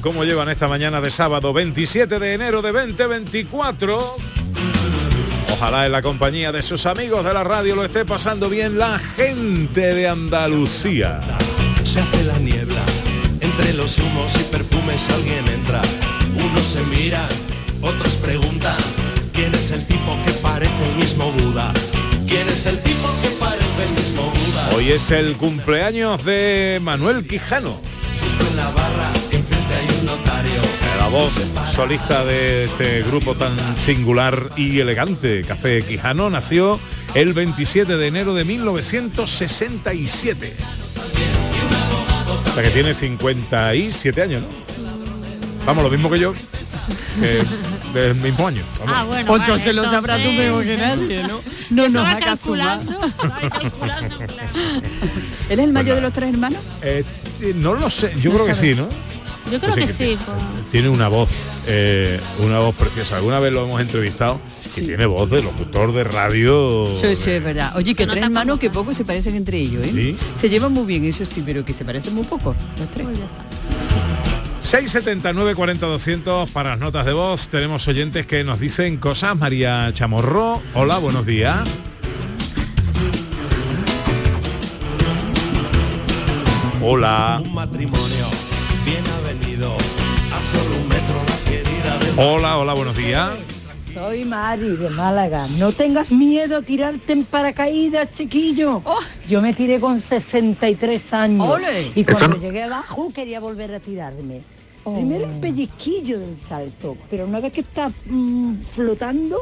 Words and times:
¿Cómo 0.00 0.24
llevan 0.24 0.48
esta 0.48 0.68
mañana 0.68 1.00
de 1.00 1.10
sábado 1.10 1.52
27 1.52 2.18
de 2.18 2.34
enero 2.34 2.60
de 2.60 2.72
2024? 2.72 4.16
Ojalá 5.52 5.86
en 5.86 5.92
la 5.92 6.02
compañía 6.02 6.52
de 6.52 6.62
sus 6.62 6.86
amigos 6.86 7.24
de 7.24 7.32
la 7.32 7.44
radio 7.44 7.76
lo 7.76 7.84
esté 7.84 8.04
pasando 8.04 8.48
bien 8.48 8.78
la 8.78 8.98
gente 8.98 9.94
de 9.94 10.08
Andalucía. 10.08 11.20
Se 11.84 12.00
hace 12.00 12.24
la 12.24 12.38
niebla, 12.38 12.82
entre 13.40 13.74
los 13.74 13.98
humos 13.98 14.32
y 14.34 14.44
perfumes 14.44 15.08
alguien 15.10 15.46
entra. 15.48 15.80
Unos 16.34 16.64
se 16.64 16.82
miran, 16.84 17.28
otros 17.80 18.14
preguntan, 18.14 18.78
¿quién 19.32 19.54
es 19.54 19.70
el 19.70 19.86
tipo 19.86 20.16
que 20.24 20.32
parece 20.32 20.90
el 20.90 20.96
mismo 20.96 21.30
Buda? 21.32 21.72
¿Quién 22.26 22.48
es 22.48 22.66
el 22.66 22.82
tipo 22.82 23.08
que 23.22 23.28
parece 23.38 23.84
el 23.88 24.04
mismo 24.04 24.30
Buda? 24.30 24.70
Hoy 24.76 24.90
es 24.90 25.10
el 25.10 25.36
cumpleaños 25.36 26.24
de 26.24 26.80
Manuel 26.82 27.26
Quijano, 27.26 27.80
Justo 28.20 28.46
en 28.50 28.56
la 28.56 28.70
barra. 28.70 29.12
La 30.98 31.08
voz 31.08 31.50
solista 31.72 32.24
de 32.24 32.64
este 32.64 33.02
grupo 33.02 33.34
tan 33.34 33.52
singular 33.76 34.50
y 34.56 34.80
elegante. 34.80 35.44
Café 35.46 35.82
Quijano 35.82 36.30
nació 36.30 36.80
el 37.14 37.32
27 37.32 37.96
de 37.96 38.06
enero 38.06 38.34
de 38.34 38.44
1967. 38.44 40.54
O 42.46 42.52
sea 42.54 42.62
que 42.62 42.70
tiene 42.70 42.94
57 42.94 44.22
años, 44.22 44.42
¿no? 44.42 44.48
Vamos, 45.64 45.84
lo 45.84 45.90
mismo 45.90 46.08
que 46.10 46.18
yo, 46.18 46.32
que 47.20 47.42
del 47.92 48.14
mismo 48.16 48.46
año. 48.46 48.62
vamos. 48.78 48.94
Ah, 48.96 49.04
bueno, 49.04 49.26
Pues 49.26 49.40
vale, 49.40 49.44
entonces 49.52 49.74
lo 49.74 49.84
sabrás 49.84 50.22
tú 50.22 50.32
mejor 50.32 50.64
que 50.64 50.76
nadie, 50.76 51.22
¿no? 51.24 51.40
No 51.70 51.88
nos 51.88 52.06
hagas 52.06 52.24
calculando, 52.24 52.92
estaba 52.92 53.50
calculando, 53.50 54.16
claro. 54.18 54.52
¿Él 55.48 55.58
es 55.58 55.64
el 55.64 55.72
mayor 55.72 55.96
de 55.96 56.02
los 56.02 56.12
tres 56.12 56.32
hermanos? 56.32 56.60
Eh, 56.82 57.04
no 57.56 57.74
lo 57.74 57.90
sé, 57.90 58.14
yo 58.20 58.32
creo 58.32 58.46
que 58.46 58.54
sí, 58.54 58.74
¿no? 58.74 58.88
Yo 59.50 59.60
creo 59.60 59.74
que 59.74 59.86
sí, 59.88 59.92
sí. 59.94 60.18
pues. 60.24 60.70
Tiene 60.70 60.88
una 60.88 61.08
voz, 61.08 61.30
eh, 61.68 62.18
una 62.40 62.58
voz 62.58 62.74
preciosa. 62.74 63.16
Alguna 63.16 63.38
vez 63.38 63.52
lo 63.52 63.64
hemos 63.64 63.80
entrevistado 63.80 64.40
Sí. 64.60 64.80
y 64.82 64.86
tiene 64.86 65.06
voz 65.06 65.30
de 65.30 65.42
locutor 65.42 65.92
de 65.92 66.02
radio. 66.04 66.86
Sí, 67.00 67.14
sí, 67.16 67.30
es 67.30 67.42
verdad. 67.44 67.72
Oye, 67.76 67.94
que 67.94 68.04
Se 68.04 68.10
tres 68.10 68.24
hermanos 68.24 68.58
que 68.58 68.66
que- 68.66 68.72
poco 68.74 68.92
se 68.92 69.04
parecen 69.04 69.36
entre 69.36 69.58
ellos, 69.58 69.86
¿eh? 69.86 69.90
Sí. 69.94 70.16
Se 70.34 70.48
llevan 70.48 70.72
muy 70.72 70.84
bien, 70.84 71.04
eso 71.04 71.24
sí, 71.24 71.42
pero 71.46 71.64
que 71.64 71.72
se 71.72 71.84
parecen 71.84 72.14
muy 72.14 72.24
poco, 72.24 72.54
los 72.78 72.88
tres. 72.90 73.06
Pues 73.06 73.18
ya 73.18 73.24
está. 73.24 73.44
679 74.62 75.54
40 75.54 75.86
200 75.86 76.50
para 76.50 76.70
las 76.70 76.80
notas 76.80 77.06
de 77.06 77.12
voz. 77.12 77.48
Tenemos 77.48 77.86
oyentes 77.86 78.26
que 78.26 78.42
nos 78.42 78.58
dicen 78.58 78.96
cosas. 78.96 79.36
María 79.36 79.92
Chamorro, 79.94 80.60
hola, 80.74 80.98
buenos 80.98 81.24
días. 81.24 81.56
Hola. 86.82 87.40
Un 87.42 87.54
matrimonio 87.54 88.15
Hola, 92.16 92.58
hola, 92.58 92.74
buenos 92.74 92.96
días. 92.96 93.30
Soy 93.92 94.24
Mari 94.24 94.76
de 94.76 94.88
Málaga. 94.90 95.46
No 95.58 95.72
tengas 95.72 96.10
miedo 96.10 96.58
a 96.58 96.62
tirarte 96.62 97.12
en 97.12 97.24
paracaídas, 97.24 98.12
chiquillo. 98.12 98.82
Oh. 98.84 98.98
Yo 99.28 99.40
me 99.42 99.52
tiré 99.52 99.80
con 99.80 99.98
63 100.00 101.12
años. 101.12 101.48
Ole. 101.48 101.92
Y 101.94 102.04
cuando 102.04 102.28
no- 102.28 102.36
llegué 102.36 102.62
abajo 102.62 103.10
quería 103.14 103.40
volver 103.40 103.74
a 103.74 103.80
tirarme. 103.80 104.40
Oh. 104.84 104.94
Primero 104.94 105.24
el 105.24 105.40
pellizquillo 105.40 106.18
del 106.20 106.38
salto, 106.38 106.96
pero 107.10 107.26
una 107.26 107.40
vez 107.40 107.52
que 107.52 107.60
estás 107.60 107.92
mm, 108.06 108.54
flotando 108.74 109.38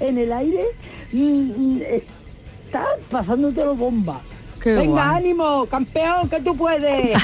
en 0.00 0.18
el 0.18 0.32
aire, 0.32 0.64
mm, 1.12 1.18
mm, 1.56 1.80
estás 1.82 2.86
pasándotelo 3.10 3.74
bomba. 3.74 4.20
Qué 4.62 4.74
Venga, 4.74 4.90
guay. 4.90 5.16
ánimo, 5.18 5.66
campeón, 5.66 6.28
que 6.28 6.40
tú 6.40 6.56
puedes. 6.56 7.16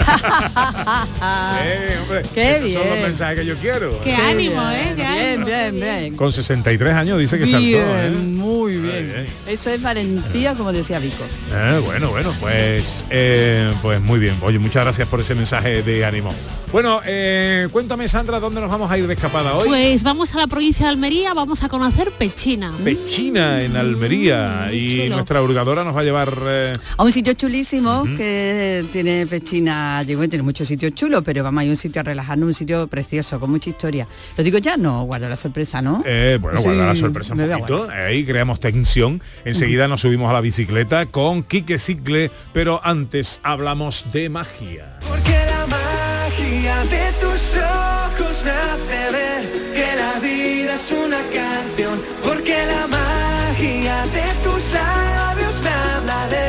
Eh, 1.62 1.98
hombre, 2.02 2.22
Qué 2.34 2.56
esos 2.56 2.72
son 2.72 2.82
los 2.82 2.92
bien. 2.94 3.02
mensajes 3.02 3.40
que 3.40 3.46
yo 3.46 3.56
quiero. 3.56 3.90
Qué 4.00 4.10
Qué 4.10 4.14
ánimo, 4.14 4.60
bien, 4.68 4.72
¿eh? 4.72 4.84
Qué 4.88 4.94
Bien, 4.94 5.10
ánimo, 5.42 5.46
bien, 5.46 5.74
bien. 5.80 6.16
Con 6.16 6.32
63 6.32 6.94
años 6.94 7.18
dice 7.18 7.38
que 7.38 7.46
saltó, 7.46 7.66
¿eh? 7.66 8.10
Bien, 8.10 8.36
muy 8.38 8.76
bien. 8.78 9.12
Ay, 9.16 9.24
ay. 9.46 9.52
Eso 9.54 9.70
es 9.70 9.82
valentía, 9.82 10.54
como 10.54 10.72
decía 10.72 10.98
Vico. 10.98 11.24
Eh, 11.52 11.80
bueno, 11.84 12.10
bueno, 12.10 12.32
pues, 12.40 13.04
eh, 13.10 13.72
pues 13.82 14.00
muy 14.00 14.18
bien. 14.18 14.38
Oye, 14.42 14.58
muchas 14.58 14.84
gracias 14.84 15.08
por 15.08 15.20
ese 15.20 15.34
mensaje 15.34 15.82
de 15.82 16.04
ánimo. 16.04 16.30
Bueno, 16.72 17.00
eh, 17.06 17.68
cuéntame, 17.70 18.08
Sandra, 18.08 18.40
¿dónde 18.40 18.60
nos 18.60 18.68
vamos 18.68 18.90
a 18.90 18.98
ir 18.98 19.06
de 19.06 19.14
escapada 19.14 19.54
hoy? 19.54 19.68
Pues 19.68 20.02
vamos 20.02 20.34
a 20.34 20.38
la 20.38 20.46
provincia 20.48 20.86
de 20.86 20.90
Almería, 20.90 21.32
vamos 21.32 21.62
a 21.62 21.68
conocer 21.68 22.10
Pechina. 22.10 22.72
Pechina, 22.82 23.62
en 23.62 23.76
Almería. 23.76 24.66
Mm, 24.70 24.74
y 24.74 25.02
chulo. 25.04 25.14
nuestra 25.16 25.40
hurgadora 25.42 25.84
nos 25.84 25.94
va 25.96 26.00
a 26.00 26.04
llevar... 26.04 26.36
eh, 26.46 26.72
A 26.96 27.04
un 27.04 27.12
sitio 27.24 27.48
chulísimo 27.48 28.04
que 28.18 28.84
tiene 28.92 29.26
Pechina, 29.26 30.02
llegó 30.02 30.24
y 30.24 30.28
tiene 30.28 30.42
muchos 30.42 30.68
sitios 30.68 30.92
chulos, 30.92 31.22
pero 31.24 31.42
vamos 31.42 31.64
a 31.64 31.66
un 31.66 31.76
sitio 31.78 32.00
a 32.00 32.04
relajarnos, 32.04 32.48
un 32.48 32.52
sitio 32.52 32.86
precioso, 32.86 33.40
con 33.40 33.50
mucha 33.50 33.70
historia. 33.70 34.06
Lo 34.36 34.44
digo 34.44 34.58
ya, 34.58 34.76
no, 34.76 35.04
guardo 35.04 35.26
la 35.30 35.36
sorpresa, 35.36 35.80
¿no? 35.80 36.02
eh, 36.04 36.36
bueno, 36.38 36.58
Sí, 36.58 36.64
guarda 36.66 36.84
la 36.84 36.94
sorpresa 36.94 37.32
un 37.32 37.48
poquito. 37.48 37.88
Ahí 37.90 38.26
creamos 38.26 38.60
tensión. 38.60 39.22
Enseguida 39.46 39.88
nos 39.88 40.02
subimos 40.02 40.28
a 40.28 40.34
la 40.34 40.42
bicicleta 40.42 41.06
con 41.06 41.44
Quique 41.44 41.78
Cicle, 41.78 42.30
pero 42.52 42.82
antes 42.84 43.40
hablamos 43.42 44.04
de 44.12 44.28
magia. 44.28 44.98
Porque 45.08 45.30
la 45.30 45.66
magia 45.66 46.84
de 46.84 47.10
tus 47.22 47.56
ojos 47.56 48.44
me 48.44 48.50
hace 48.50 49.12
ver 49.12 49.63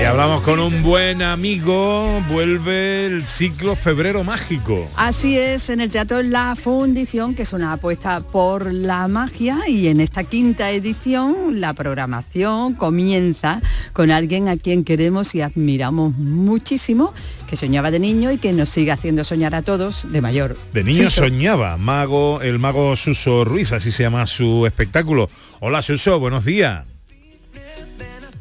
hablamos 0.05 0.41
con 0.41 0.59
un 0.59 0.83
buen 0.83 1.21
amigo. 1.21 2.21
Vuelve 2.29 3.07
el 3.07 3.25
ciclo 3.25 3.75
Febrero 3.75 4.23
Mágico. 4.23 4.87
Así 4.97 5.37
es, 5.37 5.69
en 5.69 5.81
el 5.81 5.89
Teatro 5.89 6.21
La 6.21 6.55
Fundición, 6.55 7.33
que 7.33 7.41
es 7.41 7.53
una 7.53 7.73
apuesta 7.73 8.19
por 8.19 8.71
la 8.71 9.07
magia, 9.07 9.67
y 9.67 9.87
en 9.87 10.01
esta 10.01 10.23
quinta 10.23 10.71
edición 10.71 11.59
la 11.59 11.73
programación 11.73 12.75
comienza 12.75 13.61
con 13.93 14.11
alguien 14.11 14.47
a 14.47 14.57
quien 14.57 14.83
queremos 14.83 15.33
y 15.33 15.41
admiramos 15.41 16.15
muchísimo, 16.15 17.13
que 17.47 17.55
soñaba 17.55 17.89
de 17.89 17.99
niño 17.99 18.31
y 18.31 18.37
que 18.37 18.53
nos 18.53 18.69
sigue 18.69 18.91
haciendo 18.91 19.23
soñar 19.23 19.55
a 19.55 19.63
todos 19.63 20.11
de 20.11 20.21
mayor. 20.21 20.57
De 20.73 20.83
niño 20.83 21.09
Suso. 21.09 21.23
soñaba, 21.23 21.77
mago, 21.77 22.41
el 22.41 22.59
mago 22.59 22.95
Suso 22.95 23.43
Ruiz, 23.43 23.71
así 23.71 23.91
se 23.91 24.03
llama 24.03 24.27
su 24.27 24.65
espectáculo. 24.65 25.29
Hola 25.59 25.81
Suso, 25.81 26.19
buenos 26.19 26.45
días. 26.45 26.94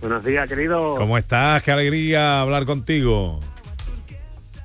Buenos 0.04 0.22
días, 0.22 0.47
querido. 0.47 0.97
¿Cómo 0.98 1.16
estás? 1.16 1.62
Qué 1.62 1.72
alegría 1.72 2.42
hablar 2.42 2.66
contigo. 2.66 3.41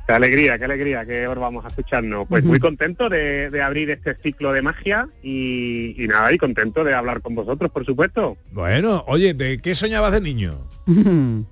Qué 0.05 0.11
alegría, 0.13 0.59
qué 0.59 0.65
alegría 0.65 1.05
que 1.05 1.23
ahora 1.23 1.39
vamos 1.39 1.63
a 1.63 1.69
escucharnos. 1.69 2.27
Pues 2.27 2.43
muy 2.43 2.59
contento 2.59 3.07
de, 3.07 3.49
de 3.49 3.61
abrir 3.61 3.89
este 3.89 4.17
ciclo 4.21 4.51
de 4.51 4.61
magia 4.61 5.07
y, 5.23 5.95
y 6.03 6.07
nada, 6.09 6.33
y 6.33 6.37
contento 6.37 6.83
de 6.83 6.93
hablar 6.93 7.21
con 7.21 7.35
vosotros, 7.35 7.71
por 7.71 7.85
supuesto. 7.85 8.35
Bueno, 8.51 9.05
oye, 9.07 9.33
¿de 9.33 9.59
qué 9.59 9.75
soñabas 9.75 10.11
de 10.11 10.19
niño? 10.19 10.59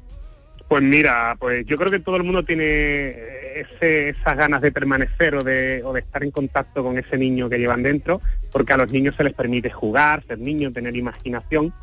Pues 0.70 0.84
mira, 0.84 1.38
pues 1.40 1.66
yo 1.66 1.78
creo 1.78 1.90
que 1.90 2.00
todo 2.00 2.18
el 2.18 2.24
mundo 2.26 2.44
tiene 2.44 3.16
ese- 3.56 4.10
esas 4.10 4.36
ganas 4.36 4.60
de 4.62 4.70
permanecer 4.74 5.34
o 5.36 5.42
de, 5.42 5.82
o 5.86 5.94
de 5.94 6.02
estar 6.02 6.22
en 6.26 6.32
contacto 6.32 6.84
con 6.84 6.98
ese 6.98 7.18
niño 7.18 7.48
que 7.48 7.58
llevan 7.58 7.84
dentro, 7.84 8.20
porque 8.52 8.74
a 8.74 8.78
los 8.78 8.92
niños 8.92 9.16
se 9.16 9.24
les 9.24 9.34
permite 9.34 9.70
jugar, 9.70 10.26
ser 10.28 10.40
niños, 10.40 10.74
tener 10.74 10.94
imaginación, 10.98 11.74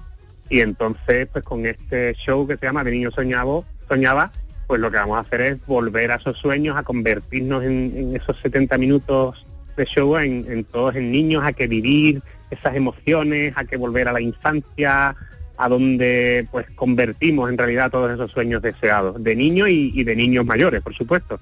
y 0.49 0.61
entonces 0.61 1.29
pues 1.33 1.45
con 1.45 1.67
este 1.67 2.15
show 2.15 2.47
que 2.47 2.57
se 2.57 2.67
llama 2.67 2.85
De 2.85 2.91
Niño 2.91 3.11
Soñaba, 3.11 3.63
soñaba 3.89 4.33
pues 4.67 4.81
lo 4.81 4.91
que 4.91 4.97
vamos 4.97 5.19
a 5.19 5.21
hacer 5.21 5.41
es 5.43 5.67
volver 5.67 6.11
a 6.11 6.17
esos 6.17 6.39
sueños, 6.39 6.77
a 6.77 6.83
convertirnos 6.83 7.65
en, 7.65 7.93
en 7.97 8.17
esos 8.17 8.41
70 8.41 8.79
minutos 8.79 9.45
de 9.77 9.85
show 9.85 10.17
en, 10.17 10.47
en 10.49 10.65
todos 10.65 10.97
en 10.97 11.11
niños, 11.11 11.45
a 11.45 11.53
que 11.53 11.67
vivir 11.67 12.23
esas 12.51 12.75
emociones, 12.75 13.53
a 13.57 13.65
que 13.65 13.77
volver 13.77 14.09
a 14.09 14.13
la 14.13 14.21
infancia, 14.21 15.17
a 15.57 15.69
donde 15.69 16.47
pues 16.51 16.67
convertimos 16.75 17.51
en 17.51 17.59
realidad 17.59 17.91
todos 17.91 18.13
esos 18.13 18.31
sueños 18.31 18.63
deseados, 18.63 19.23
de 19.23 19.37
niños 19.37 19.69
y, 19.69 19.93
y 19.95 20.05
de 20.05 20.17
niños 20.17 20.45
mayores, 20.45 20.81
por 20.81 20.95
supuesto. 20.95 21.39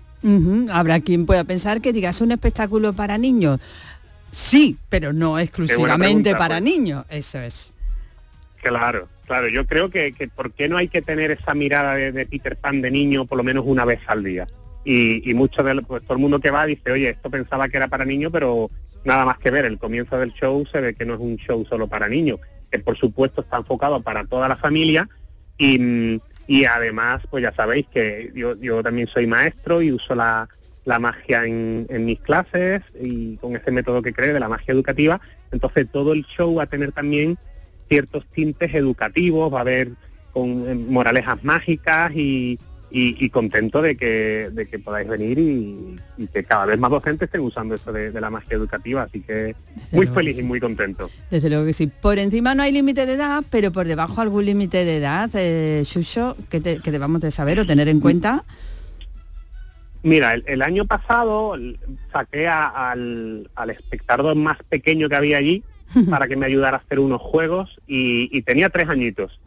Habrá 0.71 1.01
quien 1.01 1.27
pueda 1.27 1.45
pensar 1.45 1.81
que 1.81 1.93
digas 1.93 2.21
un 2.21 2.33
espectáculo 2.33 2.93
para 2.93 3.19
niños. 3.19 3.61
Sí, 4.31 4.79
pero 4.89 5.13
no 5.13 5.39
exclusivamente 5.39 6.31
pregunta, 6.31 6.39
para 6.39 6.61
pues. 6.61 6.63
niños, 6.63 7.05
eso 7.11 7.39
es. 7.39 7.73
Claro, 8.63 9.09
claro, 9.27 9.49
yo 9.49 9.67
creo 9.67 9.91
que, 9.91 10.13
que 10.13 10.29
¿por 10.29 10.53
qué 10.53 10.69
no 10.69 10.77
hay 10.77 10.87
que 10.87 11.03
tener 11.03 11.33
esa 11.33 11.53
mirada 11.53 11.97
de, 11.97 12.27
Peter 12.27 12.57
Pan 12.57 12.81
de 12.81 12.93
niño 12.93 13.27
por 13.27 13.37
lo 13.37 13.45
menos 13.45 13.65
una 13.67 13.85
vez 13.85 13.99
al 14.07 14.23
día? 14.23 14.47
Y, 14.85 15.29
y 15.29 15.35
mucho 15.35 15.65
de 15.65 15.83
pues, 15.83 16.03
todo 16.05 16.15
el 16.15 16.21
mundo 16.21 16.39
que 16.39 16.53
va 16.53 16.65
dice, 16.65 16.93
oye, 16.93 17.11
esto 17.11 17.29
pensaba 17.29 17.69
que 17.69 17.77
era 17.77 17.89
para 17.89 18.05
niños, 18.05 18.31
pero 18.33 18.71
nada 19.05 19.25
más 19.25 19.39
que 19.39 19.51
ver, 19.51 19.65
el 19.65 19.79
comienzo 19.79 20.17
del 20.17 20.33
show 20.35 20.65
se 20.71 20.81
ve 20.81 20.95
que 20.95 21.05
no 21.05 21.15
es 21.15 21.21
un 21.21 21.37
show 21.39 21.67
solo 21.69 21.89
para 21.89 22.09
niños, 22.09 22.39
que 22.71 22.79
por 22.79 22.97
supuesto 22.97 23.41
está 23.41 23.57
enfocado 23.57 24.01
para 24.01 24.25
toda 24.25 24.49
la 24.49 24.57
familia 24.57 25.09
y, 25.59 26.21
y 26.47 26.65
además, 26.65 27.23
pues 27.29 27.43
ya 27.43 27.53
sabéis 27.53 27.87
que 27.93 28.31
yo, 28.33 28.55
yo 28.57 28.81
también 28.81 29.09
soy 29.09 29.27
maestro 29.27 29.83
y 29.83 29.91
uso 29.91 30.15
la, 30.15 30.49
la 30.85 31.01
magia 31.01 31.45
en, 31.47 31.87
en 31.89 32.05
mis 32.05 32.21
clases 32.21 32.83
y 33.01 33.37
con 33.39 33.57
ese 33.57 33.73
método 33.73 34.03
que 34.03 34.13
creo 34.13 34.33
de 34.33 34.41
la 34.41 34.49
magia 34.49 34.73
educativa, 34.73 35.21
entonces 35.51 35.89
todo 35.91 36.13
el 36.13 36.25
show 36.27 36.55
va 36.55 36.63
a 36.63 36.67
tener 36.67 36.93
también 36.93 37.37
ciertos 37.93 38.25
tintes 38.35 38.73
educativos, 38.75 39.53
va 39.53 39.59
a 39.59 39.61
haber 39.61 39.91
con 40.33 40.67
eh, 40.67 40.75
moralejas 40.75 41.45
mágicas 41.45 42.11
y, 42.15 42.59
y- 42.91 43.17
y 43.23 43.29
contento 43.29 43.83
de 43.83 43.97
que, 43.99 44.49
de 44.51 44.67
que 44.67 44.79
podáis 44.79 45.07
venir 45.07 45.39
y, 45.39 45.95
y 46.17 46.27
que 46.29 46.43
cada 46.43 46.65
vez 46.65 46.79
más 46.79 46.91
docentes 46.91 47.27
estén 47.27 47.43
usando 47.43 47.75
esto 47.75 47.93
de, 47.93 48.11
de 48.11 48.19
la 48.21 48.31
magia 48.31 48.57
educativa, 48.57 49.03
así 49.03 49.21
que 49.21 49.55
muy 49.91 50.07
feliz 50.07 50.39
y 50.39 50.43
muy 50.43 50.59
contento. 50.59 51.11
Desde 51.31 51.51
luego 51.51 51.67
que 51.67 51.75
sí. 51.75 51.87
Por 51.87 52.19
encima 52.19 52.55
no 52.55 52.63
hay 52.63 52.73
límite 52.73 53.05
de 53.05 53.13
edad, 53.13 53.45
pero 53.51 53.73
por 53.73 53.87
debajo 53.87 54.23
algún 54.23 54.47
límite 54.47 54.87
de 54.87 54.97
edad, 54.97 55.29
eh, 55.35 55.83
Xuxo, 55.85 56.35
que, 56.49 56.61
te- 56.63 56.79
que 56.79 56.91
debamos 56.93 57.21
de 57.21 57.31
saber 57.31 57.61
o 57.61 57.67
tener 57.67 57.89
en 57.89 58.01
cuenta. 58.01 58.45
Mira, 60.03 60.33
el, 60.35 60.45
el 60.47 60.63
año 60.63 60.87
pasado 60.87 61.57
saqué 62.11 62.49
a- 62.49 62.91
al, 62.91 63.51
al 63.55 63.69
espectador 63.71 64.35
más 64.35 64.57
pequeño 64.71 65.11
que 65.11 65.15
había 65.17 65.37
allí 65.37 65.63
para 66.11 66.29
que 66.29 66.37
me 66.37 66.47
ayudara 66.47 66.77
a 66.79 66.81
hacer 66.81 66.99
unos 67.01 67.21
juegos 67.21 67.81
y, 67.87 68.29
y 68.37 68.43
tenía 68.43 68.69
tres 68.71 68.89
añitos. 68.89 69.39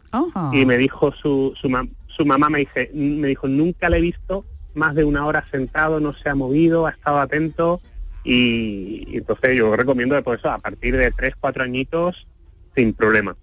Y 0.52 0.64
me 0.64 0.78
dijo 0.78 1.12
su, 1.12 1.52
su, 1.60 1.68
mam- 1.68 1.90
su 2.06 2.24
mamá 2.24 2.48
me 2.48 2.60
dice 2.60 2.90
me 2.94 3.28
dijo 3.28 3.48
nunca 3.48 3.90
le 3.90 3.98
he 3.98 4.00
visto 4.00 4.44
más 4.74 4.94
de 4.94 5.04
una 5.04 5.26
hora 5.26 5.44
sentado 5.50 6.00
no 6.00 6.14
se 6.14 6.28
ha 6.30 6.34
movido 6.34 6.86
ha 6.86 6.90
estado 6.90 7.18
atento 7.20 7.80
y, 8.24 9.04
y 9.08 9.18
entonces 9.18 9.56
yo 9.56 9.76
recomiendo 9.76 10.20
pues 10.22 10.38
eso 10.38 10.50
a 10.50 10.58
partir 10.58 10.96
de 10.96 11.10
tres 11.12 11.34
cuatro 11.38 11.62
añitos 11.64 12.26
sin 12.74 12.94
problema 12.94 13.36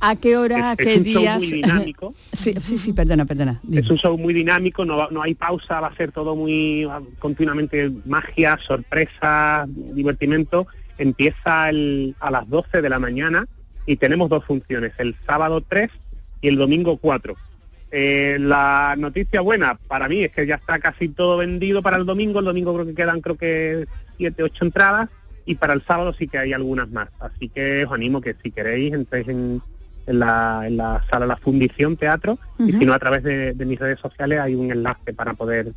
¿A 0.00 0.14
qué 0.14 0.36
hora, 0.36 0.70
a 0.70 0.72
es, 0.74 0.78
es 0.80 0.86
qué 0.86 0.98
un 0.98 1.04
show 1.04 1.38
muy 1.38 1.50
dinámico 1.50 2.14
sí, 2.32 2.54
sí, 2.62 2.78
sí, 2.78 2.92
perdona, 2.92 3.24
perdona. 3.24 3.60
Dime. 3.62 3.80
es 3.82 3.90
un 3.90 3.96
show 3.98 4.16
muy 4.16 4.32
dinámico 4.32 4.84
no, 4.84 5.10
no 5.10 5.22
hay 5.22 5.34
pausa 5.34 5.80
va 5.80 5.88
a 5.88 5.96
ser 5.96 6.12
todo 6.12 6.34
muy 6.36 6.88
continuamente 7.18 7.90
magia 8.06 8.58
sorpresa 8.66 9.66
divertimento 9.68 10.66
empieza 10.98 11.68
el- 11.70 12.14
a 12.20 12.30
las 12.30 12.48
12 12.48 12.82
de 12.82 12.88
la 12.88 12.98
mañana 12.98 13.46
y 13.86 13.96
tenemos 13.96 14.28
dos 14.28 14.44
funciones 14.44 14.92
el 14.98 15.14
sábado 15.26 15.60
3 15.66 15.90
y 16.40 16.48
el 16.48 16.56
domingo 16.56 16.96
4 16.98 17.34
Eh, 17.92 18.36
la 18.40 18.96
noticia 18.98 19.40
buena 19.40 19.78
para 19.88 20.08
mí 20.08 20.24
es 20.24 20.32
que 20.32 20.44
ya 20.44 20.56
está 20.56 20.78
casi 20.80 21.08
todo 21.08 21.36
vendido 21.38 21.82
para 21.82 21.96
el 21.96 22.04
domingo. 22.04 22.40
El 22.40 22.44
domingo 22.46 22.74
creo 22.74 22.84
que 22.84 22.94
quedan 22.94 23.20
creo 23.20 23.36
que 23.36 23.86
siete, 24.16 24.42
ocho 24.42 24.64
entradas 24.64 25.08
y 25.46 25.54
para 25.54 25.72
el 25.72 25.82
sábado 25.82 26.12
sí 26.18 26.26
que 26.26 26.36
hay 26.38 26.52
algunas 26.52 26.90
más. 26.90 27.08
Así 27.20 27.48
que 27.48 27.84
os 27.86 27.92
animo 27.92 28.20
que 28.20 28.34
si 28.42 28.50
queréis 28.50 28.92
entréis 28.92 29.28
en, 29.28 29.62
en 30.08 30.18
la, 30.18 30.64
en 30.66 30.76
la 30.76 31.04
sala 31.08 31.26
La 31.26 31.36
Fundición 31.36 31.96
Teatro 31.96 32.38
y 32.58 32.72
si 32.72 32.84
no 32.86 32.92
a 32.92 32.98
través 32.98 33.22
de, 33.22 33.54
de 33.54 33.64
mis 33.64 33.78
redes 33.78 34.00
sociales 34.00 34.40
hay 34.40 34.56
un 34.56 34.70
enlace 34.72 35.14
para 35.14 35.34
poder 35.34 35.72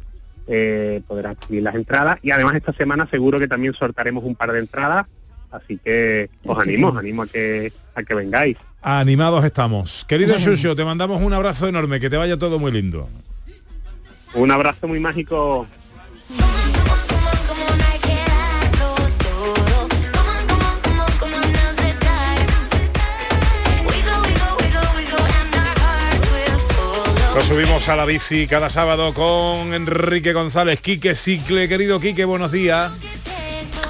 eh, 0.51 1.01
poder 1.07 1.27
adquirir 1.27 1.61
las 1.61 1.75
entradas 1.75 2.17
y 2.23 2.31
además 2.31 2.55
esta 2.55 2.73
semana 2.73 3.07
seguro 3.09 3.37
que 3.37 3.47
también 3.47 3.73
sortaremos 3.75 4.23
un 4.23 4.35
par 4.35 4.51
de 4.51 4.59
entradas. 4.59 5.05
Así 5.51 5.79
que 5.83 6.29
os 6.43 6.59
animo, 6.59 6.89
os 6.89 6.97
animo 6.97 7.21
a 7.23 7.27
que 7.27 7.71
a 7.95 8.03
que 8.03 8.15
vengáis. 8.15 8.57
Animados 8.81 9.45
estamos. 9.45 10.05
Querido 10.05 10.39
Xuxo, 10.39 10.75
te 10.75 10.83
mandamos 10.83 11.21
un 11.21 11.33
abrazo 11.33 11.67
enorme, 11.67 11.99
que 11.99 12.09
te 12.09 12.17
vaya 12.17 12.37
todo 12.37 12.59
muy 12.59 12.71
lindo. 12.71 13.09
Un 14.33 14.51
abrazo 14.51 14.87
muy 14.87 14.99
mágico. 14.99 15.67
Nos 27.39 27.47
subimos 27.47 27.87
a 27.87 27.95
la 27.95 28.03
bici 28.03 28.47
cada 28.47 28.69
sábado 28.69 29.13
con 29.13 29.73
Enrique 29.73 30.33
González, 30.33 30.81
Quique 30.81 31.15
Cicle, 31.15 31.69
querido 31.69 31.97
Quique, 31.97 32.25
buenos 32.25 32.51
días. 32.51 32.91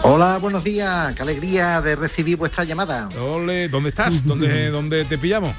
Hola, 0.03 0.37
buenos 0.37 0.63
días. 0.63 1.15
Qué 1.15 1.23
alegría 1.23 1.81
de 1.81 1.95
recibir 1.95 2.37
vuestra 2.37 2.63
llamada. 2.63 3.09
Ole, 3.19 3.67
¿dónde 3.67 3.89
estás? 3.89 4.23
¿Dónde, 4.23 4.69
¿Dónde 4.69 5.03
te 5.03 5.17
pillamos? 5.17 5.55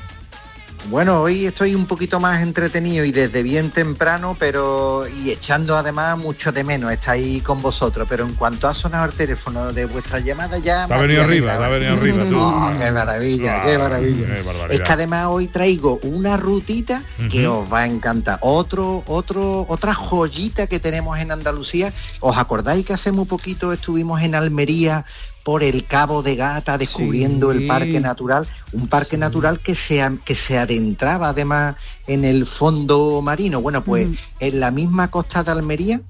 Bueno, 0.89 1.21
hoy 1.21 1.47
estoy 1.47 1.75
un 1.77 1.87
poquito 1.87 2.19
más 2.19 2.41
entretenido 2.43 3.05
y 3.05 3.13
desde 3.13 3.43
bien 3.45 3.71
temprano, 3.71 4.35
pero 4.39 5.05
y 5.07 5.31
echando 5.31 5.77
además 5.77 6.19
mucho 6.19 6.51
de 6.51 6.65
menos 6.65 6.91
estar 6.91 7.15
ahí 7.15 7.41
con 7.43 7.63
vosotros. 7.63 8.09
Pero 8.09 8.25
en 8.25 8.35
cuanto 8.35 8.67
ha 8.67 8.75
sonado 8.75 9.05
el 9.05 9.13
teléfono 9.13 9.73
de 9.73 9.85
vuestra 9.85 10.19
llamada 10.19 10.59
ya... 10.59 10.89
Te 10.89 10.95
ha 10.95 10.99
venido 10.99 11.23
arriba, 11.23 11.57
te 11.59 11.65
ha 11.65 11.69
venido 11.69 11.93
arriba 11.93 12.25
tú. 12.29 12.39
Oh, 12.41 12.73
qué 12.79 12.91
maravilla, 12.91 13.63
qué 13.63 13.75
Ah, 13.75 13.79
maravilla. 13.79 14.27
qué 14.35 14.43
barbaridad. 14.43 14.73
Es 14.73 14.81
que 14.81 14.93
además 14.93 15.27
hoy 15.27 15.47
traigo 15.49 16.01
una 16.03 16.37
rutita 16.37 17.03
que 17.31 17.47
os 17.47 17.73
va 17.73 17.81
a 17.83 17.87
encantar. 17.87 18.39
Otro, 18.41 19.05
otro, 19.07 19.67
otra 19.69 19.95
joyita 19.95 20.67
que 20.67 20.81
tenemos 20.81 21.19
en 21.21 21.31
Andalucía. 21.31 21.93
¿Os 22.21 22.37
acordáis 22.37 22.85
que 22.85 22.95
hace 22.95 23.13
muy 23.13 23.27
poquito 23.27 23.73
estuvimos 23.73 24.23
en 24.23 24.35
Almería 24.35 25.05
por 25.45 25.63
el 25.63 25.85
Cabo 25.87 26.23
de 26.23 26.37
Gata 26.37 26.77
descubriendo 26.79 27.51
Sí. 27.53 27.59
el 27.59 27.67
parque 27.67 28.01
natural? 28.01 28.47
Un 28.73 28.87
parque 28.89 29.17
natural 29.19 29.59
que 29.61 29.75
se, 29.75 30.03
que 30.25 30.35
se 30.35 30.59
adentraba 30.59 31.31
además 31.31 31.77
en 32.07 32.25
el 32.25 32.47
fondo 32.47 33.21
marino. 33.23 33.61
Bueno, 33.61 33.83
pues 33.83 34.09
Mm. 34.09 34.15
en 34.41 34.61
la 34.61 34.71
misma 34.71 35.09
costa 35.11 35.43
de 35.43 35.51
Almería 35.53 36.01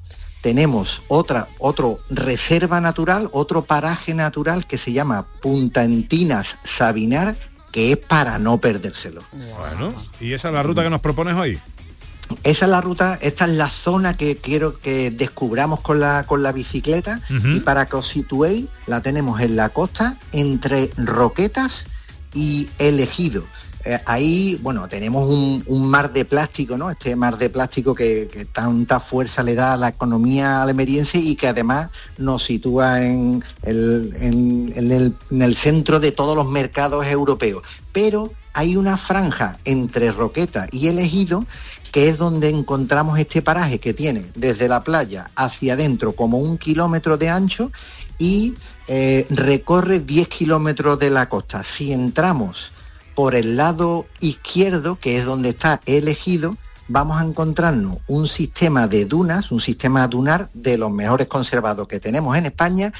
tenemos 0.43 1.03
otra, 1.09 1.49
otro 1.59 2.01
reserva 2.11 2.81
natural, 2.81 3.29
otro 3.33 3.63
paraje 3.63 4.15
natural 4.15 4.67
que 4.67 4.79
se 4.79 4.93
llama 4.93 5.27
Punta 5.43 5.85
Entinas 5.85 6.57
Sabinar, 6.65 7.37
que 7.73 7.93
es 7.93 7.99
para 7.99 8.39
no 8.39 8.59
perdérselo. 8.59 9.23
Bueno, 9.33 9.95
¿y 10.21 10.33
esa 10.33 10.49
es 10.49 10.55
la 10.55 10.63
ruta 10.63 10.83
que 10.83 10.91
nos 10.91 11.01
propones 11.01 11.37
hoy? 11.37 11.59
Esa 12.45 12.65
es 12.67 12.71
la 12.71 12.81
ruta, 12.81 13.19
esta 13.21 13.45
es 13.45 13.51
la 13.53 13.69
zona 13.69 14.17
que 14.17 14.37
quiero 14.37 14.79
que 14.81 15.11
descubramos 15.11 15.81
con 15.81 16.01
la, 16.01 16.25
con 16.27 16.43
la 16.43 16.53
bicicleta 16.53 17.21
y 17.57 17.61
para 17.61 17.87
que 17.87 17.97
os 17.97 18.09
situéis, 18.09 18.67
la 18.87 19.01
tenemos 19.03 19.41
en 19.41 19.57
la 19.57 19.69
costa 19.71 20.17
entre 20.33 20.91
Roquetas 20.97 21.85
y 22.33 22.69
El 22.79 23.01
Ejido. 23.01 23.45
Eh, 23.85 23.99
ahí, 24.05 24.61
bueno, 24.63 24.87
tenemos 24.89 25.27
un, 25.27 25.65
un 25.67 25.89
mar 25.89 26.13
de 26.13 26.27
plástico, 26.27 26.77
¿no? 26.77 26.91
Este 26.91 27.17
mar 27.17 27.39
de 27.39 27.49
plástico 27.49 27.95
que, 27.95 28.29
que 28.31 28.45
tanta 28.45 29.01
fuerza 29.01 29.43
le 29.43 29.55
da 29.55 29.73
a 29.73 29.77
la 29.79 29.89
economía 29.89 30.63
almeriense 30.63 31.17
y 31.19 31.35
que 31.35 31.49
además 31.49 31.89
nos 32.19 32.45
sitúa 32.45 33.03
en 33.03 33.43
el, 33.63 34.13
en- 34.21 34.73
en 34.77 34.93
el- 34.93 35.17
en 35.31 35.43
el 35.43 35.57
centro 35.57 35.99
de 35.99 36.13
todos 36.13 36.37
los 36.37 36.47
mercados 36.47 37.07
europeos. 37.07 37.63
Pero 37.91 38.33
hay 38.53 38.77
una 38.77 38.99
franja 38.99 39.59
entre 39.65 40.13
Roqueta 40.13 40.67
y 40.71 40.89
El 40.89 40.99
Ejido 40.99 41.47
que 41.91 42.09
es 42.09 42.19
donde 42.19 42.49
encontramos 42.49 43.19
este 43.19 43.43
paraje 43.43 43.79
que 43.79 43.95
tiene 43.95 44.31
desde 44.35 44.69
la 44.69 44.83
playa 44.83 45.31
hacia 45.35 45.75
adentro 45.75 46.13
como 46.13 46.39
un 46.39 46.59
kilómetro 46.59 47.17
de 47.17 47.29
ancho 47.29 47.73
y 48.19 48.55
eh, 48.87 49.27
recorre 49.31 50.01
10 50.01 50.29
kilómetros 50.29 50.99
de 50.99 51.11
la 51.11 51.29
costa. 51.29 51.65
Si 51.65 51.93
entramos 51.93 52.71
por 53.15 53.35
el 53.35 53.57
lado 53.57 54.07
izquierdo, 54.21 54.99
que 54.99 55.19
es 55.19 55.25
donde 55.25 55.51
está 55.51 55.81
elegido, 55.87 56.57
vamos 56.89 57.21
a 57.21 57.25
encontrarnos 57.25 57.99
un 58.09 58.27
sistema 58.27 58.89
de 58.89 59.05
dunas, 59.05 59.53
un 59.53 59.61
sistema 59.61 60.09
dunar 60.09 60.51
de 60.55 60.77
los 60.77 60.91
mejores 60.91 61.29
conservados 61.29 61.87
que 61.87 62.01
tenemos 62.01 62.37
en 62.37 62.47
España 62.47 62.93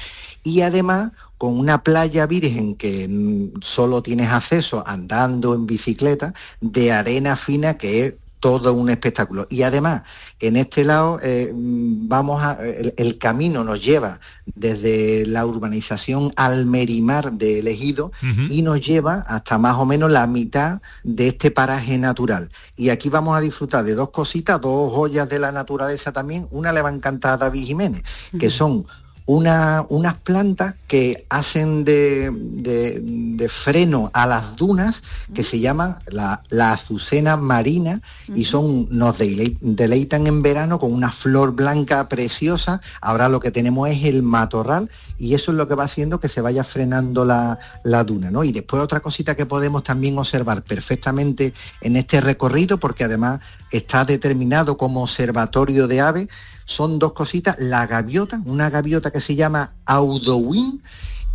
y 0.43 0.61
además 0.61 1.11
con 1.37 1.59
una 1.59 1.83
playa 1.83 2.25
virgen 2.25 2.75
que 2.75 3.07
mm, 3.09 3.61
solo 3.61 4.01
tienes 4.01 4.29
acceso 4.29 4.83
andando 4.87 5.55
en 5.55 5.65
bicicleta, 5.65 6.33
de 6.61 6.93
arena 6.93 7.35
fina 7.35 7.77
que 7.77 8.05
es 8.05 8.13
todo 8.41 8.73
un 8.73 8.89
espectáculo. 8.89 9.47
Y 9.49 9.61
además, 9.61 10.01
en 10.41 10.57
este 10.57 10.83
lado, 10.83 11.19
eh, 11.23 11.51
vamos 11.53 12.43
a, 12.43 12.57
el, 12.61 12.93
el 12.97 13.17
camino 13.17 13.63
nos 13.63 13.81
lleva 13.81 14.19
desde 14.55 15.25
la 15.25 15.45
urbanización 15.45 16.33
Almerimar 16.35 17.33
de 17.33 17.59
Elegido 17.59 18.11
y 18.49 18.61
nos 18.63 18.85
lleva 18.85 19.23
hasta 19.27 19.57
más 19.57 19.77
o 19.77 19.85
menos 19.85 20.11
la 20.11 20.27
mitad 20.27 20.81
de 21.03 21.29
este 21.29 21.51
paraje 21.51 21.97
natural. 21.97 22.49
Y 22.75 22.89
aquí 22.89 23.09
vamos 23.09 23.37
a 23.37 23.41
disfrutar 23.41 23.85
de 23.85 23.95
dos 23.95 24.09
cositas, 24.09 24.59
dos 24.59 24.91
joyas 24.91 25.29
de 25.29 25.39
la 25.39 25.51
naturaleza 25.51 26.11
también. 26.11 26.47
Una 26.51 26.73
le 26.73 26.81
va 26.81 26.89
a 26.89 26.93
encantar 26.93 27.33
a 27.33 27.37
David 27.37 27.65
Jiménez, 27.65 28.03
que 28.39 28.49
son 28.49 28.85
una- 29.25 29.85
unas 29.89 30.15
plantas 30.15 30.75
que 30.87 31.25
hacen 31.29 31.83
de, 31.83 32.31
de- 32.33 32.99
de 33.01 33.49
freno 33.49 34.09
a 34.13 34.27
las 34.27 34.55
dunas 34.55 35.03
que 35.33 35.43
se 35.43 35.59
llaman 35.59 35.97
la, 36.07 36.41
la 36.49 36.73
azucena 36.73 37.37
marina 37.37 38.01
y 38.35 38.45
son 38.45 38.87
nos 38.89 39.19
delei- 39.19 39.57
deleitan 39.61 40.27
en 40.27 40.41
verano 40.41 40.79
con 40.79 40.91
una 40.93 41.11
flor 41.11 41.53
blanca 41.53 42.09
preciosa. 42.09 42.81
Ahora 42.99 43.29
lo 43.29 43.39
que 43.39 43.51
tenemos 43.51 43.89
es 43.89 44.03
el 44.05 44.21
matorral 44.23 44.89
y 45.17 45.33
eso 45.35 45.51
es 45.51 45.57
lo 45.57 45.67
que 45.67 45.75
va 45.75 45.83
haciendo 45.85 46.19
que 46.19 46.27
se 46.27 46.41
vaya 46.41 46.63
frenando 46.63 47.23
la, 47.23 47.57
la 47.83 48.03
duna. 48.03 48.31
¿no? 48.31 48.43
Y 48.43 48.51
después 48.51 48.81
otra 48.83 48.99
cosita 48.99 49.35
que 49.35 49.45
podemos 49.45 49.83
también 49.83 50.17
observar 50.17 50.63
perfectamente 50.63 51.53
en 51.81 51.95
este 51.95 52.21
recorrido, 52.21 52.77
porque 52.79 53.03
además 53.05 53.39
está 53.71 54.03
determinado 54.03 54.77
como 54.77 55.03
observatorio 55.03 55.87
de 55.87 56.01
aves, 56.01 56.27
son 56.71 56.99
dos 56.99 57.13
cositas, 57.13 57.57
la 57.59 57.85
gaviota, 57.85 58.41
una 58.45 58.69
gaviota 58.69 59.11
que 59.11 59.21
se 59.21 59.35
llama 59.35 59.73
Audouin, 59.85 60.81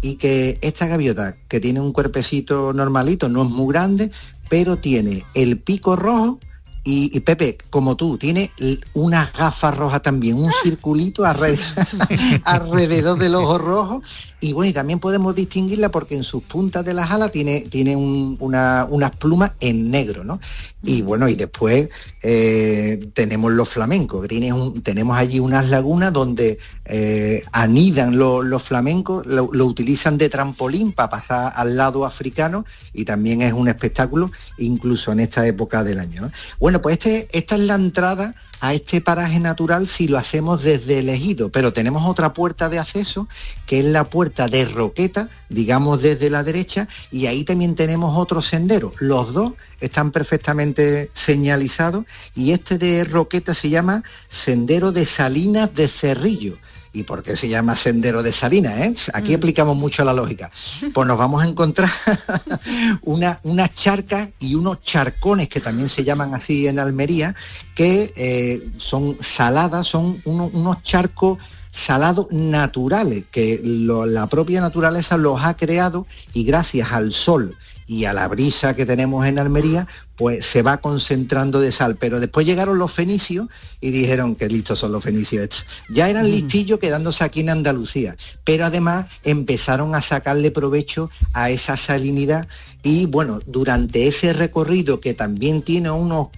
y 0.03 0.17
que 0.17 0.59
esta 0.63 0.87
gaviota, 0.87 1.37
que 1.49 1.61
tiene 1.61 1.81
un 1.81 1.93
cuerpecito 1.93 2.73
normalito, 2.73 3.29
no 3.29 3.43
es 3.43 3.51
muy 3.51 3.73
grande, 3.73 4.11
pero 4.49 4.77
tiene 4.77 5.25
el 5.35 5.59
pico 5.59 5.97
rojo 5.97 6.39
y, 6.87 7.11
y 7.15 7.21
Pepe, 7.21 7.59
como 7.69 7.97
tú, 7.97 8.17
tiene 8.17 8.51
unas 8.95 9.33
gafas 9.33 9.77
rojas 9.77 10.01
también, 10.03 10.37
un 10.39 10.51
circulito 10.63 11.25
alrededor, 11.27 11.61
alrededor 12.45 13.19
del 13.19 13.35
ojo 13.35 13.59
rojo. 13.59 14.03
Y 14.39 14.53
bueno, 14.53 14.69
y 14.71 14.73
también 14.75 15.01
podemos 15.01 15.35
distinguirla 15.35 15.91
porque 15.91 16.15
en 16.15 16.23
sus 16.23 16.43
puntas 16.43 16.85
de 16.85 16.93
las 16.93 17.11
alas 17.11 17.33
tiene, 17.33 17.63
tiene 17.71 17.97
un- 17.97 18.37
una- 18.39 18.87
unas 18.89 19.17
plumas 19.17 19.53
en 19.61 19.91
negro, 19.91 20.25
¿no? 20.25 20.39
Y 20.83 21.01
bueno, 21.03 21.27
y 21.29 21.35
después 21.35 21.89
eh, 22.23 23.09
tenemos 23.15 23.51
los 23.53 23.69
flamencos, 23.69 24.23
que 24.23 24.29
tiene 24.29 24.53
un- 24.53 24.83
tenemos 24.83 25.19
allí 25.19 25.41
unas 25.41 25.69
lagunas 25.71 26.13
donde 26.13 26.59
eh, 26.85 27.43
anidan 27.51 28.17
lo- 28.19 28.43
los 28.43 28.63
flamencos, 28.63 29.27
lo, 29.27 29.49
lo 29.53 29.67
utilizan 29.67 30.19
de 30.19 30.29
trampolín 30.29 30.93
para 30.93 31.09
pasar 31.11 31.53
al 31.57 31.77
lado 31.77 32.05
africano 32.05 32.65
y 32.93 33.05
también 33.05 33.43
es 33.43 33.53
un 33.55 33.67
espectáculo 33.69 34.31
incluso 34.59 35.11
en 35.13 35.21
esta 35.21 35.45
época 35.47 35.83
del 35.83 35.99
año. 35.99 36.23
¿no? 36.23 36.31
Bueno, 36.61 36.76
pues 36.83 36.95
este, 36.95 37.29
esta 37.33 37.57
es 37.57 37.63
la 37.63 37.75
entrada 37.75 38.35
a 38.61 38.75
este 38.75 39.01
paraje 39.01 39.39
natural 39.41 39.87
si 39.87 40.09
lo 40.09 40.19
hacemos 40.19 40.63
desde 40.63 41.01
el 41.01 41.09
ejido, 41.09 41.51
pero 41.51 41.73
tenemos 41.73 42.09
otra 42.09 42.33
puerta 42.33 42.69
de 42.69 42.79
acceso 42.79 43.29
que 43.67 43.81
es 43.81 43.85
la 43.85 44.05
puerta 44.05 44.49
de 44.49 44.65
Roqueta, 44.65 45.29
digamos 45.49 46.03
desde 46.03 46.31
la 46.31 46.43
derecha, 46.43 46.89
y 47.11 47.27
ahí 47.27 47.45
también 47.45 47.77
tenemos 47.77 48.17
otro 48.17 48.41
sendero. 48.41 48.93
Los 48.99 49.33
dos 49.33 49.53
están 49.81 50.11
perfectamente 50.11 51.11
señalizados 51.13 52.05
y 52.35 52.53
este 52.53 52.79
de 52.79 53.05
Roqueta 53.05 53.55
se 53.55 53.71
llama 53.71 54.03
Sendero 54.29 54.93
de 54.93 55.05
Salinas 55.07 55.75
de 55.75 55.89
Cerrillo. 55.89 56.59
¿Y 56.97 57.03
por 57.03 57.23
qué 57.23 57.37
se 57.37 57.47
llama 57.49 57.77
Sendero 57.77 58.23
de 58.23 58.33
Salinas? 58.33 58.79
eh? 58.79 58.95
Aquí 59.13 59.35
aplicamos 59.35 59.77
mucho 59.77 60.03
la 60.03 60.15
lógica. 60.15 60.51
Pues 60.95 61.07
nos 61.07 61.19
vamos 61.19 61.43
a 61.43 61.47
encontrar 61.47 61.91
una, 63.03 63.39
unas 63.43 63.75
charcas 63.75 64.29
y 64.39 64.55
unos 64.55 64.83
charcones 64.83 65.49
que 65.49 65.61
también 65.61 65.89
se 65.89 66.05
llaman 66.05 66.35
así 66.35 66.67
en 66.67 66.79
Almería, 66.79 67.35
que 67.75 68.13
eh, 68.17 68.69
son 68.77 69.17
saladas, 69.21 69.87
son 69.87 70.23
uno- 70.25 70.51
unos 70.53 70.83
charcos 70.83 71.39
salados 71.71 72.29
naturales, 72.31 73.25
que 73.31 73.61
lo- 73.63 74.07
la 74.07 74.27
propia 74.29 74.63
naturaleza 74.63 75.19
los 75.19 75.45
ha 75.45 75.55
creado 75.55 76.07
y 76.33 76.45
gracias 76.45 76.93
al 76.93 77.13
sol 77.13 77.55
y 77.87 78.05
a 78.05 78.13
la 78.13 78.29
brisa 78.29 78.75
que 78.75 78.87
tenemos 78.87 79.27
en 79.27 79.39
Almería, 79.39 79.87
pues 80.17 80.47
se 80.47 80.63
va 80.63 80.79
concentrando 80.79 81.61
de 81.61 81.73
sal. 81.73 81.97
Pero 81.97 82.21
después 82.21 82.47
llegaron 82.47 82.79
los 82.79 82.93
fenicios 82.93 83.49
y 83.81 83.91
dijeron 83.91 84.35
que 84.35 84.49
listos 84.49 84.81
son 84.81 84.93
los 84.93 85.05
fenicios 85.05 85.45
estos. 85.45 85.67
Ya 85.89 86.09
eran 86.09 86.31
listillos 86.31 86.81
quedándose 86.81 87.23
aquí 87.25 87.41
en 87.41 87.51
Andalucía, 87.51 88.17
pero 88.45 88.65
además 88.65 89.07
empezaron 89.25 89.95
a 89.95 90.01
sacarle 90.01 90.51
provecho 90.51 91.11
a 91.33 91.51
esa 91.51 91.77
salinidad 91.77 92.49
y 92.83 93.07
bueno, 93.07 93.41
durante 93.47 94.09
ese 94.09 94.33
recorrido 94.33 95.01
que 95.01 95.15
también 95.15 95.63
tiene 95.63 95.91
unos 95.91 96.29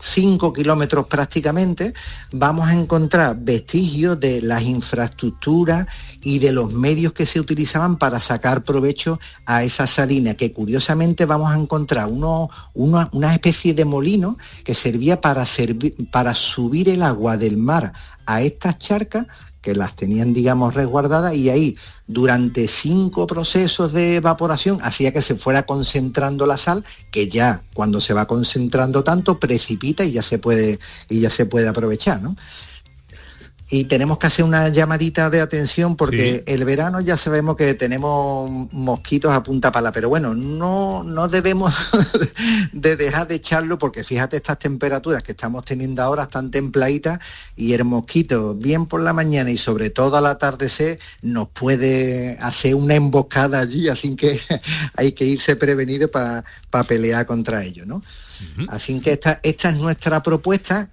5 0.00 0.52
kilómetros 0.52 1.06
prácticamente, 1.06 1.94
vamos 2.32 2.68
a 2.68 2.74
encontrar 2.74 3.36
vestigios 3.38 4.18
de 4.18 4.42
las 4.42 4.62
infraestructuras 4.62 5.86
y 6.22 6.38
de 6.38 6.52
los 6.52 6.72
medios 6.72 7.12
que 7.12 7.26
se 7.26 7.40
utilizaban 7.40 7.96
para 7.96 8.20
sacar 8.20 8.62
provecho 8.62 9.20
a 9.46 9.62
esa 9.64 9.86
salina, 9.86 10.34
que 10.34 10.52
curiosamente 10.52 11.24
vamos 11.24 11.54
a 11.54 11.58
encontrar 11.58 12.06
uno, 12.06 12.50
una 12.74 13.34
especie 13.34 13.74
de 13.74 13.84
molino 13.84 14.36
que 14.64 14.74
servía 14.74 15.20
para, 15.20 15.46
servir, 15.46 15.94
para 16.10 16.34
subir 16.34 16.88
el 16.88 17.02
agua 17.02 17.36
del 17.36 17.56
mar 17.56 17.92
a 18.26 18.42
estas 18.42 18.78
charcas 18.78 19.26
que 19.60 19.74
las 19.74 19.94
tenían, 19.94 20.32
digamos, 20.32 20.74
resguardadas 20.74 21.34
y 21.34 21.50
ahí 21.50 21.76
durante 22.06 22.66
cinco 22.68 23.26
procesos 23.26 23.92
de 23.92 24.16
evaporación 24.16 24.78
hacía 24.82 25.12
que 25.12 25.22
se 25.22 25.36
fuera 25.36 25.64
concentrando 25.64 26.46
la 26.46 26.56
sal, 26.56 26.84
que 27.10 27.28
ya 27.28 27.62
cuando 27.74 28.00
se 28.00 28.14
va 28.14 28.26
concentrando 28.26 29.04
tanto 29.04 29.38
precipita 29.38 30.04
y 30.04 30.12
ya 30.12 30.22
se 30.22 30.38
puede, 30.38 30.78
y 31.08 31.20
ya 31.20 31.30
se 31.30 31.46
puede 31.46 31.68
aprovechar, 31.68 32.22
¿no? 32.22 32.36
Y 33.70 33.84
tenemos 33.84 34.18
que 34.18 34.26
hacer 34.26 34.44
una 34.44 34.68
llamadita 34.68 35.30
de 35.30 35.40
atención 35.40 35.94
porque 35.94 36.42
el 36.46 36.64
verano 36.64 37.00
ya 37.00 37.16
sabemos 37.16 37.56
que 37.56 37.74
tenemos 37.74 38.68
mosquitos 38.72 39.32
a 39.32 39.44
punta 39.44 39.70
pala, 39.70 39.92
pero 39.92 40.08
bueno, 40.08 40.34
no, 40.34 41.04
no 41.04 41.28
debemos 41.28 41.72
de 42.72 42.96
dejar 42.96 43.28
de 43.28 43.36
echarlo 43.36 43.78
porque 43.78 44.02
fíjate 44.02 44.36
estas 44.36 44.58
temperaturas 44.58 45.22
que 45.22 45.32
estamos 45.32 45.64
teniendo 45.64 46.02
ahora 46.02 46.24
están 46.24 46.50
templaditas 46.50 47.20
y 47.54 47.72
el 47.72 47.84
mosquito 47.84 48.54
bien 48.56 48.86
por 48.86 49.02
la 49.02 49.12
mañana 49.12 49.50
y 49.50 49.56
sobre 49.56 49.90
todo 49.90 50.16
al 50.16 50.26
atardecer 50.26 50.98
nos 51.22 51.48
puede 51.50 52.38
hacer 52.40 52.74
una 52.74 52.94
emboscada 52.94 53.60
allí, 53.60 53.88
así 53.88 54.16
que 54.16 54.40
hay 54.96 55.12
que 55.12 55.24
irse 55.24 55.54
prevenido 55.54 56.10
para 56.10 56.44
pelear 56.88 57.24
contra 57.24 57.64
ello, 57.64 57.86
¿no? 57.86 58.02
Así 58.68 59.00
que 59.00 59.12
esta, 59.12 59.40
esta 59.42 59.70
es 59.70 59.76
nuestra 59.76 60.22
propuesta. 60.22 60.88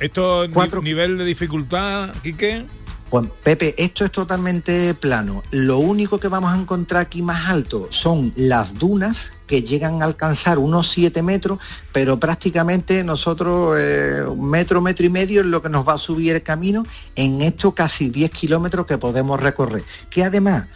¿Esto 0.00 0.46
ni- 0.46 0.82
nivel 0.82 1.18
de 1.18 1.24
dificultad, 1.24 2.10
Quique? 2.22 2.64
Pues 3.10 3.26
Pepe, 3.42 3.74
esto 3.78 4.04
es 4.04 4.12
totalmente 4.12 4.92
plano. 4.94 5.42
Lo 5.50 5.78
único 5.78 6.20
que 6.20 6.28
vamos 6.28 6.52
a 6.52 6.60
encontrar 6.60 7.02
aquí 7.02 7.22
más 7.22 7.48
alto 7.48 7.88
son 7.90 8.34
las 8.36 8.74
dunas 8.74 9.32
que 9.46 9.62
llegan 9.62 10.02
a 10.02 10.04
alcanzar 10.04 10.58
unos 10.58 10.90
7 10.90 11.22
metros, 11.22 11.58
pero 11.90 12.20
prácticamente 12.20 13.02
nosotros 13.04 13.78
eh, 13.80 14.24
un 14.28 14.50
metro, 14.50 14.82
metro 14.82 15.06
y 15.06 15.08
medio 15.08 15.40
es 15.40 15.46
lo 15.46 15.62
que 15.62 15.70
nos 15.70 15.88
va 15.88 15.94
a 15.94 15.98
subir 15.98 16.34
el 16.34 16.42
camino 16.42 16.84
en 17.16 17.40
estos 17.40 17.72
casi 17.72 18.10
10 18.10 18.30
kilómetros 18.30 18.84
que 18.84 18.98
podemos 18.98 19.40
recorrer. 19.40 19.84
Que 20.10 20.24
además 20.24 20.66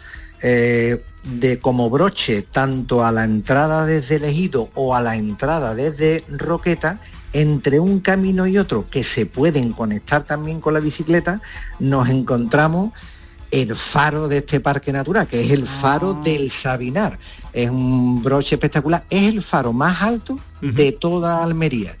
eh, 0.41 1.03
de 1.23 1.59
como 1.59 1.91
broche 1.91 2.41
tanto 2.41 3.05
a 3.05 3.11
la 3.11 3.25
entrada 3.25 3.85
desde 3.85 4.15
el 4.15 4.23
ejido 4.25 4.71
o 4.73 4.95
a 4.95 5.01
la 5.01 5.17
entrada 5.17 5.75
desde 5.75 6.23
Roqueta, 6.29 6.99
entre 7.33 7.79
un 7.79 7.99
camino 7.99 8.47
y 8.47 8.57
otro 8.57 8.85
que 8.89 9.03
se 9.03 9.25
pueden 9.25 9.73
conectar 9.73 10.23
también 10.23 10.61
con 10.61 10.73
la 10.73 10.79
bicicleta, 10.79 11.41
nos 11.79 12.09
encontramos 12.09 12.91
el 13.51 13.75
faro 13.75 14.27
de 14.27 14.37
este 14.37 14.59
parque 14.59 14.91
natural, 14.91 15.27
que 15.27 15.43
es 15.43 15.51
el 15.51 15.67
faro 15.67 16.13
del 16.13 16.49
Sabinar. 16.49 17.19
Es 17.53 17.69
un 17.69 18.23
broche 18.23 18.55
espectacular, 18.55 19.05
es 19.11 19.29
el 19.29 19.43
faro 19.43 19.73
más 19.73 20.01
alto 20.01 20.39
de 20.61 20.91
toda 20.91 21.43
Almería. 21.43 21.95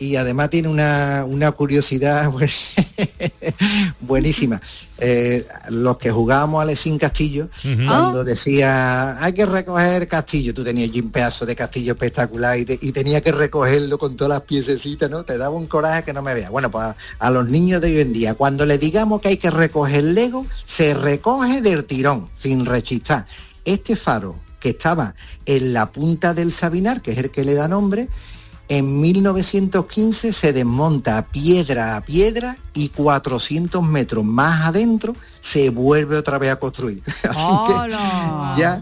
Y 0.00 0.16
además 0.16 0.48
tiene 0.50 0.66
una, 0.68 1.24
una 1.28 1.52
curiosidad 1.52 2.30
buenísima. 4.00 4.60
Eh, 4.98 5.46
los 5.70 5.96
que 5.98 6.10
jugábamos 6.10 6.62
al 6.62 6.76
Sin 6.76 6.98
Castillo, 6.98 7.48
cuando 7.62 8.22
decía 8.24 9.22
hay 9.22 9.32
que 9.32 9.46
recoger 9.46 10.06
castillo, 10.08 10.52
tú 10.52 10.62
tenías 10.62 10.90
un 10.96 11.10
pedazo 11.10 11.46
de 11.46 11.56
castillo 11.56 11.92
espectacular 11.92 12.58
y, 12.58 12.64
te- 12.66 12.78
y 12.80 12.92
tenía 12.92 13.20
que 13.22 13.32
recogerlo 13.32 13.96
con 13.98 14.16
todas 14.16 14.30
las 14.30 14.42
piececitas, 14.42 15.08
¿no? 15.10 15.24
Te 15.24 15.38
daba 15.38 15.54
un 15.56 15.66
coraje 15.66 16.02
que 16.02 16.12
no 16.12 16.22
me 16.22 16.34
veas. 16.34 16.50
Bueno, 16.50 16.70
pues 16.70 16.84
a, 16.84 16.96
a 17.18 17.30
los 17.30 17.48
niños 17.48 17.80
de 17.80 17.88
hoy 17.94 18.00
en 18.00 18.12
día, 18.12 18.34
cuando 18.34 18.66
le 18.66 18.76
digamos 18.78 19.20
que 19.22 19.28
hay 19.28 19.36
que 19.38 19.50
recoger 19.50 20.02
Lego, 20.04 20.46
se 20.66 20.92
recoge 20.94 21.60
del 21.62 21.84
tirón, 21.84 22.28
sin 22.38 22.66
rechistar. 22.66 23.26
Este 23.64 23.96
faro 23.96 24.36
que 24.58 24.70
estaba 24.70 25.14
en 25.46 25.72
la 25.72 25.90
punta 25.92 26.34
del 26.34 26.52
Sabinar, 26.52 27.00
que 27.00 27.12
es 27.12 27.18
el 27.18 27.30
que 27.30 27.44
le 27.44 27.54
da 27.54 27.68
nombre, 27.68 28.08
en 28.70 29.00
1915 29.00 30.32
se 30.32 30.52
desmonta 30.52 31.26
piedra 31.26 31.96
a 31.96 32.02
piedra 32.02 32.56
y 32.72 32.90
400 32.90 33.82
metros 33.82 34.24
más 34.24 34.64
adentro 34.64 35.16
se 35.40 35.70
vuelve 35.70 36.16
otra 36.16 36.38
vez 36.38 36.52
a 36.52 36.56
construir. 36.56 37.02
Así 37.06 37.48
que 37.66 37.90
ya, 38.60 38.80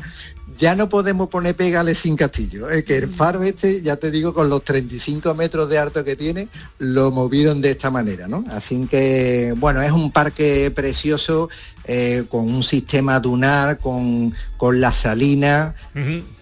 ya 0.58 0.74
no 0.74 0.90
podemos 0.90 1.28
poner 1.30 1.56
pegales 1.56 1.96
sin 1.96 2.16
castillo. 2.16 2.68
Es 2.68 2.84
que 2.84 2.98
el 2.98 3.08
faro 3.08 3.42
este, 3.42 3.80
ya 3.80 3.96
te 3.96 4.10
digo, 4.10 4.34
con 4.34 4.50
los 4.50 4.62
35 4.62 5.32
metros 5.34 5.70
de 5.70 5.78
alto 5.78 6.04
que 6.04 6.16
tiene, 6.16 6.50
lo 6.78 7.10
movieron 7.10 7.62
de 7.62 7.70
esta 7.70 7.90
manera, 7.90 8.28
¿no? 8.28 8.44
Así 8.50 8.86
que, 8.90 9.54
bueno, 9.56 9.80
es 9.80 9.92
un 9.92 10.12
parque 10.12 10.70
precioso. 10.70 11.48
Eh, 11.90 12.24
con 12.28 12.50
un 12.50 12.62
sistema 12.62 13.18
dunar, 13.18 13.78
con, 13.78 14.34
con 14.58 14.78
la 14.78 14.92
salina, 14.92 15.74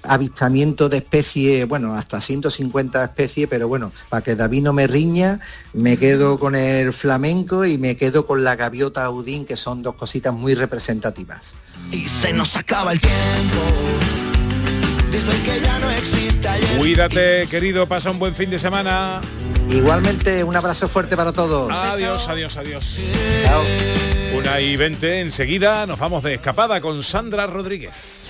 avistamiento 0.02 0.88
de 0.88 0.96
especies, 0.96 1.68
bueno, 1.68 1.94
hasta 1.94 2.20
150 2.20 3.04
especies, 3.04 3.46
pero 3.48 3.68
bueno, 3.68 3.92
para 4.08 4.24
que 4.24 4.34
David 4.34 4.64
no 4.64 4.72
me 4.72 4.88
riña, 4.88 5.38
me 5.72 5.98
quedo 5.98 6.40
con 6.40 6.56
el 6.56 6.92
flamenco 6.92 7.64
y 7.64 7.78
me 7.78 7.96
quedo 7.96 8.26
con 8.26 8.42
la 8.42 8.56
gaviota 8.56 9.04
audín, 9.04 9.44
que 9.44 9.56
son 9.56 9.82
dos 9.82 9.94
cositas 9.94 10.34
muy 10.34 10.56
representativas. 10.56 11.54
Y 11.92 12.08
se 12.08 12.32
nos 12.32 12.56
acaba 12.56 12.90
el 12.90 13.00
tiempo. 13.00 13.14
Desde 15.12 15.42
que 15.44 15.60
ya 15.60 15.78
no 15.78 15.90
existe 15.92 16.48
ayer. 16.48 16.76
Cuídate, 16.76 17.46
querido, 17.48 17.86
pasa 17.86 18.10
un 18.10 18.18
buen 18.18 18.34
fin 18.34 18.50
de 18.50 18.58
semana. 18.58 19.20
Igualmente, 19.70 20.42
un 20.42 20.56
abrazo 20.56 20.88
fuerte 20.88 21.16
para 21.16 21.30
todos. 21.32 21.70
Adiós, 21.70 22.28
adiós, 22.28 22.56
adiós. 22.56 22.98
Chao. 23.44 23.62
Una 24.34 24.60
y 24.60 24.76
20 24.76 25.20
enseguida 25.20 25.86
nos 25.86 25.98
vamos 25.98 26.22
de 26.22 26.34
escapada 26.34 26.80
con 26.80 27.02
Sandra 27.02 27.46
Rodríguez. 27.46 28.28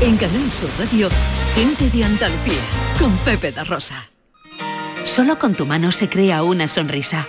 En 0.00 0.16
Canal 0.16 0.50
Sur 0.50 0.70
Radio, 0.78 1.08
gente 1.54 1.90
de 1.90 2.04
Andalucía, 2.04 2.60
con 2.98 3.16
Pepe 3.18 3.52
da 3.52 3.64
Rosa. 3.64 4.08
Solo 5.04 5.38
con 5.38 5.54
tu 5.54 5.66
mano 5.66 5.92
se 5.92 6.08
crea 6.08 6.42
una 6.42 6.68
sonrisa. 6.68 7.28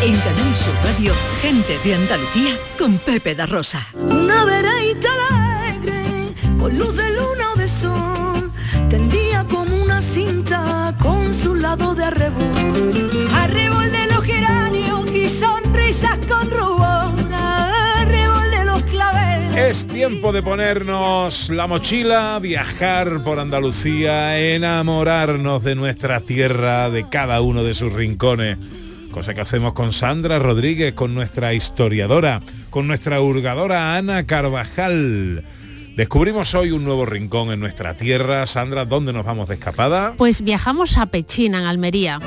En 0.00 0.14
Canal 0.14 0.56
Sur 0.56 0.74
Radio, 0.84 1.12
gente 1.42 1.76
de 1.84 1.94
Andalucía 1.94 2.52
con 2.78 2.98
Pepe 2.98 3.34
da 3.34 3.46
Rosa. 3.46 3.84
Una 3.94 4.44
vereita 4.44 5.08
alegre, 5.28 6.32
con 6.56 6.78
luz 6.78 6.94
de 6.96 7.10
luna 7.10 7.52
o 7.52 7.58
de 7.58 7.68
sol, 7.68 8.52
tendía 8.88 9.44
como 9.44 9.74
una 9.74 10.00
cinta 10.00 10.94
con 11.02 11.34
su 11.34 11.56
lado 11.56 11.96
de 11.96 12.04
arrebol. 12.04 13.28
Arrebol 13.34 13.90
de 13.90 14.06
los 14.14 14.22
geranios 14.22 15.12
y 15.12 15.28
sonrisas 15.28 16.18
con 16.28 16.48
rubor, 16.48 17.12
arrebol 17.32 18.50
de 18.52 18.64
los 18.64 18.82
claveles. 18.84 19.56
Es 19.56 19.86
tiempo 19.88 20.32
de 20.32 20.44
ponernos 20.44 21.50
la 21.50 21.66
mochila, 21.66 22.38
viajar 22.40 23.24
por 23.24 23.40
Andalucía, 23.40 24.38
enamorarnos 24.38 25.64
de 25.64 25.74
nuestra 25.74 26.20
tierra, 26.20 26.88
de 26.88 27.08
cada 27.08 27.40
uno 27.40 27.64
de 27.64 27.74
sus 27.74 27.92
rincones. 27.92 28.58
Cosa 29.18 29.34
que 29.34 29.40
hacemos 29.40 29.72
con 29.72 29.92
Sandra 29.92 30.38
Rodríguez, 30.38 30.94
con 30.94 31.12
nuestra 31.12 31.52
historiadora, 31.52 32.38
con 32.70 32.86
nuestra 32.86 33.20
hurgadora 33.20 33.96
Ana 33.96 34.24
Carvajal. 34.26 35.42
Descubrimos 35.96 36.54
hoy 36.54 36.70
un 36.70 36.84
nuevo 36.84 37.04
rincón 37.04 37.50
en 37.50 37.58
nuestra 37.58 37.94
tierra. 37.94 38.46
Sandra, 38.46 38.84
¿dónde 38.84 39.12
nos 39.12 39.26
vamos 39.26 39.48
de 39.48 39.56
escapada? 39.56 40.14
Pues 40.16 40.42
viajamos 40.42 40.98
a 40.98 41.06
Pechina, 41.06 41.58
en 41.58 41.66
Almería. 41.66 42.20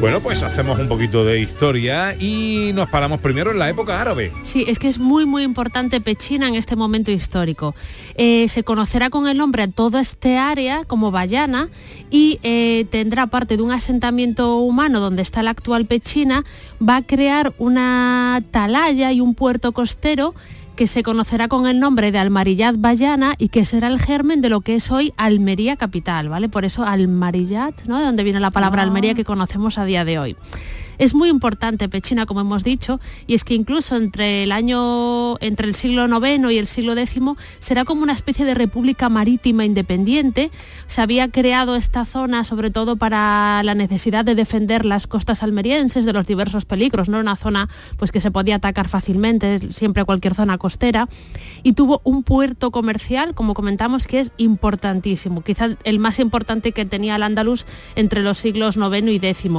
Bueno, 0.00 0.22
pues 0.22 0.42
hacemos 0.42 0.80
un 0.80 0.88
poquito 0.88 1.26
de 1.26 1.40
historia 1.40 2.16
y 2.18 2.70
nos 2.72 2.88
paramos 2.88 3.20
primero 3.20 3.50
en 3.50 3.58
la 3.58 3.68
época 3.68 4.00
árabe. 4.00 4.32
Sí, 4.44 4.64
es 4.66 4.78
que 4.78 4.88
es 4.88 4.98
muy 4.98 5.26
muy 5.26 5.42
importante 5.42 6.00
Pechina 6.00 6.48
en 6.48 6.54
este 6.54 6.74
momento 6.74 7.10
histórico. 7.10 7.74
Eh, 8.14 8.48
se 8.48 8.64
conocerá 8.64 9.10
con 9.10 9.28
el 9.28 9.36
nombre 9.36 9.64
a 9.64 9.68
toda 9.68 10.00
este 10.00 10.38
área 10.38 10.84
como 10.86 11.10
Bayana 11.10 11.68
y 12.10 12.40
eh, 12.42 12.86
tendrá 12.90 13.26
parte 13.26 13.58
de 13.58 13.62
un 13.62 13.72
asentamiento 13.72 14.56
humano 14.56 15.00
donde 15.00 15.20
está 15.20 15.42
la 15.42 15.50
actual 15.50 15.84
Pechina, 15.84 16.46
va 16.80 16.96
a 16.96 17.02
crear 17.02 17.52
una 17.58 18.36
atalaya 18.36 19.12
y 19.12 19.20
un 19.20 19.34
puerto 19.34 19.72
costero 19.72 20.34
que 20.80 20.86
se 20.86 21.02
conocerá 21.02 21.46
con 21.46 21.66
el 21.66 21.78
nombre 21.78 22.10
de 22.10 22.18
Almarillat 22.18 22.76
Bayana 22.78 23.34
y 23.36 23.50
que 23.50 23.66
será 23.66 23.88
el 23.88 24.00
germen 24.00 24.40
de 24.40 24.48
lo 24.48 24.62
que 24.62 24.76
es 24.76 24.90
hoy 24.90 25.12
Almería 25.18 25.76
capital, 25.76 26.30
¿vale? 26.30 26.48
Por 26.48 26.64
eso 26.64 26.84
Almarillat, 26.84 27.84
¿no? 27.84 27.98
De 27.98 28.06
donde 28.06 28.24
viene 28.24 28.40
la 28.40 28.50
palabra 28.50 28.80
Almería 28.80 29.12
que 29.12 29.26
conocemos 29.26 29.76
a 29.76 29.84
día 29.84 30.06
de 30.06 30.18
hoy. 30.18 30.36
Es 31.00 31.14
muy 31.14 31.30
importante 31.30 31.88
Pechina, 31.88 32.26
como 32.26 32.42
hemos 32.42 32.62
dicho, 32.62 33.00
y 33.26 33.32
es 33.32 33.42
que 33.42 33.54
incluso 33.54 33.96
entre 33.96 34.42
el 34.42 34.52
año, 34.52 35.38
entre 35.40 35.66
el 35.66 35.74
siglo 35.74 36.04
IX 36.04 36.52
y 36.52 36.58
el 36.58 36.66
siglo 36.66 36.92
X 36.92 37.22
será 37.58 37.86
como 37.86 38.02
una 38.02 38.12
especie 38.12 38.44
de 38.44 38.52
república 38.52 39.08
marítima 39.08 39.64
independiente. 39.64 40.50
Se 40.88 41.00
había 41.00 41.28
creado 41.28 41.74
esta 41.74 42.04
zona 42.04 42.44
sobre 42.44 42.70
todo 42.70 42.96
para 42.96 43.62
la 43.64 43.74
necesidad 43.74 44.26
de 44.26 44.34
defender 44.34 44.84
las 44.84 45.06
costas 45.06 45.42
almerienses 45.42 46.04
de 46.04 46.12
los 46.12 46.26
diversos 46.26 46.66
peligros, 46.66 47.08
no 47.08 47.18
una 47.18 47.36
zona 47.36 47.70
pues 47.96 48.12
que 48.12 48.20
se 48.20 48.30
podía 48.30 48.56
atacar 48.56 48.86
fácilmente, 48.86 49.58
siempre 49.72 50.04
cualquier 50.04 50.34
zona 50.34 50.58
costera, 50.58 51.08
y 51.62 51.72
tuvo 51.72 52.02
un 52.04 52.24
puerto 52.24 52.70
comercial, 52.70 53.34
como 53.34 53.54
comentamos, 53.54 54.06
que 54.06 54.20
es 54.20 54.32
importantísimo, 54.36 55.40
quizás 55.40 55.78
el 55.84 55.98
más 55.98 56.18
importante 56.18 56.72
que 56.72 56.84
tenía 56.84 57.16
el 57.16 57.22
Andaluz 57.22 57.64
entre 57.96 58.20
los 58.20 58.36
siglos 58.36 58.76
IX 58.76 59.08
y 59.12 59.16
X. 59.16 59.50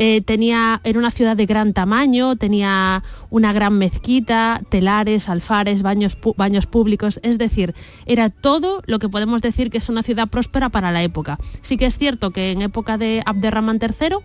Eh, 0.00 0.22
tenía, 0.22 0.80
era 0.84 0.96
una 0.96 1.10
ciudad 1.10 1.36
de 1.36 1.44
gran 1.44 1.72
tamaño, 1.72 2.36
tenía 2.36 3.02
una 3.30 3.52
gran 3.52 3.76
mezquita, 3.78 4.62
telares, 4.68 5.28
alfares, 5.28 5.82
baños, 5.82 6.16
baños 6.36 6.66
públicos, 6.66 7.18
es 7.24 7.36
decir, 7.36 7.74
era 8.06 8.30
todo 8.30 8.80
lo 8.86 9.00
que 9.00 9.08
podemos 9.08 9.42
decir 9.42 9.70
que 9.70 9.78
es 9.78 9.88
una 9.88 10.04
ciudad 10.04 10.28
próspera 10.28 10.68
para 10.68 10.92
la 10.92 11.02
época. 11.02 11.36
Sí 11.62 11.76
que 11.76 11.86
es 11.86 11.98
cierto 11.98 12.30
que 12.30 12.52
en 12.52 12.62
época 12.62 12.96
de 12.96 13.22
Abderramán 13.26 13.80
III 13.82 14.18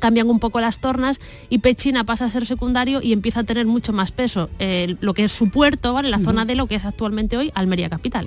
cambian 0.00 0.28
un 0.28 0.40
poco 0.40 0.60
las 0.60 0.80
tornas 0.80 1.20
y 1.48 1.58
Pechina 1.58 2.02
pasa 2.02 2.24
a 2.24 2.30
ser 2.30 2.44
secundario 2.44 3.00
y 3.00 3.12
empieza 3.12 3.40
a 3.40 3.44
tener 3.44 3.66
mucho 3.66 3.92
más 3.92 4.10
peso 4.10 4.50
eh, 4.58 4.96
lo 5.00 5.14
que 5.14 5.24
es 5.24 5.32
su 5.32 5.50
puerto, 5.50 5.92
¿vale? 5.92 6.08
la 6.08 6.18
zona 6.18 6.44
de 6.44 6.56
lo 6.56 6.66
que 6.66 6.74
es 6.74 6.84
actualmente 6.84 7.36
hoy 7.36 7.52
Almería 7.54 7.88
Capital. 7.88 8.26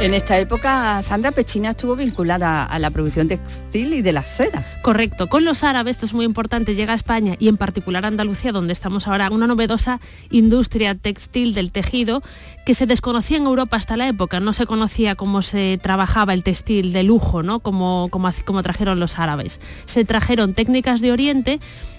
En 0.00 0.14
esta 0.14 0.38
época, 0.38 1.02
Sandra 1.02 1.32
Pechina 1.32 1.70
estuvo 1.70 1.96
vinculada 1.96 2.62
a 2.62 2.78
la 2.78 2.88
producción 2.88 3.26
textil 3.26 3.94
y 3.94 4.00
de 4.00 4.12
la 4.12 4.22
seda. 4.22 4.64
Correcto, 4.80 5.26
con 5.26 5.44
los 5.44 5.64
árabes, 5.64 5.96
esto 5.96 6.06
es 6.06 6.14
muy 6.14 6.24
importante, 6.24 6.76
llega 6.76 6.92
a 6.92 6.96
España 6.96 7.34
y 7.40 7.48
en 7.48 7.56
particular 7.56 8.04
a 8.04 8.08
Andalucía, 8.08 8.52
donde 8.52 8.72
estamos 8.72 9.08
ahora, 9.08 9.28
una 9.32 9.48
novedosa 9.48 9.98
industria 10.30 10.94
textil 10.94 11.52
del 11.52 11.72
tejido 11.72 12.22
que 12.64 12.74
se 12.74 12.86
desconocía 12.86 13.38
en 13.38 13.46
Europa 13.46 13.76
hasta 13.76 13.96
la 13.96 14.06
época, 14.06 14.38
no 14.38 14.52
se 14.52 14.66
conocía 14.66 15.16
cómo 15.16 15.42
se 15.42 15.80
trabajaba 15.82 16.32
el 16.32 16.44
textil 16.44 16.92
de 16.92 17.02
lujo, 17.02 17.42
¿no? 17.42 17.58
como, 17.58 18.06
como, 18.12 18.30
como 18.44 18.62
trajeron 18.62 19.00
los 19.00 19.18
árabes. 19.18 19.58
Se 19.86 20.04
trajeron 20.04 20.54
técnicas 20.54 21.00
de 21.00 21.10
Oriente 21.10 21.58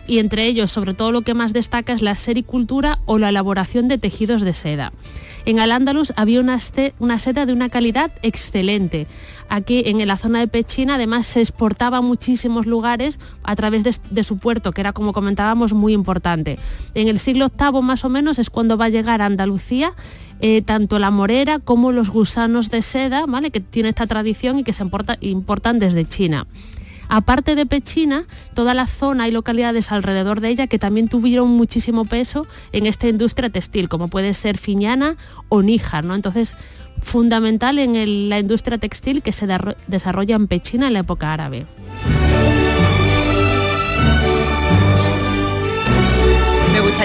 y 0.09 0.17
entre 0.17 0.47
ellos 0.47 0.71
sobre 0.71 0.95
todo 0.95 1.11
lo 1.11 1.21
que 1.21 1.35
más 1.35 1.53
destaca 1.53 1.93
es 1.93 2.01
la 2.01 2.15
sericultura 2.15 2.99
o 3.05 3.19
la 3.19 3.29
elaboración 3.29 3.87
de 3.87 3.99
tejidos 3.99 4.41
de 4.41 4.53
seda. 4.53 4.91
En 5.45 5.59
Al-Ándalus 5.59 6.13
había 6.15 6.39
una, 6.39 6.57
una 6.97 7.19
seda 7.19 7.45
de 7.45 7.53
una 7.53 7.69
calidad 7.69 8.11
excelente. 8.23 9.05
Aquí 9.49 9.83
en 9.85 10.05
la 10.07 10.17
zona 10.17 10.39
de 10.39 10.47
Pechina 10.47 10.95
además 10.95 11.27
se 11.27 11.41
exportaba 11.41 11.97
a 11.97 12.01
muchísimos 12.01 12.65
lugares 12.65 13.19
a 13.43 13.55
través 13.55 13.83
de, 13.83 14.23
su 14.23 14.37
puerto, 14.37 14.71
que 14.71 14.81
era 14.81 14.93
como 14.93 15.13
comentábamos 15.13 15.73
muy 15.73 15.93
importante. 15.93 16.57
En 16.95 17.07
el 17.07 17.19
siglo 17.19 17.49
VIII 17.57 17.81
más 17.81 18.03
o 18.03 18.09
menos 18.09 18.39
es 18.39 18.49
cuando 18.49 18.77
va 18.77 18.85
a 18.85 18.89
llegar 18.89 19.21
a 19.21 19.27
Andalucía 19.27 19.93
eh, 20.41 20.61
tanto 20.63 20.99
la 20.99 21.11
morera 21.11 21.59
como 21.59 21.91
los 21.91 22.09
gusanos 22.09 22.71
de 22.71 22.81
seda, 22.81 23.25
¿vale? 23.27 23.51
que 23.51 23.59
tiene 23.59 23.89
esta 23.89 24.07
tradición 24.07 24.57
y 24.59 24.63
que 24.63 24.73
se 24.73 24.83
importan 25.21 25.79
desde 25.79 26.07
China 26.07 26.47
aparte 27.09 27.55
de 27.55 27.65
Pechina, 27.65 28.25
toda 28.53 28.73
la 28.73 28.87
zona 28.87 29.27
y 29.27 29.31
localidades 29.31 29.91
alrededor 29.91 30.39
de 30.39 30.49
ella 30.49 30.67
que 30.67 30.79
también 30.79 31.09
tuvieron 31.09 31.49
muchísimo 31.49 32.05
peso 32.05 32.47
en 32.71 32.85
esta 32.85 33.07
industria 33.07 33.49
textil, 33.49 33.89
como 33.89 34.07
puede 34.07 34.33
ser 34.33 34.57
Fiñana 34.57 35.17
o 35.49 35.61
Níjar, 35.61 36.05
¿no? 36.05 36.15
Entonces, 36.15 36.55
fundamental 37.01 37.79
en 37.79 38.29
la 38.29 38.39
industria 38.39 38.77
textil 38.77 39.21
que 39.21 39.33
se 39.33 39.47
desarrolla 39.87 40.35
en 40.35 40.47
Pechina 40.47 40.87
en 40.87 40.93
la 40.93 40.99
época 40.99 41.33
árabe. 41.33 41.65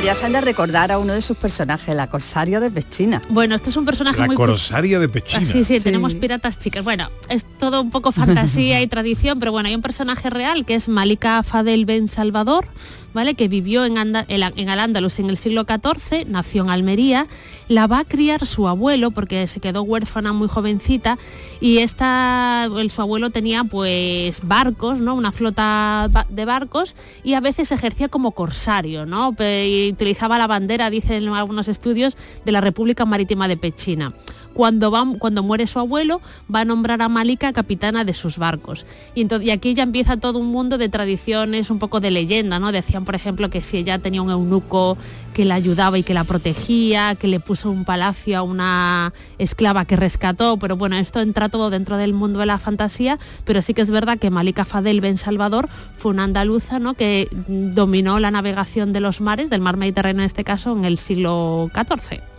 Me 0.05 0.11
gustaría, 0.11 0.23
Sandra, 0.23 0.41
recordar 0.43 0.93
a 0.93 0.99
uno 0.99 1.15
de 1.15 1.23
sus 1.23 1.35
personajes, 1.35 1.97
la 1.97 2.11
corsaria 2.11 2.61
de 2.61 2.71
Pechina. 2.71 3.23
Bueno, 3.31 3.55
este 3.55 3.71
es 3.71 3.77
un 3.79 3.87
personaje 3.87 4.21
la 4.21 4.27
muy... 4.27 4.37
corsaria 4.37 4.99
de 4.99 5.09
Pechina. 5.09 5.41
Ah, 5.41 5.47
sí, 5.47 5.65
sí, 5.65 5.81
tenemos 5.81 6.15
piratas 6.15 6.59
chicas. 6.59 6.85
Bueno, 6.85 7.09
es 7.31 7.47
todo 7.59 7.81
un 7.81 7.89
poco 7.89 8.13
fantasía 8.13 8.83
y 8.83 8.87
tradición, 8.87 9.39
pero 9.39 9.51
bueno, 9.51 9.71
hay 9.71 9.75
un 9.75 9.81
personaje 9.81 10.29
real 10.29 10.67
que 10.67 10.75
es 10.75 10.91
Malika 10.91 11.43
Fadel 11.43 11.87
Ben 11.87 12.09
Salvador, 12.09 12.69
¿vale? 13.15 13.35
que 13.35 13.49
vivió 13.49 13.85
en, 13.85 13.97
en 13.97 14.69
Al-Ándalus 14.69 15.19
en 15.19 15.31
el 15.31 15.39
siglo 15.39 15.65
XIV, 15.65 16.27
nació 16.27 16.65
en 16.65 16.71
Almería, 16.71 17.27
la 17.69 17.87
va 17.87 18.01
a 18.01 18.05
criar 18.05 18.45
su 18.45 18.69
abuelo 18.69 19.11
porque 19.11 19.49
se 19.49 19.61
quedó 19.61 19.83
huérfana 19.83 20.33
muy 20.33 20.49
jovencita 20.49 21.19
y 21.61 21.79
esta, 21.79 22.69
el, 22.77 22.91
su 22.91 23.01
abuelo 23.01 23.31
tenía 23.31 23.65
pues 23.65 24.41
barcos, 24.43 24.99
¿no? 24.99 25.15
una 25.15 25.33
flota 25.33 26.11
de 26.29 26.45
barcos 26.45 26.95
y 27.23 27.35
a 27.35 27.41
veces 27.41 27.73
ejercía 27.73 28.09
como 28.09 28.33
corsario, 28.33 29.07
¿no? 29.07 29.35
y 29.39 29.91
utilizaba 29.93 30.37
la 30.39 30.47
bandera, 30.47 30.91
dicen 30.91 31.29
algunos 31.29 31.69
estudios, 31.69 32.17
de 32.45 32.53
la 32.53 32.61
República 32.61 33.05
Marítima 33.05 33.49
de 33.49 33.57
Pechina 33.57 34.13
cuando, 34.55 34.91
va, 34.91 35.05
cuando 35.19 35.43
muere 35.43 35.67
su 35.67 35.79
abuelo, 35.79 36.21
va 36.53 36.61
a 36.61 36.65
nombrar 36.65 37.03
a 37.03 37.09
Malika 37.09 37.53
capitana 37.53 38.05
de 38.05 38.15
sus 38.15 38.39
barcos. 38.39 38.87
Y, 39.15 39.21
entonces, 39.21 39.51
aquí 39.51 39.75
ya 39.75 39.83
empieza 39.83 40.17
todo 40.17 40.39
un 40.39 40.47
mundo 40.47 40.79
de 40.79 40.89
tradiciones, 40.89 41.71
un 41.71 41.79
poco 41.79 42.01
de 42.01 42.11
leyenda, 42.11 42.59
¿no? 42.59 42.73
Decían, 42.73 43.05
por 43.05 43.15
ejemplo, 43.15 43.51
que 43.51 43.61
si 43.61 43.79
ella 43.79 43.99
tenía 43.99 44.23
un 44.23 44.31
eunuco 44.31 44.97
que 45.35 45.45
la 45.45 45.57
ayudaba 45.57 45.99
y 45.99 46.03
que 46.03 46.15
la 46.15 46.25
protegía, 46.25 47.17
que 47.17 47.29
le 47.29 47.41
puso 47.41 47.71
un 47.71 47.85
palacio 47.85 48.39
a 48.39 48.43
una 48.43 49.13
esclava 49.39 49.85
que 49.85 49.97
rescató, 49.97 50.57
pero 50.57 50.77
bueno, 50.77 50.97
esto 50.97 51.21
entra 51.21 51.49
todo 51.49 51.71
dentro 51.71 51.97
del 51.97 52.15
mundo 52.15 52.39
de 52.39 52.47
la 52.47 52.59
fantasía, 52.59 53.19
pero 53.45 53.61
sí 53.61 53.75
que 53.75 53.83
es 53.83 53.91
verdad 53.91 54.19
que 54.19 54.31
Malika 54.31 54.65
Fadel 54.65 55.01
Ben 55.01 55.19
Salvador 55.19 55.69
fue 55.97 56.13
una 56.13 56.25
andaluza 56.25 56.79
¿no? 56.79 56.95
que 56.95 57.29
dominó 57.49 58.21
la 58.21 58.31
navegación 58.31 58.93
de 58.93 59.01
los 59.01 59.21
mares, 59.21 59.51
del 59.51 59.61
mar 59.61 59.77
Mediterráneo 59.77 60.23
en 60.23 60.27
este 60.27 60.45
caso, 60.45 60.77
en 60.77 60.85
el 60.85 60.99
siglo 60.99 61.71
XIV. 61.75 62.34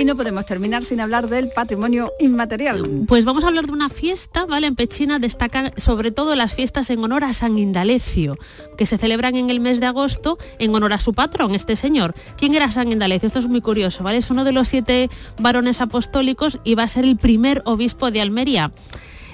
Y 0.00 0.04
no 0.06 0.16
podemos 0.16 0.46
terminar 0.46 0.82
sin 0.82 0.98
hablar 0.98 1.28
del 1.28 1.50
patrimonio 1.50 2.10
inmaterial. 2.18 3.04
Pues 3.06 3.26
vamos 3.26 3.44
a 3.44 3.48
hablar 3.48 3.66
de 3.66 3.72
una 3.72 3.90
fiesta, 3.90 4.46
¿vale? 4.46 4.66
En 4.66 4.74
Pechina 4.74 5.18
destacan 5.18 5.72
sobre 5.76 6.10
todo 6.10 6.34
las 6.36 6.54
fiestas 6.54 6.88
en 6.88 7.04
honor 7.04 7.22
a 7.22 7.34
San 7.34 7.58
Indalecio, 7.58 8.38
que 8.78 8.86
se 8.86 8.96
celebran 8.96 9.36
en 9.36 9.50
el 9.50 9.60
mes 9.60 9.78
de 9.78 9.84
agosto 9.84 10.38
en 10.58 10.74
honor 10.74 10.94
a 10.94 11.00
su 11.00 11.12
patrón, 11.12 11.54
este 11.54 11.76
señor. 11.76 12.14
¿Quién 12.38 12.54
era 12.54 12.70
San 12.70 12.90
Indalecio? 12.90 13.26
Esto 13.26 13.40
es 13.40 13.46
muy 13.46 13.60
curioso, 13.60 14.02
¿vale? 14.02 14.16
Es 14.16 14.30
uno 14.30 14.44
de 14.44 14.52
los 14.52 14.68
siete 14.68 15.10
varones 15.38 15.82
apostólicos 15.82 16.60
y 16.64 16.76
va 16.76 16.84
a 16.84 16.88
ser 16.88 17.04
el 17.04 17.18
primer 17.18 17.60
obispo 17.66 18.10
de 18.10 18.22
Almería. 18.22 18.72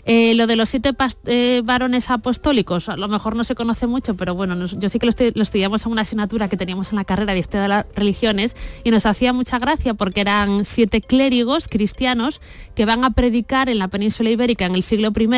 Eh, 0.08 0.34
lo 0.36 0.46
de 0.46 0.54
los 0.54 0.68
siete 0.68 0.92
eh, 1.26 1.62
varones 1.64 2.10
apostólicos, 2.10 2.88
a 2.88 2.96
lo 2.96 3.08
mejor 3.08 3.34
no 3.34 3.42
se 3.42 3.56
conoce 3.56 3.88
mucho, 3.88 4.14
pero 4.14 4.36
bueno, 4.36 4.66
yo 4.66 4.88
sí 4.88 5.00
que 5.00 5.06
lo, 5.06 5.42
estudiamos 5.42 5.84
en 5.84 5.92
una 5.92 6.02
asignatura 6.02 6.48
que 6.48 6.56
teníamos 6.56 6.92
en 6.92 6.96
la 6.96 7.04
carrera 7.04 7.32
de 7.32 7.40
Historia 7.40 7.62
de 7.62 7.68
las 7.68 7.86
Religiones 7.96 8.54
y 8.84 8.92
nos 8.92 9.04
hacía 9.04 9.32
mucha 9.32 9.58
gracia 9.58 9.94
porque 9.94 10.20
eran 10.20 10.64
siete 10.64 11.00
clérigos 11.00 11.66
cristianos 11.66 12.40
que 12.76 12.84
van 12.84 13.04
a 13.04 13.10
predicar 13.10 13.68
en 13.68 13.80
la 13.80 13.88
península 13.88 14.30
ibérica 14.30 14.64
en 14.66 14.76
el 14.76 14.84
siglo 14.84 15.12
I 15.18 15.28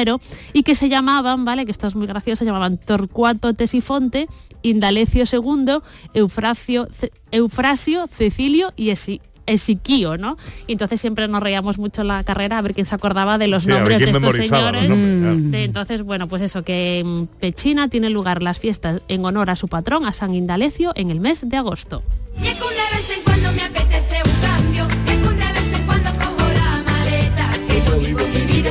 y 0.53 0.63
que 0.65 0.75
se 0.75 0.91
llamaban, 0.91 1.47
¿vale? 1.47 1.65
Que 1.65 1.73
esto 1.73 1.87
es 1.87 1.95
muy 1.95 2.07
gracioso, 2.07 2.41
se 2.41 2.45
llamaban 2.45 2.77
Torcuato 2.77 3.55
Tesifonte, 3.55 4.29
Indalecio 4.61 5.25
II, 5.33 5.79
Eufrasio, 6.13 8.07
Cecilio 8.09 8.73
y 8.77 8.91
Esi, 8.91 9.23
Esiquío, 9.49 10.17
¿no? 10.17 10.37
Y 10.67 10.73
entonces 10.73 11.01
siempre 11.01 11.27
nos 11.29 11.43
reíamos 11.43 11.79
mucho 11.79 12.03
en 12.03 12.09
la 12.09 12.25
carrera 12.25 12.59
a 12.59 12.63
ver 12.63 12.75
quién 12.75 12.87
se 12.87 12.95
acordaba 12.95 13.39
de 13.39 13.49
los 13.49 13.67
nombres 13.67 13.99
de 13.99 14.11
estos 14.11 14.37
señores. 14.37 14.85
entonces, 15.53 16.03
bueno, 16.03 16.29
pues 16.29 16.43
eso, 16.43 16.63
que 16.63 17.01
en 17.01 17.27
Pechina 17.27 17.89
tiene 17.89 18.11
lugar 18.11 18.43
las 18.43 18.59
fiestas 18.59 19.03
en 19.09 19.25
honor 19.25 19.51
a 19.51 19.57
su 19.57 19.69
patrón, 19.69 20.05
a 20.05 20.13
San 20.13 20.35
Indalecio, 20.35 20.93
en 20.95 21.11
el 21.11 21.21
mes 21.21 21.49
de 21.49 21.57
agosto. 21.57 22.03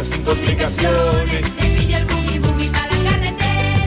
sin 0.04 0.22
complicaciones 0.24 1.58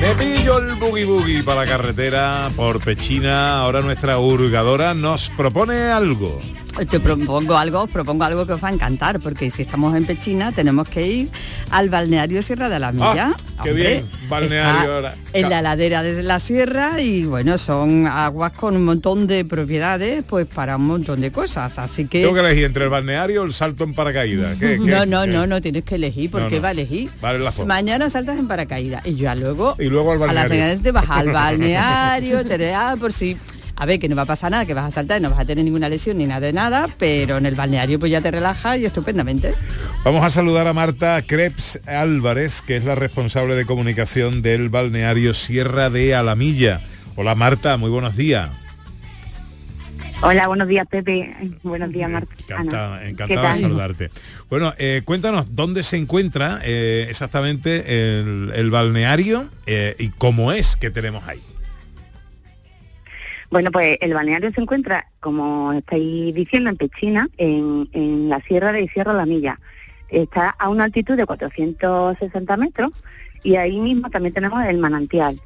me 0.00 0.14
pillo 0.14 0.58
el 0.58 0.74
boogie 0.76 1.04
boogie 1.04 1.44
para 1.44 1.60
la 1.60 1.66
carretera 1.66 2.50
por 2.56 2.80
Pechina. 2.80 3.60
Ahora 3.60 3.82
nuestra 3.82 4.18
hurgadora 4.18 4.94
nos 4.94 5.28
propone 5.28 5.90
algo. 5.90 6.40
Te 6.88 7.00
propongo 7.00 7.56
algo, 7.56 7.86
propongo 7.86 8.24
algo 8.24 8.46
que 8.46 8.54
os 8.54 8.62
va 8.62 8.68
a 8.68 8.72
encantar, 8.72 9.20
porque 9.20 9.50
si 9.50 9.62
estamos 9.62 9.94
en 9.96 10.04
Pechina 10.04 10.52
tenemos 10.52 10.88
que 10.88 11.06
ir 11.06 11.28
al 11.70 11.90
balneario 11.90 12.42
Sierra 12.42 12.68
de 12.68 12.78
la 12.78 12.92
Milla. 12.92 13.34
Ah, 13.58 13.62
qué 13.62 13.72
bien, 13.72 14.08
balneario 14.28 14.94
ahora. 14.94 15.14
En 15.32 15.50
la 15.50 15.62
ladera 15.62 16.02
de 16.02 16.22
la 16.22 16.40
sierra 16.40 17.00
y 17.00 17.24
bueno, 17.24 17.58
son 17.58 18.06
aguas 18.06 18.52
con 18.52 18.76
un 18.76 18.84
montón 18.84 19.26
de 19.26 19.44
propiedades, 19.44 20.24
pues 20.26 20.46
para 20.46 20.76
un 20.76 20.86
montón 20.86 21.20
de 21.20 21.30
cosas. 21.30 21.78
Así 21.78 22.06
que. 22.06 22.22
Tengo 22.22 22.34
que 22.34 22.40
elegir 22.40 22.64
entre 22.64 22.84
el 22.84 22.90
balneario 22.90 23.42
o 23.42 23.44
el 23.44 23.52
salto 23.52 23.84
en 23.84 23.94
paracaídas. 23.94 24.58
no, 24.78 25.06
no, 25.06 25.26
no, 25.26 25.46
no 25.46 25.60
tienes 25.60 25.84
que 25.84 25.96
elegir, 25.96 26.30
porque 26.30 26.60
va 26.60 26.68
a 26.68 26.72
elegir. 26.72 27.10
Mañana 27.66 28.08
saltas 28.08 28.38
en 28.38 28.48
paracaídas 28.48 29.06
y 29.06 29.16
ya 29.16 29.34
luego 29.34 29.76
y 29.78 29.86
luego 29.86 30.12
al 30.12 30.18
balneario. 30.18 30.40
A 30.40 30.42
las 30.42 30.50
señales 30.50 30.82
te 30.82 30.92
vas 30.92 31.10
al 31.10 31.30
balneario, 31.32 32.44
te 32.44 32.58
da 32.58 32.96
por 32.96 33.12
si 33.12 33.36
a 33.80 33.86
ver, 33.86 33.98
que 33.98 34.10
no 34.10 34.14
va 34.14 34.22
a 34.22 34.26
pasar 34.26 34.50
nada, 34.50 34.66
que 34.66 34.74
vas 34.74 34.84
a 34.84 34.90
saltar 34.90 35.20
y 35.20 35.22
no 35.22 35.30
vas 35.30 35.40
a 35.40 35.46
tener 35.46 35.64
ninguna 35.64 35.88
lesión 35.88 36.18
ni 36.18 36.26
nada 36.26 36.40
de 36.40 36.52
nada, 36.52 36.86
pero 36.98 37.38
en 37.38 37.46
el 37.46 37.54
balneario 37.54 37.98
pues 37.98 38.12
ya 38.12 38.20
te 38.20 38.30
relajas 38.30 38.76
y 38.76 38.84
estupendamente. 38.84 39.54
Vamos 40.04 40.22
a 40.22 40.28
saludar 40.28 40.66
a 40.68 40.74
Marta 40.74 41.22
Krebs 41.22 41.80
Álvarez, 41.86 42.60
que 42.60 42.76
es 42.76 42.84
la 42.84 42.94
responsable 42.94 43.54
de 43.54 43.64
comunicación 43.64 44.42
del 44.42 44.68
balneario 44.68 45.32
Sierra 45.32 45.88
de 45.88 46.14
Alamilla. 46.14 46.82
Hola 47.16 47.34
Marta, 47.34 47.78
muy 47.78 47.88
buenos 47.88 48.16
días. 48.16 48.50
Hola, 50.20 50.46
buenos 50.46 50.68
días 50.68 50.86
Pepe. 50.86 51.34
Buenos 51.62 51.90
días 51.90 52.10
Marta. 52.10 52.34
Encantado, 53.02 53.54
de 53.54 53.60
saludarte. 53.62 54.10
Bueno, 54.50 54.74
eh, 54.76 55.00
cuéntanos 55.06 55.54
dónde 55.54 55.82
se 55.84 55.96
encuentra 55.96 56.60
eh, 56.64 57.06
exactamente 57.08 58.20
el, 58.20 58.70
balneario 58.70 59.48
eh, 59.64 59.96
y 59.98 60.10
cómo 60.10 60.52
es 60.52 60.76
que 60.76 60.90
tenemos 60.90 61.26
ahí. 61.26 61.40
Bueno, 63.50 63.72
pues 63.72 63.98
el 64.00 64.14
balneario 64.14 64.52
se 64.52 64.60
encuentra, 64.60 65.06
como 65.18 65.72
estáis 65.72 66.34
diciendo, 66.34 66.70
en 66.70 66.76
Pechina, 66.76 67.28
en, 67.36 68.28
la 68.28 68.40
Sierra 68.42 68.72
de 68.72 68.88
Sierra 68.88 69.12
La 69.12 69.26
Milla. 69.26 69.58
Está 70.08 70.50
a 70.50 70.68
una 70.68 70.84
altitud 70.84 71.16
de 71.16 71.26
460 71.26 72.56
metros 72.56 72.90
y 73.42 73.56
ahí 73.56 73.78
mismo 73.78 74.10
también 74.10 74.34
tenemos 74.34 74.64
el 74.64 74.78
manantial 74.78 75.40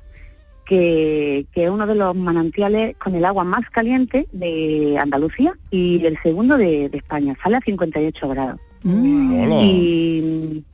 que, 0.64 1.46
es 1.54 1.70
uno 1.70 1.86
de 1.86 1.94
los 1.94 2.14
manantiales 2.14 2.96
con 2.96 3.14
el 3.14 3.24
agua 3.24 3.44
más 3.44 3.68
caliente 3.70 4.26
de 4.32 4.98
Andalucía 4.98 5.54
y 5.70 6.04
el 6.04 6.18
segundo 6.22 6.56
de, 6.56 6.90
España. 6.92 7.36
Sale 7.42 7.56
a 7.56 7.60
58 7.60 8.28
grados. 8.28 8.60
Mm. 8.82 9.52
Y 9.52 10.64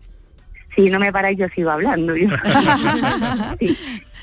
si 0.74 0.90
no 0.90 0.98
me 0.98 1.12
paráis, 1.12 1.38
yo 1.38 1.48
sigo 1.48 1.70
hablando. 1.70 2.14
sí, 3.60 3.76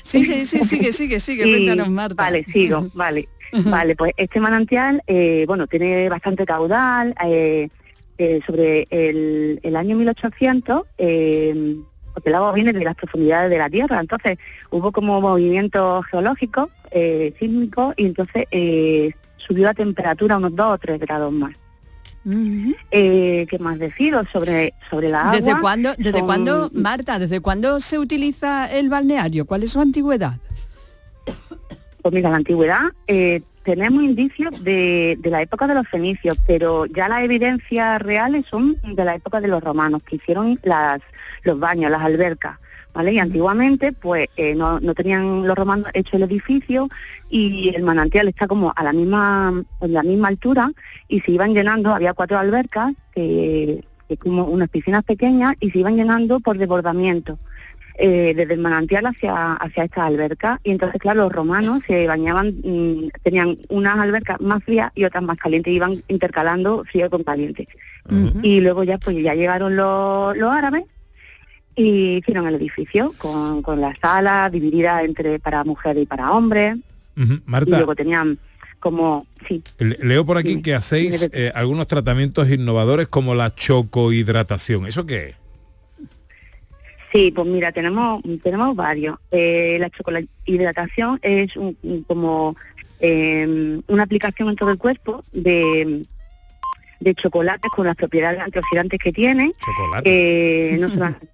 sí, 0.08 0.44
sí, 0.46 0.64
sigue, 0.64 0.92
sigue, 0.92 1.20
sigue. 1.20 1.76
Marta. 1.88 2.22
Vale, 2.22 2.44
sigo, 2.52 2.88
vale. 2.94 3.28
Vale, 3.52 3.96
pues 3.96 4.12
este 4.16 4.40
manantial, 4.40 5.02
eh, 5.06 5.44
bueno, 5.46 5.66
tiene 5.66 6.08
bastante 6.08 6.44
caudal. 6.44 7.14
Eh, 7.24 7.68
eh, 8.20 8.40
sobre 8.44 8.88
el, 8.90 9.60
el, 9.62 9.76
año 9.76 9.96
1800, 9.96 10.82
porque 12.18 12.30
el 12.30 12.34
agua 12.34 12.52
viene 12.52 12.72
de 12.72 12.82
las 12.82 12.96
profundidades 12.96 13.48
de 13.48 13.58
la 13.58 13.70
Tierra. 13.70 14.00
Entonces 14.00 14.38
hubo 14.70 14.90
como 14.90 15.20
movimiento 15.20 16.02
geológico, 16.02 16.68
eh, 16.90 17.32
sísmico, 17.38 17.94
y 17.96 18.06
entonces 18.06 18.46
eh, 18.50 19.12
subió 19.36 19.66
la 19.66 19.74
temperatura 19.74 20.36
unos 20.36 20.56
2 20.56 20.66
o 20.66 20.78
3 20.78 20.98
grados 20.98 21.32
más. 21.32 21.54
Eh, 22.90 23.46
¿Qué 23.48 23.58
más 23.58 23.78
deciros 23.78 24.26
sobre, 24.32 24.74
sobre 24.90 25.08
la 25.08 25.30
agua? 25.30 25.40
¿Desde 25.40 25.60
cuándo, 25.60 25.94
desde 25.96 26.18
Son- 26.18 26.26
cuándo, 26.26 26.70
Marta, 26.74 27.18
desde 27.18 27.40
cuándo 27.40 27.80
se 27.80 27.98
utiliza 27.98 28.70
el 28.70 28.88
balneario? 28.88 29.46
¿Cuál 29.46 29.62
es 29.62 29.70
su 29.70 29.80
antigüedad? 29.80 30.34
Pues 32.02 32.14
mira, 32.14 32.30
la 32.30 32.36
antigüedad 32.36 32.92
eh, 33.06 33.42
tenemos 33.64 34.02
indicios 34.02 34.62
de, 34.64 35.16
de 35.20 35.30
la 35.30 35.42
época 35.42 35.66
de 35.66 35.74
los 35.74 35.88
fenicios, 35.88 36.36
pero 36.46 36.86
ya 36.86 37.08
las 37.08 37.22
evidencias 37.22 38.00
reales 38.00 38.44
son 38.48 38.76
de 38.82 39.04
la 39.04 39.14
época 39.14 39.40
de 39.40 39.48
los 39.48 39.62
romanos, 39.62 40.02
que 40.02 40.16
hicieron 40.16 40.58
las, 40.62 41.00
los 41.42 41.58
baños, 41.58 41.90
las 41.90 42.02
albercas. 42.02 42.58
¿Vale? 42.98 43.12
Y 43.12 43.20
antiguamente, 43.20 43.92
pues 43.92 44.26
eh, 44.36 44.56
no, 44.56 44.80
no 44.80 44.92
tenían 44.92 45.46
los 45.46 45.56
romanos 45.56 45.86
hecho 45.94 46.16
el 46.16 46.24
edificio 46.24 46.88
y 47.30 47.72
el 47.72 47.84
manantial 47.84 48.26
está 48.26 48.48
como 48.48 48.72
a 48.74 48.82
la 48.82 48.92
misma, 48.92 49.62
en 49.80 49.92
la 49.92 50.02
misma 50.02 50.26
altura 50.26 50.72
y 51.06 51.20
se 51.20 51.30
iban 51.30 51.54
llenando, 51.54 51.94
había 51.94 52.12
cuatro 52.12 52.40
albercas, 52.40 52.92
que, 53.14 53.84
que 54.08 54.16
como 54.16 54.46
unas 54.46 54.68
piscinas 54.68 55.04
pequeñas, 55.04 55.54
y 55.60 55.70
se 55.70 55.78
iban 55.78 55.94
llenando 55.94 56.40
por 56.40 56.58
desbordamiento 56.58 57.38
eh, 57.94 58.34
desde 58.34 58.54
el 58.54 58.60
manantial 58.60 59.06
hacia, 59.06 59.52
hacia 59.52 59.84
esta 59.84 60.04
alberca. 60.04 60.58
Y 60.64 60.72
entonces, 60.72 61.00
claro, 61.00 61.20
los 61.20 61.32
romanos 61.32 61.84
se 61.86 62.04
bañaban, 62.08 62.48
mm, 62.64 63.10
tenían 63.22 63.58
unas 63.68 63.96
albercas 63.96 64.40
más 64.40 64.64
frías 64.64 64.90
y 64.96 65.04
otras 65.04 65.22
más 65.22 65.38
calientes, 65.38 65.72
iban 65.72 66.02
intercalando 66.08 66.82
frío 66.82 67.08
con 67.10 67.22
caliente. 67.22 67.68
Y 68.42 68.60
luego 68.60 68.82
ya, 68.82 68.98
pues 68.98 69.22
ya 69.22 69.36
llegaron 69.36 69.76
los, 69.76 70.36
los 70.36 70.50
árabes 70.50 70.82
y 71.78 72.16
hicieron 72.16 72.46
el 72.48 72.56
edificio 72.56 73.14
con, 73.18 73.62
con 73.62 73.80
la 73.80 73.94
sala 74.02 74.50
dividida 74.50 75.02
entre 75.04 75.38
para 75.38 75.62
mujeres 75.62 76.02
y 76.02 76.06
para 76.06 76.32
hombres. 76.32 76.76
Ujú. 77.16 77.34
Y 77.34 77.42
Marta, 77.46 77.76
luego 77.76 77.94
tenían 77.94 78.36
como, 78.80 79.26
sí, 79.46 79.62
le- 79.78 79.98
leo 80.02 80.26
por 80.26 80.38
aquí 80.38 80.60
que 80.60 80.74
hacéis 80.74 81.30
eh, 81.32 81.52
algunos 81.54 81.86
tratamientos 81.86 82.50
innovadores 82.50 83.06
como 83.06 83.34
la 83.34 83.54
chocohidratación. 83.54 84.86
¿Eso 84.86 85.06
qué 85.06 85.28
es? 85.30 85.34
Sí, 87.12 87.32
pues 87.34 87.46
mira, 87.46 87.72
tenemos 87.72 88.22
tenemos 88.42 88.76
varios. 88.76 89.16
Eh, 89.30 89.78
la 89.80 90.22
hidratación 90.46 91.18
es 91.22 91.56
un- 91.56 91.76
como 92.06 92.56
eh, 93.00 93.80
una 93.86 94.02
aplicación 94.02 94.48
en 94.48 94.56
todo 94.56 94.70
el 94.70 94.78
cuerpo 94.78 95.24
de, 95.32 96.02
de 97.00 97.14
chocolates 97.14 97.70
con 97.70 97.86
las 97.86 97.94
propiedades 97.96 98.40
antioxidantes 98.40 98.98
que 98.98 99.12
tiene. 99.12 99.52
Chocolate. 99.64 100.74
Eh, 100.74 100.78
no 100.78 100.88
solamente- 100.88 101.28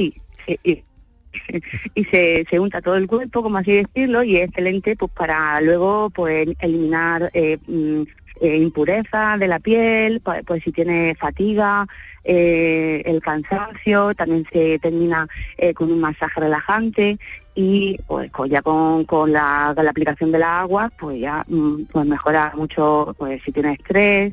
sí, 0.00 0.14
sí, 0.46 0.58
y, 0.64 0.84
y 1.94 2.04
se, 2.04 2.44
se 2.48 2.58
unta 2.58 2.80
todo 2.80 2.96
el 2.96 3.06
cuerpo, 3.06 3.42
como 3.42 3.58
así 3.58 3.72
decirlo, 3.72 4.22
y 4.22 4.36
es 4.36 4.48
excelente 4.48 4.96
pues 4.96 5.12
para 5.12 5.60
luego 5.60 6.10
pues 6.10 6.48
eliminar 6.58 7.30
eh, 7.34 7.58
mm, 7.66 8.02
eh, 8.40 8.56
impurezas 8.56 9.38
de 9.38 9.46
la 9.48 9.58
piel, 9.60 10.20
pa- 10.20 10.42
pues 10.46 10.62
si 10.64 10.72
tiene 10.72 11.14
fatiga, 11.18 11.86
eh, 12.24 13.02
el 13.04 13.20
cansancio, 13.20 14.14
también 14.14 14.46
se 14.50 14.78
termina 14.78 15.28
eh, 15.58 15.74
con 15.74 15.92
un 15.92 16.00
masaje 16.00 16.40
relajante 16.40 17.18
y 17.54 17.98
pues 18.06 18.30
ya 18.48 18.62
con, 18.62 19.04
con 19.04 19.32
la, 19.32 19.72
con 19.76 19.84
la 19.84 19.90
aplicación 19.90 20.32
de 20.32 20.38
la 20.38 20.60
agua 20.60 20.90
pues 20.98 21.20
ya 21.20 21.44
mm, 21.46 21.82
pues 21.92 22.06
mejora 22.06 22.52
mucho 22.56 23.14
pues 23.18 23.42
si 23.44 23.52
tienes 23.52 23.78
estrés, 23.78 24.32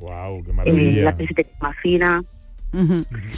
maravilla. 0.54 1.04
la 1.04 1.16
piel 1.18 1.28
se 1.28 1.34
te 1.36 1.48
más 1.60 1.76
fina, 1.78 2.24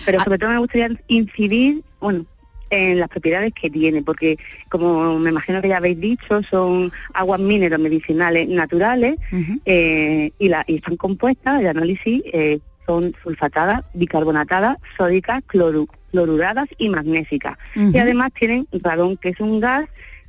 pero 0.06 0.20
sobre 0.22 0.38
todo 0.38 0.50
me 0.50 0.58
gustaría 0.60 0.90
incidir, 1.08 1.82
bueno, 2.00 2.26
en 2.72 3.00
las 3.00 3.10
propiedades 3.10 3.52
que 3.54 3.70
tiene, 3.70 4.02
porque 4.04 4.38
como 4.70 5.18
me 5.18 5.30
imagino 5.32 5.62
que 5.62 5.70
ya 5.70 5.78
habéis 5.78 6.00
dicho, 6.00 6.42
son 6.50 6.92
aguas 7.14 7.40
mineros 7.40 7.80
medicinales 7.80 8.48
naturales 8.48 9.16
eh, 9.66 10.32
y, 10.38 10.50
la, 10.50 10.64
y 10.68 10.76
están 10.76 10.96
compuestas, 10.98 11.62
de 11.62 11.70
análisis, 11.70 12.22
eh, 12.32 12.60
son 12.86 13.14
sulfatadas, 13.24 13.82
bicarbonatadas, 13.94 14.78
sódicas, 14.98 15.42
cloru- 15.48 15.90
cloruradas 16.12 16.68
y 16.78 16.90
magnésicas. 16.90 17.58
Y 17.96 17.98
además 18.00 18.32
tienen 18.34 18.68
radón, 18.72 19.18
que 19.18 19.30
es 19.30 19.40
un 19.40 19.60
gas 19.60 19.86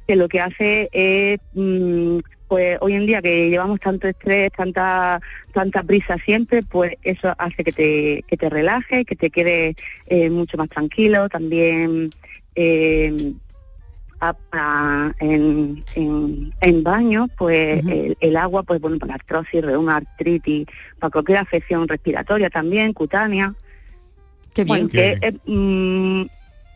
que 0.06 0.16
lo 0.16 0.28
que 0.28 0.40
hace 0.40 0.88
es, 0.92 1.38
mm, 1.54 2.18
pues 2.50 2.78
hoy 2.80 2.94
en 2.94 3.06
día 3.06 3.22
que 3.22 3.48
llevamos 3.48 3.78
tanto 3.78 4.08
estrés, 4.08 4.50
tanta 4.56 5.20
tanta 5.52 5.84
prisa 5.84 6.18
siempre, 6.18 6.64
pues 6.64 6.94
eso 7.04 7.32
hace 7.38 7.62
que 7.62 7.70
te, 7.70 8.24
que 8.26 8.36
te 8.36 8.50
relajes, 8.50 9.06
que 9.06 9.14
te 9.14 9.30
quede 9.30 9.76
eh, 10.06 10.28
mucho 10.30 10.56
más 10.56 10.68
tranquilo, 10.68 11.28
también 11.28 12.10
eh, 12.56 13.34
a- 14.20 14.34
a- 14.50 15.12
en, 15.20 15.84
en, 15.94 16.52
en 16.60 16.82
baño, 16.82 17.28
pues 17.38 17.84
el, 17.86 18.16
el 18.18 18.36
agua, 18.36 18.64
pues 18.64 18.80
bueno, 18.80 18.98
para 18.98 19.14
artrosis, 19.14 19.62
reuma, 19.62 19.98
artritis, 19.98 20.66
para 20.98 21.12
cualquier 21.12 21.38
afección 21.38 21.86
respiratoria 21.86 22.50
también, 22.50 22.92
cutánea. 22.92 23.54
Qué 24.52 24.64
Bueno, 24.64 24.88
bien. 24.88 25.18
que 25.20 25.26
es, 25.28 25.34
mm, 25.46 26.22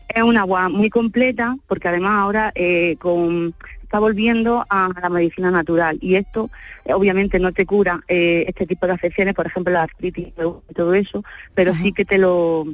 es 0.07 0.23
un 0.23 0.37
agua 0.37 0.69
muy 0.69 0.89
completa, 0.89 1.57
porque 1.67 1.89
además 1.89 2.13
ahora 2.13 2.51
eh, 2.55 2.95
con 2.97 3.53
está 3.95 4.01
volviendo 4.01 4.65
a 4.69 4.89
la 5.01 5.09
medicina 5.09 5.51
natural 5.51 5.97
y 6.01 6.15
esto 6.15 6.49
eh, 6.83 6.93
obviamente 6.93 7.39
no 7.39 7.53
te 7.53 7.65
cura 7.65 8.03
eh, 8.09 8.43
este 8.45 8.67
tipo 8.67 8.87
de 8.87 8.93
afecciones, 8.93 9.33
por 9.33 9.47
ejemplo 9.47 9.71
la 9.71 9.83
artritis 9.83 10.27
y 10.27 10.73
todo 10.73 10.93
eso, 10.93 11.23
pero 11.53 11.73
sí 11.73 11.93
que 11.93 12.03
te 12.03 12.17
lo 12.17 12.65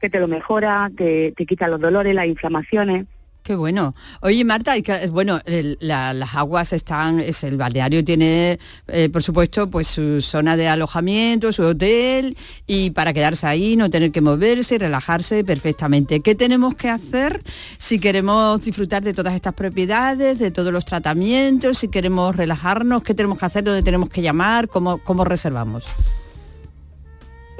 que 0.00 0.08
te 0.08 0.20
lo 0.20 0.28
mejora, 0.28 0.88
te, 0.96 1.32
te 1.32 1.44
quita 1.44 1.66
los 1.66 1.80
dolores, 1.80 2.14
las 2.14 2.26
inflamaciones. 2.26 3.06
Qué 3.42 3.54
bueno. 3.54 3.94
Oye, 4.20 4.44
Marta, 4.44 4.78
que- 4.82 5.06
bueno, 5.08 5.40
las 5.80 6.34
aguas 6.34 6.74
están, 6.74 7.20
es 7.20 7.42
el 7.42 7.56
balneario 7.56 8.04
tiene, 8.04 8.58
eh, 8.86 9.08
por 9.10 9.22
supuesto, 9.22 9.68
pues 9.70 9.86
su 9.88 10.20
zona 10.20 10.56
de 10.58 10.68
alojamiento, 10.68 11.50
su 11.50 11.62
hotel, 11.62 12.36
y 12.66 12.90
para 12.90 13.14
quedarse 13.14 13.46
ahí, 13.46 13.76
no 13.76 13.88
tener 13.88 14.12
que 14.12 14.20
moverse 14.20 14.74
y 14.74 14.78
relajarse 14.78 15.42
perfectamente. 15.42 16.20
¿Qué 16.20 16.34
tenemos 16.34 16.74
que 16.74 16.90
hacer 16.90 17.42
si 17.78 17.98
queremos 17.98 18.60
disfrutar 18.62 19.02
de 19.02 19.14
todas 19.14 19.34
estas 19.34 19.54
propiedades, 19.54 20.38
de 20.38 20.50
todos 20.50 20.70
los 20.72 20.84
tratamientos, 20.84 21.78
si 21.78 21.88
queremos 21.88 22.36
relajarnos? 22.36 23.02
¿Qué 23.02 23.14
tenemos 23.14 23.38
que 23.38 23.46
hacer? 23.46 23.64
¿Dónde 23.64 23.82
tenemos 23.82 24.10
que 24.10 24.20
llamar? 24.20 24.68
¿Cómo, 24.68 24.98
cómo 24.98 25.24
reservamos? 25.24 25.84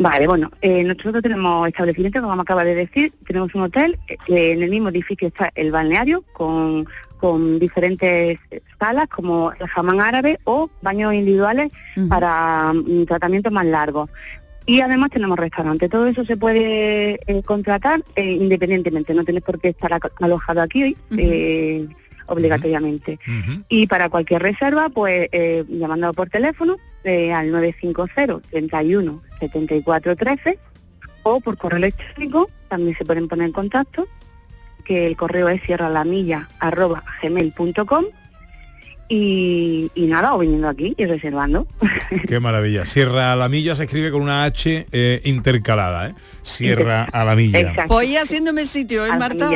Vale, 0.01 0.27
bueno, 0.27 0.51
eh, 0.63 0.83
nosotros 0.83 1.23
tenemos 1.23 1.69
establecimiento, 1.69 2.23
como 2.23 2.35
me 2.35 2.41
acaba 2.41 2.65
de 2.65 2.75
decir, 2.75 3.13
tenemos 3.27 3.55
un 3.55 3.61
hotel, 3.65 3.99
eh, 4.09 4.17
que 4.25 4.53
en 4.53 4.63
el 4.63 4.71
mismo 4.71 4.89
edificio 4.89 5.29
está 5.29 5.51
el 5.55 5.71
balneario 5.71 6.25
con, 6.33 6.89
con 7.19 7.59
diferentes 7.59 8.39
salas 8.79 9.09
como 9.09 9.53
el 9.53 9.67
jamán 9.69 10.01
árabe 10.01 10.39
o 10.45 10.71
baños 10.81 11.13
individuales 11.13 11.71
para 12.09 12.73
mm, 12.73 13.05
tratamientos 13.05 13.53
más 13.53 13.67
largos. 13.67 14.09
Y 14.65 14.81
además 14.81 15.11
tenemos 15.11 15.39
restaurante, 15.39 15.91
todo 15.91 16.07
eso 16.07 16.25
se 16.25 16.39
puede 16.39 17.21
eh, 17.27 17.43
contratar 17.43 18.03
eh, 18.17 18.25
independientemente, 18.25 19.13
no 19.13 19.25
tienes 19.25 19.43
por 19.43 19.61
qué 19.61 19.69
estar 19.69 20.01
alojado 20.19 20.63
aquí 20.63 20.97
eh, 21.15 21.87
obligatoriamente. 22.25 23.19
Y 23.69 23.87
para 23.87 24.09
cualquier 24.09 24.41
reserva, 24.43 24.89
pues 24.89 25.29
eh, 25.33 25.65
llamando 25.69 26.15
por 26.15 26.31
teléfono 26.31 26.79
eh, 27.05 27.35
al 27.35 27.51
950 27.51 28.49
31 28.51 29.30
74 29.41 30.17
13 30.17 30.59
o 31.23 31.41
por 31.41 31.59
correo 31.59 31.79
electrónico 31.79 32.49
también 32.69 32.97
se 32.97 33.05
pueden 33.05 33.29
poner 33.29 33.47
en 33.47 33.53
contacto, 33.53 34.07
que 34.85 35.07
el 35.07 35.17
correo 35.17 35.49
es 35.49 35.61
sierralamilla 35.63 36.49
arroba 36.61 37.03
gmail.com 37.23 38.05
y, 39.11 39.91
y 39.97 40.07
nada, 40.07 40.35
o 40.35 40.39
viniendo 40.39 40.69
aquí 40.69 40.95
y 40.97 41.05
reservando. 41.05 41.67
Qué 42.29 42.39
maravilla. 42.39 42.85
Sierra 42.85 43.33
a 43.33 43.37
la 43.37 43.49
milla 43.49 43.75
se 43.75 43.85
escribe 43.85 44.13
con 44.13 44.23
una 44.23 44.45
H 44.45 44.87
eh, 44.93 45.21
intercalada, 45.25 46.09
¿eh? 46.09 46.15
Sierra 46.43 47.05
a 47.13 47.25
la 47.25 47.35
milla. 47.35 47.87
Voy 47.89 48.17
haciéndome 48.17 48.65
sitio, 48.65 49.05
¿eh, 49.05 49.17
Marta? 49.19 49.51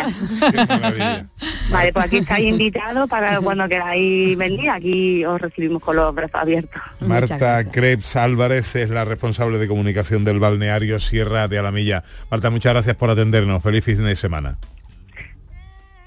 Vale, 1.70 1.92
pues 1.92 2.04
aquí 2.04 2.16
estáis 2.18 2.50
invitados 2.50 3.08
para 3.08 3.40
cuando 3.40 3.68
queráis 3.68 4.36
venir, 4.36 4.68
aquí 4.70 5.24
os 5.24 5.40
recibimos 5.40 5.80
con 5.80 5.96
los 5.96 6.12
brazos 6.12 6.34
abiertos. 6.34 6.82
Marta 7.00 7.70
Krebs 7.70 8.16
Álvarez 8.16 8.74
es 8.74 8.90
la 8.90 9.04
responsable 9.04 9.58
de 9.58 9.68
comunicación 9.68 10.24
del 10.24 10.40
balneario 10.40 10.98
Sierra 10.98 11.46
de 11.46 11.58
Alamilla. 11.58 12.02
Marta, 12.28 12.50
muchas 12.50 12.72
gracias 12.72 12.96
por 12.96 13.08
atendernos. 13.08 13.62
Feliz 13.62 13.84
fin 13.84 14.04
de 14.04 14.16
semana. 14.16 14.58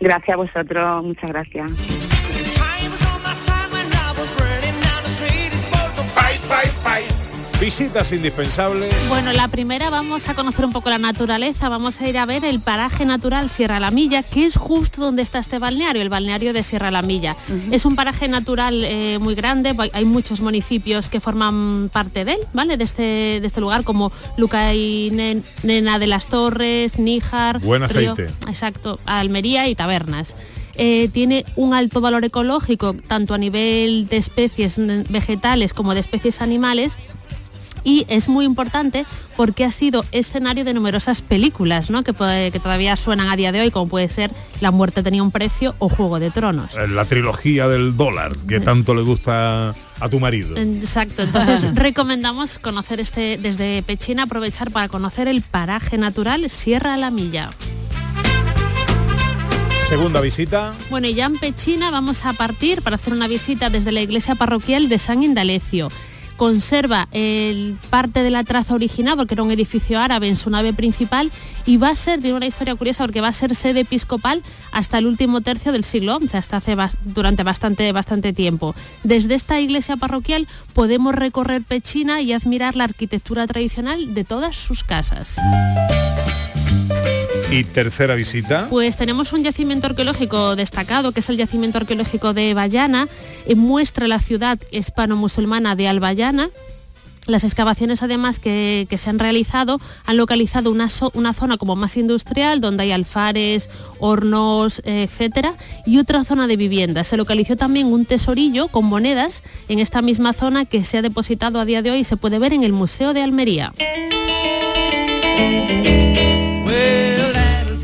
Gracias 0.01 0.33
a 0.33 0.37
vosotros, 0.37 1.03
muchas 1.03 1.29
gracias. 1.29 2.06
Visitas 7.59 8.11
indispensables. 8.11 9.09
Bueno, 9.09 9.33
la 9.33 9.47
primera 9.47 9.89
vamos 9.89 10.29
a 10.29 10.35
conocer 10.35 10.63
un 10.63 10.71
poco 10.71 10.91
la 10.91 10.99
naturaleza, 10.99 11.69
vamos 11.69 11.99
a 11.99 12.07
ir 12.07 12.19
a 12.19 12.25
ver 12.27 12.45
el 12.45 12.59
paraje 12.61 13.03
natural 13.03 13.49
Sierra 13.49 13.79
La 13.79 13.89
Milla, 13.89 14.21
que 14.21 14.45
es 14.45 14.55
justo 14.57 15.01
donde 15.01 15.23
está 15.23 15.39
este 15.39 15.57
balneario, 15.57 16.03
el 16.03 16.09
balneario 16.09 16.53
de 16.53 16.63
Sierra 16.63 16.91
La 16.91 17.01
Milla. 17.01 17.35
Es 17.71 17.85
un 17.85 17.95
paraje 17.95 18.27
natural 18.27 18.83
eh, 18.85 19.17
muy 19.19 19.33
grande, 19.33 19.75
hay 19.93 20.05
muchos 20.05 20.39
municipios 20.39 21.09
que 21.09 21.19
forman 21.19 21.89
parte 21.91 22.25
de 22.25 22.33
él, 22.33 22.39
¿vale? 22.53 22.77
De 22.77 22.83
este, 22.83 23.01
de 23.41 23.47
este 23.47 23.59
lugar, 23.59 23.83
como 23.83 24.11
Luca 24.37 24.75
y 24.75 25.09
Nen- 25.11 25.41
Nena 25.63 25.97
de 25.97 26.05
las 26.05 26.27
Torres, 26.27 26.99
Níjar, 26.99 27.57
Buen 27.59 27.81
Río- 27.89 28.11
aceite. 28.13 28.31
exacto, 28.47 28.99
Almería 29.07 29.67
y 29.67 29.73
Tabernas. 29.73 30.35
Eh, 30.79 31.09
tiene 31.11 31.43
un 31.55 31.73
alto 31.73 32.01
valor 32.01 32.23
ecológico, 32.23 32.93
tanto 32.93 33.33
a 33.33 33.39
nivel 33.39 34.07
de 34.09 34.17
especies 34.17 34.75
vegetales 35.09 35.73
como 35.73 35.95
de 35.95 36.01
especies 36.01 36.39
animales, 36.39 36.99
y 37.83 38.05
es 38.09 38.27
muy 38.27 38.45
importante 38.45 39.05
porque 39.35 39.63
ha 39.65 39.71
sido 39.71 40.03
escenario 40.11 40.65
de 40.65 40.73
numerosas 40.73 41.21
películas 41.21 41.89
¿no? 41.89 42.03
que, 42.03 42.13
puede- 42.13 42.51
que 42.51 42.59
todavía 42.59 42.95
suenan 42.97 43.27
a 43.29 43.35
día 43.35 43.51
de 43.51 43.61
hoy, 43.61 43.71
como 43.71 43.87
puede 43.87 44.09
ser 44.09 44.31
La 44.61 44.71
muerte 44.71 45.03
tenía 45.03 45.21
un 45.23 45.31
precio 45.31 45.75
o 45.79 45.89
Juego 45.89 46.19
de 46.19 46.31
Tronos. 46.31 46.71
Eh, 46.75 46.87
La 46.87 47.05
trilogía 47.05 47.67
del 47.67 47.95
dólar, 47.95 48.35
que 48.47 48.59
tanto 48.59 48.93
le 48.95 49.01
gusta 49.03 49.73
a 49.99 50.09
tu 50.09 50.19
marido. 50.19 50.57
Exacto, 50.57 51.23
entonces 51.23 51.61
recomendamos 51.75 52.57
conocer 52.59 52.99
este 52.99 53.37
desde 53.37 53.81
Pechina, 53.83 54.23
aprovechar 54.23 54.71
para 54.71 54.87
conocer 54.87 55.27
el 55.27 55.41
paraje 55.41 55.97
natural 55.97 56.49
Sierra 56.49 56.97
La 56.97 57.09
Milla. 57.11 57.51
Segunda 59.87 60.19
visita. 60.19 60.73
Bueno, 60.89 61.07
y 61.07 61.13
ya 61.13 61.25
en 61.25 61.37
Pechina 61.37 61.91
vamos 61.91 62.25
a 62.25 62.33
partir 62.33 62.81
para 62.81 62.95
hacer 62.97 63.13
una 63.13 63.27
visita 63.29 63.69
desde 63.69 63.93
la 63.93 64.01
iglesia 64.01 64.35
parroquial 64.35 64.89
de 64.89 64.99
San 64.99 65.23
Indalecio. 65.23 65.87
Conserva 66.37 67.07
el 67.11 67.77
parte 67.89 68.23
de 68.23 68.29
la 68.29 68.43
traza 68.43 68.75
original 68.75 69.17
porque 69.17 69.33
era 69.33 69.43
un 69.43 69.51
edificio 69.51 69.99
árabe 69.99 70.27
en 70.27 70.37
su 70.37 70.49
nave 70.49 70.71
principal 70.71 71.31
y 71.65 71.77
va 71.77 71.89
a 71.89 71.95
ser, 71.95 72.21
tiene 72.21 72.37
una 72.37 72.45
historia 72.45 72.75
curiosa 72.75 73.03
porque 73.03 73.21
va 73.21 73.27
a 73.27 73.33
ser 73.33 73.55
sede 73.55 73.81
episcopal 73.81 74.43
hasta 74.71 74.99
el 74.99 75.07
último 75.07 75.41
tercio 75.41 75.71
del 75.71 75.83
siglo 75.83 76.17
XI, 76.19 76.37
hasta 76.37 76.57
hace 76.57 76.75
durante 77.03 77.43
bastante, 77.43 77.91
bastante 77.91 78.33
tiempo. 78.33 78.75
Desde 79.03 79.35
esta 79.35 79.59
iglesia 79.59 79.97
parroquial 79.97 80.47
podemos 80.73 81.15
recorrer 81.15 81.63
Pechina 81.63 82.21
y 82.21 82.33
admirar 82.33 82.75
la 82.75 82.85
arquitectura 82.85 83.47
tradicional 83.47 84.13
de 84.13 84.23
todas 84.23 84.55
sus 84.55 84.83
casas. 84.83 85.37
Y 87.49 87.63
tercera 87.63 88.15
visita. 88.15 88.67
Pues 88.69 88.97
tenemos 88.97 89.31
un 89.31 89.43
yacimiento 89.43 89.87
arqueológico 89.87 90.57
destacado, 90.57 91.13
que 91.13 91.21
es 91.21 91.29
el 91.29 91.37
yacimiento 91.37 91.77
arqueológico 91.77 92.33
de 92.33 92.53
Bayana, 92.53 93.07
y 93.47 93.55
muestra 93.55 94.07
la 94.07 94.19
ciudad 94.19 94.59
hispano-musulmana 94.71 95.75
de 95.75 95.87
Albayana. 95.87 96.49
Las 97.25 97.43
excavaciones 97.43 98.03
además 98.03 98.39
que, 98.39 98.85
que 98.89 98.97
se 98.97 99.09
han 99.09 99.19
realizado 99.19 99.79
han 100.05 100.17
localizado 100.17 100.71
una, 100.71 100.89
zona 100.89 101.57
como 101.57 101.75
más 101.75 101.95
industrial, 101.97 102.59
donde 102.59 102.83
hay 102.83 102.91
alfares, 102.91 103.69
hornos, 103.99 104.81
eh, 104.85 105.03
etcétera, 105.03 105.53
y 105.85 105.99
otra 105.99 106.25
zona 106.25 106.47
de 106.47 106.57
viviendas. 106.57 107.07
Se 107.07 107.17
localizó 107.17 107.55
también 107.55 107.87
un 107.87 108.05
tesorillo 108.05 108.67
con 108.67 108.85
monedas 108.85 109.41
en 109.69 109.79
esta 109.79 110.01
misma 110.01 110.33
zona 110.33 110.65
que 110.65 110.83
se 110.83 110.97
ha 110.97 111.01
depositado 111.01 111.59
a 111.59 111.65
día 111.65 111.81
de 111.81 111.91
hoy 111.91 111.99
y 111.99 112.05
se 112.05 112.17
puede 112.17 112.39
ver 112.39 112.53
en 112.53 112.63
el 112.63 112.73
Museo 112.73 113.13
de 113.13 113.23
Almería. 113.23 113.73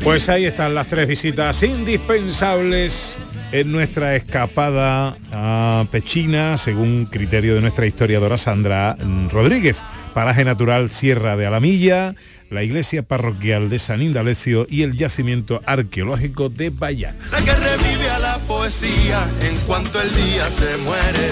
Pues 0.04 0.28
ahí 0.28 0.44
están 0.44 0.74
las 0.74 0.86
tres 0.86 1.08
visitas 1.08 1.62
indispensables 1.62 3.16
en 3.52 3.72
nuestra 3.72 4.14
escapada 4.14 5.16
a 5.32 5.86
Pechina, 5.90 6.58
según 6.58 7.06
criterio 7.06 7.54
de 7.54 7.62
nuestra 7.62 7.86
historiadora 7.86 8.36
Sandra 8.36 8.98
Rodríguez. 9.30 9.82
Paraje 10.12 10.44
natural 10.44 10.90
Sierra 10.90 11.38
de 11.38 11.46
Alamilla, 11.46 12.14
la 12.50 12.62
iglesia 12.62 13.02
parroquial 13.02 13.70
de 13.70 13.78
San 13.78 14.02
Indalecio 14.02 14.66
y 14.68 14.82
el 14.82 14.94
yacimiento 14.94 15.62
arqueológico 15.64 16.50
de 16.50 16.68
Bayana. 16.68 17.16
La 17.32 17.42
que 17.42 17.54
revive 17.54 18.10
a 18.10 18.18
la 18.18 18.38
poesía 18.40 19.26
en 19.40 19.56
cuanto 19.66 20.02
el 20.02 20.14
día 20.14 20.50
se 20.50 20.76
muere. 20.84 21.30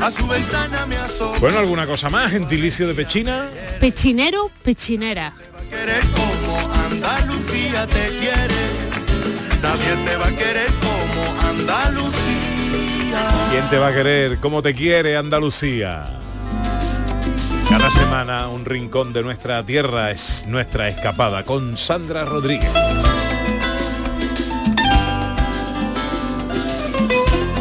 A 0.00 0.12
su 0.12 0.28
ventana 0.28 0.86
me 0.86 0.96
asoma. 0.96 1.38
Bueno, 1.40 1.58
¿alguna 1.58 1.86
cosa 1.86 2.08
más? 2.08 2.30
Gentilicio 2.30 2.86
de 2.86 2.94
Pechina. 2.94 3.48
Pechinero, 3.80 4.50
pechinera. 4.62 5.34
Como 7.56 7.56
Andalucía 7.56 7.86
te 7.86 8.08
quiere. 8.18 8.54
Nadie 9.62 9.96
te 10.04 10.16
va 10.16 10.26
a 10.26 10.30
querer 10.30 10.70
como 10.80 11.22
Andalucía. 11.48 13.48
¿Quién 13.50 13.70
te 13.70 13.78
va 13.78 13.88
a 13.88 13.94
querer? 13.94 14.38
¿Cómo 14.38 14.62
te 14.62 14.74
quiere 14.74 15.16
Andalucía? 15.16 16.04
Cada 17.68 17.90
semana 17.90 18.48
un 18.48 18.64
rincón 18.64 19.12
de 19.12 19.22
nuestra 19.22 19.64
tierra 19.64 20.10
es 20.10 20.44
nuestra 20.46 20.88
escapada 20.88 21.44
con 21.44 21.76
Sandra 21.76 22.24
Rodríguez. 22.24 22.70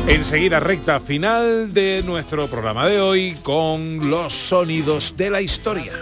Enseguida 0.08 0.60
recta 0.60 1.00
final 1.00 1.74
de 1.74 2.04
nuestro 2.06 2.48
programa 2.48 2.88
de 2.88 3.02
hoy 3.02 3.36
con 3.42 4.10
los 4.10 4.34
sonidos 4.34 5.16
de 5.18 5.32
la 5.32 5.42
historia. 5.42 5.94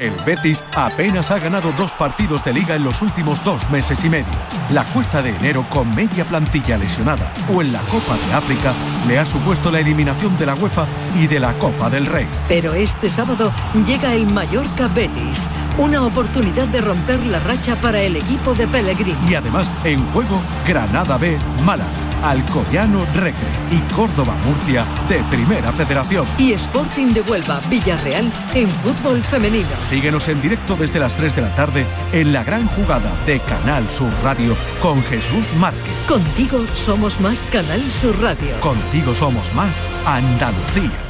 El 0.00 0.14
Betis 0.24 0.64
apenas 0.74 1.30
ha 1.30 1.38
ganado 1.38 1.72
dos 1.76 1.92
partidos 1.92 2.42
de 2.42 2.54
liga 2.54 2.74
en 2.74 2.84
los 2.84 3.02
últimos 3.02 3.44
dos 3.44 3.68
meses 3.68 4.02
y 4.02 4.08
medio. 4.08 4.32
La 4.70 4.82
cuesta 4.82 5.20
de 5.20 5.28
enero 5.28 5.62
con 5.68 5.94
media 5.94 6.24
plantilla 6.24 6.78
lesionada 6.78 7.30
o 7.52 7.60
en 7.60 7.70
la 7.70 7.80
Copa 7.80 8.16
de 8.16 8.32
África 8.32 8.72
le 9.06 9.18
ha 9.18 9.26
supuesto 9.26 9.70
la 9.70 9.80
eliminación 9.80 10.38
de 10.38 10.46
la 10.46 10.54
UEFA 10.54 10.86
y 11.16 11.26
de 11.26 11.38
la 11.38 11.52
Copa 11.58 11.90
del 11.90 12.06
Rey. 12.06 12.26
Pero 12.48 12.72
este 12.72 13.10
sábado 13.10 13.52
llega 13.86 14.14
el 14.14 14.26
Mallorca 14.26 14.88
Betis, 14.88 15.50
una 15.76 16.02
oportunidad 16.02 16.68
de 16.68 16.80
romper 16.80 17.22
la 17.26 17.38
racha 17.40 17.76
para 17.76 18.00
el 18.00 18.16
equipo 18.16 18.54
de 18.54 18.66
Pellegrini. 18.68 19.18
Y 19.28 19.34
además 19.34 19.70
en 19.84 20.02
juego 20.12 20.40
Granada 20.66 21.18
B, 21.18 21.36
Málaga, 21.62 21.90
Alcoyano 22.22 23.04
Recre 23.14 23.48
y 23.70 23.78
Córdoba 23.94 24.34
Murcia 24.46 24.84
de 25.08 25.22
Primera 25.24 25.72
Federación. 25.72 26.26
Y 26.38 26.52
Sporting 26.52 27.12
de 27.14 27.22
Huelva, 27.22 27.60
Villarreal 27.68 28.30
en 28.54 28.70
fútbol 28.70 29.22
femenino. 29.22 29.68
Síguenos 29.82 30.28
en 30.28 30.40
directo 30.40 30.76
desde 30.76 31.00
las 31.00 31.14
3 31.14 31.36
de 31.36 31.42
la 31.42 31.54
tarde 31.54 31.86
en 32.12 32.32
la 32.32 32.44
gran 32.44 32.66
jugada 32.68 33.12
de 33.26 33.40
Canal 33.40 33.88
Sur 33.90 34.12
Radio 34.22 34.56
con 34.80 35.02
Jesús 35.04 35.52
Márquez. 35.58 35.80
Contigo 36.08 36.64
somos 36.74 37.20
más 37.20 37.48
Canal 37.52 37.82
Sur 37.90 38.20
Radio. 38.20 38.58
Contigo 38.60 39.14
somos 39.14 39.52
más 39.54 39.76
Andalucía. 40.06 41.09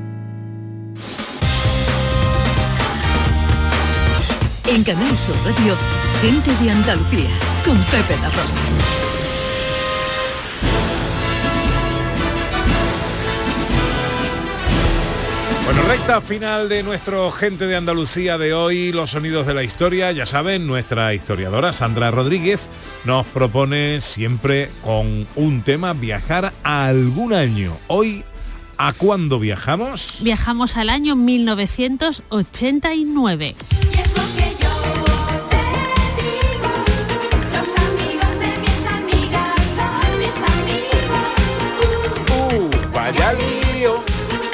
En 4.73 4.85
Canal 4.85 5.17
Sur 5.17 5.35
Radio, 5.43 5.75
gente 6.21 6.49
de 6.63 6.71
Andalucía, 6.71 7.27
con 7.65 7.77
Pepe 7.77 8.15
La 8.21 8.29
Rosa. 8.29 8.57
Bueno, 15.65 15.81
recta 15.89 16.21
final 16.21 16.69
de 16.69 16.83
nuestro 16.83 17.31
Gente 17.31 17.67
de 17.67 17.75
Andalucía 17.75 18.37
de 18.37 18.53
hoy, 18.53 18.93
los 18.93 19.09
sonidos 19.09 19.45
de 19.45 19.53
la 19.53 19.63
historia. 19.63 20.13
Ya 20.13 20.25
saben, 20.25 20.67
nuestra 20.67 21.13
historiadora 21.13 21.73
Sandra 21.73 22.09
Rodríguez 22.09 22.69
nos 23.03 23.27
propone 23.27 23.99
siempre 23.99 24.71
con 24.85 25.27
un 25.35 25.63
tema 25.63 25.91
viajar 25.91 26.53
a 26.63 26.85
algún 26.85 27.33
año. 27.33 27.77
Hoy, 27.87 28.23
¿a 28.77 28.93
cuándo 28.93 29.37
viajamos? 29.37 30.19
Viajamos 30.21 30.77
al 30.77 30.87
año 30.87 31.17
1989. 31.17 33.55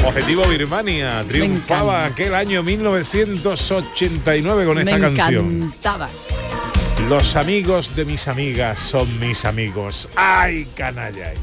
Objetivo 0.07 0.43
Birmania 0.47 1.23
triunfaba 1.27 2.05
aquel 2.05 2.33
año 2.33 2.63
1989 2.63 4.65
con 4.65 4.79
esta 4.79 4.97
Me 4.97 5.01
canción. 5.15 5.45
encantaba. 5.63 6.09
Los 7.09 7.35
amigos 7.35 7.93
de 7.95 8.05
mis 8.05 8.27
amigas 8.29 8.79
son 8.79 9.19
mis 9.19 9.43
amigos. 9.45 10.07
¡Ay, 10.15 10.65
canalla! 10.75 11.33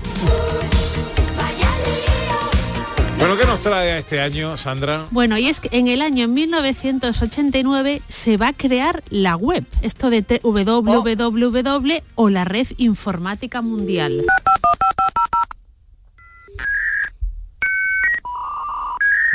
Bueno, 3.18 3.36
¿qué 3.36 3.44
nos 3.46 3.60
trae 3.60 3.98
este 3.98 4.20
año, 4.20 4.56
Sandra? 4.56 5.04
Bueno, 5.10 5.36
y 5.38 5.46
es 5.48 5.60
que 5.60 5.68
en 5.70 5.86
el 5.88 6.00
año 6.02 6.26
1989 6.26 8.00
se 8.08 8.36
va 8.38 8.48
a 8.48 8.52
crear 8.54 9.04
la 9.10 9.36
web, 9.36 9.64
esto 9.82 10.08
de 10.10 10.22
T- 10.22 10.40
www 10.42 12.02
o 12.16 12.30
la 12.30 12.44
red 12.44 12.66
informática 12.78 13.60
mundial. 13.62 14.24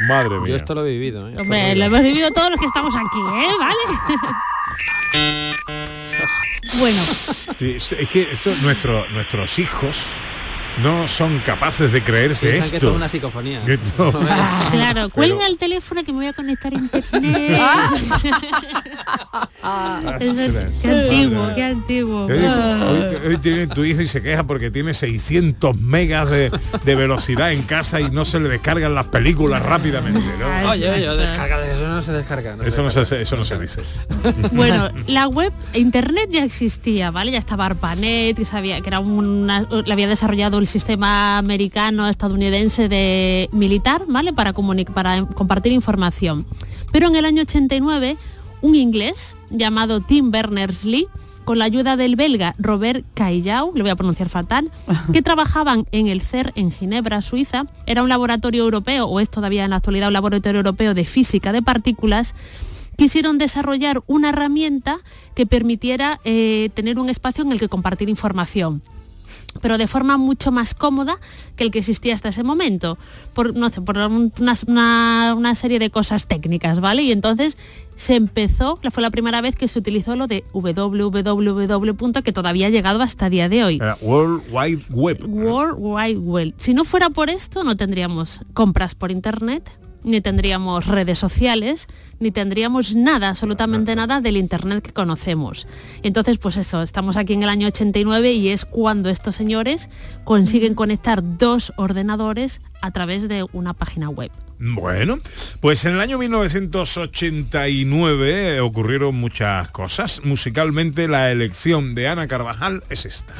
Madre 0.08 0.40
mía. 0.40 0.50
Yo 0.50 0.56
esto 0.56 0.74
lo 0.76 0.86
he 0.86 0.92
vivido. 0.92 1.28
¿eh? 1.30 1.36
Hombre, 1.38 1.76
lo 1.76 1.86
hemos 1.86 2.02
vivido 2.02 2.32
todos 2.32 2.50
los 2.52 2.60
que 2.60 2.66
estamos 2.66 2.94
aquí, 2.96 3.20
¿eh? 3.20 3.50
¿Vale? 3.60 5.56
bueno, 6.80 7.04
Sí, 7.58 7.76
es 7.78 8.10
que 8.10 8.32
esto, 8.32 8.56
nuestro- 8.62 9.06
nuestros 9.10 9.60
hijos 9.60 10.06
no 10.82 11.08
son 11.08 11.40
capaces 11.40 11.92
de 11.92 12.04
creerse 12.04 12.52
Piensan 12.52 12.74
esto. 12.76 12.90
es 12.92 12.96
una 12.96 13.10
psicofonía. 13.10 13.64
Que 13.66 13.74
esto- 13.84 14.12
Claro, 14.12 14.94
Pero- 14.94 15.10
cuelga 15.10 15.48
el 15.48 15.58
teléfono 15.58 16.04
que 16.04 16.12
me 16.12 16.20
voy 16.20 16.28
a 16.28 16.34
conectar 16.34 16.74
a 16.74 16.78
internet. 16.78 17.52
Es- 17.52 17.60
Ostras, 19.62 20.80
qué 20.82 20.90
antiguo, 20.92 21.50
qué 21.56 21.64
antiguo. 21.64 22.26
Hoy, 22.26 22.32
hoy- 22.34 23.28
hoy 23.28 23.38
tiene 23.38 23.68
tu 23.68 23.84
hijo 23.84 24.02
y 24.02 24.08
se 24.08 24.22
queja 24.22 24.44
porque 24.44 24.72
tiene 24.72 24.94
600 24.94 25.78
megas 25.80 26.30
de, 26.30 26.52
de 26.86 26.96
velocidad 26.96 27.52
en 27.52 27.64
casa 27.64 28.00
y 28.02 28.10
no 28.10 28.26
se 28.26 28.40
le 28.40 28.50
descargan 28.50 28.96
las 28.96 29.08
películas 29.08 29.62
rápidamente. 29.62 30.26
¿no? 30.40 30.70
Oye, 30.70 30.90
oye, 30.90 31.08
descarga 31.18 31.60
de 31.60 31.72
eso 31.74 31.88
no 31.88 32.02
se 32.02 32.12
descarga. 32.14 32.56
no 32.56 32.64
se 32.64 32.70
Eso 32.70 32.78
no 32.82 32.84
descarga. 32.86 33.06
se, 33.10 33.22
eso 33.22 33.36
no 33.36 33.46
se 33.46 33.58
dice. 33.60 33.82
Bueno, 34.52 34.90
la 35.08 35.28
web, 35.28 35.52
internet 35.74 36.30
ya 36.32 36.44
existía, 36.44 37.12
¿vale? 37.12 37.32
Ya 37.32 37.38
estaba 37.40 37.66
ARPANET, 37.66 38.36
que 38.38 38.46
sabía 38.46 38.82
que 38.82 38.88
era 38.90 39.00
una, 39.00 39.62
la 39.86 39.94
había 39.94 40.08
desarrollado 40.08 40.60
el 40.60 40.68
sistema 40.70 41.38
americano 41.38 42.08
estadounidense 42.08 42.88
de 42.88 43.50
militar, 43.52 44.04
¿vale? 44.08 44.32
Para 44.32 44.54
para 44.54 45.26
compartir 45.26 45.72
información. 45.74 46.46
Pero 46.92 47.08
en 47.08 47.16
el 47.16 47.26
año 47.26 47.42
89, 47.42 48.18
un 48.62 48.76
inglés 48.76 49.36
llamado 49.50 50.00
Tim 50.00 50.32
Berners-Lee 50.32 51.08
con 51.44 51.58
la 51.58 51.66
ayuda 51.66 51.98
del 51.98 52.16
belga 52.16 52.54
Robert 52.60 53.04
Caillau, 53.16 53.72
le 53.74 53.82
voy 53.82 53.90
a 53.90 53.96
pronunciar 53.96 54.30
fatal, 54.30 54.72
que 55.14 55.24
trabajaban 55.24 55.88
en 55.92 56.08
el 56.08 56.22
CER 56.22 56.52
en 56.56 56.72
Ginebra, 56.72 57.24
Suiza. 57.24 57.66
Era 57.88 58.04
un 58.04 58.10
laboratorio 58.10 58.64
europeo, 58.64 59.08
o 59.08 59.20
es 59.20 59.30
todavía 59.30 59.64
en 59.64 59.72
la 59.72 59.78
actualidad 59.78 60.10
un 60.10 60.14
laboratorio 60.14 60.60
europeo 60.60 60.94
de 60.94 61.06
física 61.06 61.52
de 61.52 61.64
partículas, 61.64 62.36
quisieron 62.96 63.40
desarrollar 63.40 64.04
una 64.06 64.30
herramienta 64.30 65.00
que 65.34 65.48
permitiera 65.48 66.20
eh, 66.24 66.70
tener 66.76 67.00
un 67.00 67.10
espacio 67.10 67.44
en 67.44 67.52
el 67.52 67.60
que 67.60 67.70
compartir 67.70 68.10
información 68.10 68.84
pero 69.62 69.78
de 69.78 69.88
forma 69.88 70.18
mucho 70.18 70.52
más 70.52 70.74
cómoda 70.74 71.18
que 71.56 71.64
el 71.64 71.72
que 71.72 71.80
existía 71.80 72.16
hasta 72.16 72.30
ese 72.30 72.44
momento, 72.44 72.98
por, 73.34 73.56
no 73.56 73.70
sé, 73.70 73.82
por 73.82 73.98
un- 73.98 74.32
una, 74.40 74.54
una- 74.68 75.34
una 75.38 75.56
serie 75.56 75.80
de 75.80 75.90
cosas 75.90 76.28
técnicas, 76.28 76.80
¿vale? 76.80 77.04
Y 77.04 77.12
entonces 77.12 77.58
se 77.96 78.16
empezó, 78.16 78.80
fue 78.92 79.04
la 79.04 79.10
primera 79.10 79.42
vez 79.42 79.56
que 79.56 79.68
se 79.68 79.80
utilizó 79.80 80.16
lo 80.16 80.28
de 80.28 80.44
www, 80.54 82.22
que 82.24 82.32
todavía 82.32 82.68
ha 82.68 82.70
llegado 82.70 83.02
hasta 83.02 83.30
día 83.30 83.50
de 83.50 83.64
hoy. 83.64 83.80
World 84.02 84.44
Wide 84.52 84.84
Web. 84.90 85.26
World 85.28 85.76
Wide 85.80 86.20
Web. 86.20 86.54
Si 86.58 86.74
no 86.74 86.86
fuera 86.86 87.10
por 87.10 87.30
esto, 87.30 87.64
no 87.64 87.76
tendríamos 87.78 88.42
compras 88.54 88.96
por 88.96 89.12
internet, 89.12 89.70
ni 90.04 90.22
tendríamos 90.22 90.86
redes 90.88 91.20
sociales, 91.20 91.88
ni 92.20 92.32
tendríamos 92.32 92.96
nada, 92.96 93.30
absolutamente 93.30 93.96
nada 93.96 94.22
del 94.22 94.38
internet 94.38 94.84
que 94.84 94.94
conocemos. 94.94 95.68
Entonces, 96.04 96.38
pues 96.38 96.58
eso, 96.58 96.82
estamos 96.82 97.18
aquí 97.18 97.34
en 97.34 97.44
el 97.44 97.50
año 97.50 97.68
89 97.68 98.32
y 98.34 98.50
es 98.50 98.66
cuando 98.66 99.10
estos 99.10 99.36
señores 99.36 99.90
consiguen 100.24 100.76
conectar 100.76 101.22
dos 101.38 101.74
ordenadores 101.78 102.62
a 102.82 102.92
través 102.92 103.28
de 103.28 103.46
una 103.54 103.74
página 103.74 104.10
web. 104.10 104.32
Bueno, 104.60 105.20
pues 105.62 105.86
en 105.86 105.94
el 105.94 106.02
año 106.02 106.18
1989 106.18 108.60
ocurrieron 108.60 109.16
muchas 109.16 109.72
cosas. 109.72 110.20
Musicalmente 110.26 111.08
la 111.08 111.32
elección 111.32 111.96
de 111.96 112.10
Ana 112.10 112.28
Carvajal 112.28 112.84
es 112.90 113.06
esta. 113.06 113.34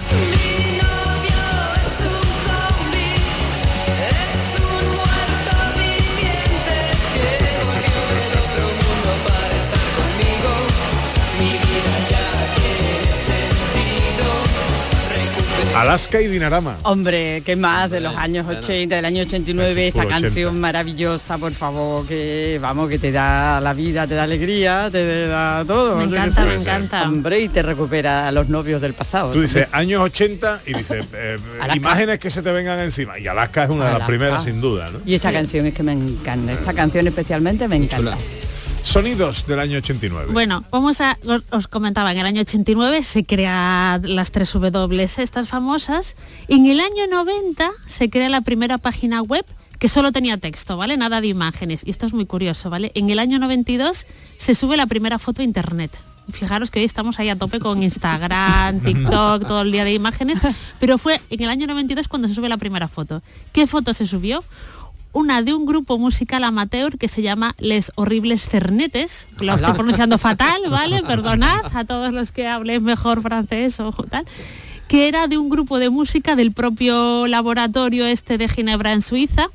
Alaska 15.80 16.20
y 16.22 16.28
Dinarama. 16.28 16.78
Hombre, 16.84 17.42
¿qué 17.46 17.56
más 17.56 17.90
de 17.90 18.02
los 18.02 18.14
años 18.16 18.46
80, 18.46 18.98
del 18.98 19.06
año 19.06 19.24
89, 19.24 19.88
esta 19.88 20.02
puro 20.02 20.08
80. 20.08 20.22
canción 20.28 20.60
maravillosa, 20.60 21.38
por 21.38 21.54
favor, 21.54 22.06
que 22.06 22.60
vamos, 22.62 22.90
que 22.90 23.00
te 23.00 23.14
da 23.14 23.62
la 23.62 23.74
vida, 23.74 24.06
te 24.06 24.16
da 24.16 24.24
alegría, 24.24 24.90
te 24.92 25.28
da 25.28 25.64
todo. 25.66 25.96
Me 25.96 26.04
encanta, 26.04 26.44
me 26.44 26.56
encanta. 26.56 27.04
Hombre, 27.04 27.40
y 27.40 27.48
te 27.48 27.62
recupera 27.62 28.28
a 28.28 28.32
los 28.34 28.50
novios 28.50 28.82
del 28.82 28.94
pasado. 28.94 29.32
Tú 29.32 29.42
dices 29.42 29.68
años 29.72 30.02
80 30.02 30.64
y 30.66 30.74
dices 30.74 31.06
eh, 31.14 31.38
Alaska. 31.62 31.78
imágenes 31.78 32.20
que 32.20 32.30
se 32.30 32.42
te 32.42 32.52
vengan 32.52 32.80
encima. 32.80 33.18
Y 33.18 33.28
Alaska 33.28 33.64
es 33.64 33.70
una 33.70 33.86
de 33.86 34.00
las 34.00 34.08
primeras 34.08 34.44
sin 34.44 34.60
duda, 34.60 34.88
¿no? 34.92 35.00
Y 35.06 35.16
esta 35.16 35.32
canción 35.32 35.66
es 35.66 35.74
que 35.74 35.84
me 35.84 35.94
encanta, 35.94 36.52
esta 36.52 36.74
canción 36.74 37.08
especialmente 37.08 37.68
me 37.70 37.78
encanta. 37.78 38.18
Sonidos 38.90 39.46
del 39.46 39.60
año 39.60 39.78
89. 39.78 40.32
Bueno, 40.34 40.64
vamos 40.72 41.00
a, 41.00 41.16
os- 41.52 41.68
comentaba, 41.68 42.12
en 42.12 42.18
el 42.18 42.26
año 42.26 42.42
89 42.42 43.04
se 43.04 43.24
crean 43.24 44.02
las 44.16 44.32
tres 44.32 44.52
W, 44.52 45.04
estas 45.04 45.48
famosas, 45.48 46.16
y 46.48 46.56
en 46.56 46.66
el 46.66 46.80
año 46.80 47.06
90 47.08 47.70
se 47.86 48.10
crea 48.10 48.30
la 48.30 48.42
primera 48.42 48.80
página 48.80 49.22
web 49.22 49.46
que 49.78 49.90
solo 49.90 50.12
tenía 50.12 50.38
texto, 50.38 50.76
¿vale? 50.76 50.98
Nada 50.98 51.22
de 51.22 51.28
imágenes. 51.28 51.86
Y 51.86 51.92
esto 51.92 52.08
es 52.08 52.14
muy 52.14 52.26
curioso, 52.26 52.72
¿vale? 52.72 52.92
En 52.96 53.12
el 53.12 53.20
año 53.20 53.38
92 53.38 54.08
se 54.40 54.56
sube 54.56 54.76
la 54.76 54.88
primera 54.88 55.20
foto 55.20 55.44
a 55.44 55.46
internet. 55.46 55.92
Fijaros 56.32 56.72
que 56.72 56.80
hoy 56.80 56.86
estamos 56.86 57.20
ahí 57.20 57.30
a 57.30 57.36
tope 57.36 57.60
con 57.60 57.84
Instagram, 57.84 58.80
TikTok, 58.84 59.48
todo 59.48 59.62
el 59.62 59.72
día 59.72 59.84
de 59.84 59.94
imágenes, 59.94 60.40
pero 60.80 60.98
fue 60.98 61.22
en 61.30 61.44
el 61.44 61.50
año 61.50 61.68
92 61.68 62.08
cuando 62.08 62.28
se 62.28 62.34
sube 62.34 62.50
la 62.50 62.58
primera 62.58 62.88
foto. 62.88 63.22
¿Qué 63.54 63.68
foto 63.68 63.94
se 63.94 64.08
subió? 64.08 64.44
Una 65.12 65.42
de 65.42 65.54
un 65.54 65.66
grupo 65.66 65.98
musical 65.98 66.44
amateur 66.44 66.98
que 66.98 67.08
se 67.08 67.22
llama 67.22 67.56
Les 67.60 67.92
Horribles 67.96 68.48
Cernetes. 68.48 69.28
Lo 69.40 69.56
estoy 69.56 69.74
pronunciando 69.74 70.18
fatal, 70.18 70.62
¿vale? 70.70 71.02
Perdonad 71.04 71.76
a 71.76 71.86
todos 71.86 72.14
los 72.14 72.32
que 72.32 72.48
hablen 72.48 72.84
mejor 72.84 73.22
francés 73.22 73.80
o 73.80 73.92
tal 74.10 74.26
que 74.90 75.08
era 75.08 75.28
de 75.28 75.38
un 75.38 75.50
grupo 75.50 75.78
de 75.78 75.92
música 75.92 76.36
del 76.36 76.52
propio 76.52 77.28
laboratorio 77.28 78.08
este 78.08 78.40
de 78.40 78.50
Ginebra 78.50 78.92
en 78.92 79.04
Suiza. 79.04 79.50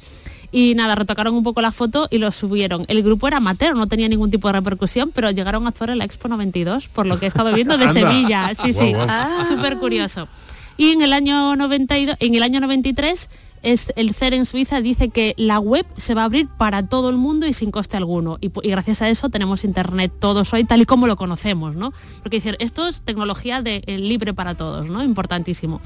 Y 0.52 0.76
nada, 0.76 0.94
retocaron 0.94 1.34
un 1.34 1.42
poco 1.42 1.60
la 1.60 1.72
foto 1.72 2.06
y 2.08 2.18
lo 2.18 2.30
subieron. 2.30 2.84
El 2.86 3.02
grupo 3.02 3.26
era 3.26 3.38
amateur, 3.38 3.74
no 3.74 3.88
tenía 3.88 4.08
ningún 4.08 4.30
tipo 4.30 4.46
de 4.46 4.52
repercusión, 4.52 5.10
pero 5.12 5.32
llegaron 5.32 5.66
a 5.66 5.70
actuar 5.70 5.90
en 5.90 5.98
la 5.98 6.04
Expo 6.04 6.28
92, 6.28 6.86
por 6.86 7.06
lo 7.06 7.18
que 7.18 7.24
he 7.24 7.28
estado 7.28 7.52
viendo 7.52 7.76
de. 7.76 7.88
Sevilla. 7.92 8.54
Sí, 8.54 8.72
sí, 8.72 8.92
Guau, 8.92 9.06
guau. 9.06 9.44
súper 9.44 9.76
curioso. 9.78 10.28
Y 10.76 10.92
en 10.92 11.02
el 11.02 11.12
año 11.12 11.56
92, 11.56 12.16
en 12.20 12.34
el 12.36 12.42
año 12.44 12.60
93 12.60 13.28
es 13.64 13.92
el 13.96 14.14
CER 14.14 14.34
en 14.34 14.46
Suiza 14.46 14.80
dice 14.80 15.08
que 15.08 15.34
la 15.36 15.58
web 15.58 15.86
se 15.96 16.14
va 16.14 16.22
a 16.22 16.24
abrir 16.26 16.48
para 16.48 16.86
todo 16.86 17.10
el 17.10 17.16
mundo 17.16 17.46
y 17.46 17.52
sin 17.52 17.70
coste 17.70 17.96
alguno. 17.96 18.38
Y, 18.40 18.50
gracias 18.68 19.02
a 19.02 19.08
eso 19.08 19.30
tenemos 19.30 19.64
internet 19.64 20.12
todos 20.20 20.52
hoy 20.52 20.64
tal 20.64 20.82
y 20.82 20.86
como 20.86 21.06
lo 21.06 21.16
conocemos, 21.16 21.74
¿no? 21.74 21.92
Porque 22.22 22.36
decir, 22.36 22.56
esto 22.60 22.86
es 22.86 23.02
tecnología 23.02 23.62
de, 23.62 23.82
eh, 23.86 23.98
libre 23.98 24.34
para 24.34 24.54
todos, 24.54 24.86
¿no? 24.86 25.02
Importantísimo. 25.02 25.80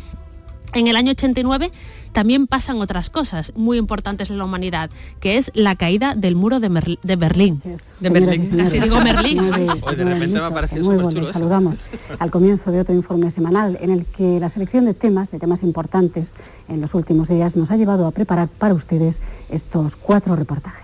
En 0.74 0.86
el 0.86 0.96
año 0.96 1.12
89 1.12 1.72
también 2.12 2.46
pasan 2.46 2.76
otras 2.80 3.10
cosas 3.10 3.52
muy 3.56 3.78
importantes 3.78 4.30
en 4.30 4.38
la 4.38 4.44
humanidad, 4.44 4.90
que 5.20 5.36
es 5.38 5.50
la 5.54 5.76
caída 5.76 6.14
del 6.14 6.36
muro 6.36 6.60
de, 6.60 6.70
Merl- 6.70 6.98
de 7.02 7.16
Berlín. 7.16 7.62
De 8.00 8.10
Berlín. 8.10 8.50
Casi 8.56 8.78
digo 8.80 9.00
Merlín. 9.00 9.38
Hoy 9.40 9.96
de 9.96 10.04
repente 10.04 10.38
me 10.38 10.44
ha 10.44 10.50
parecido 10.50 10.84
Muy 10.84 10.94
súper 10.94 11.04
bueno, 11.04 11.20
chulo 11.20 11.32
saludamos 11.32 11.76
al 12.18 12.30
comienzo 12.30 12.70
de 12.70 12.80
otro 12.80 12.94
informe 12.94 13.30
semanal 13.30 13.78
en 13.80 13.90
el 13.90 14.04
que 14.06 14.38
la 14.40 14.50
selección 14.50 14.84
de 14.84 14.94
temas, 14.94 15.30
de 15.30 15.38
temas 15.38 15.62
importantes 15.62 16.26
en 16.68 16.80
los 16.80 16.92
últimos 16.94 17.28
días, 17.28 17.56
nos 17.56 17.70
ha 17.70 17.76
llevado 17.76 18.06
a 18.06 18.10
preparar 18.10 18.48
para 18.48 18.74
ustedes 18.74 19.16
estos 19.50 19.96
cuatro 19.96 20.36
reportajes. 20.36 20.82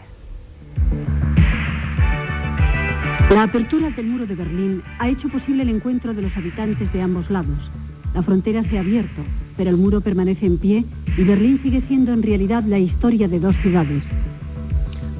La 3.30 3.42
apertura 3.44 3.90
del 3.90 4.06
muro 4.06 4.26
de 4.26 4.34
Berlín 4.34 4.82
ha 4.98 5.08
hecho 5.08 5.28
posible 5.28 5.62
el 5.62 5.68
encuentro 5.70 6.14
de 6.14 6.22
los 6.22 6.36
habitantes 6.36 6.92
de 6.92 7.02
ambos 7.02 7.30
lados. 7.30 7.70
La 8.14 8.22
frontera 8.22 8.62
se 8.62 8.76
ha 8.76 8.80
abierto, 8.80 9.22
pero 9.56 9.70
el 9.70 9.76
muro 9.76 10.00
permanece 10.00 10.46
en 10.46 10.58
pie 10.58 10.84
y 11.16 11.24
Berlín 11.24 11.58
sigue 11.58 11.80
siendo 11.80 12.12
en 12.12 12.22
realidad 12.22 12.64
la 12.64 12.78
historia 12.78 13.28
de 13.28 13.40
dos 13.40 13.56
ciudades. 13.56 14.04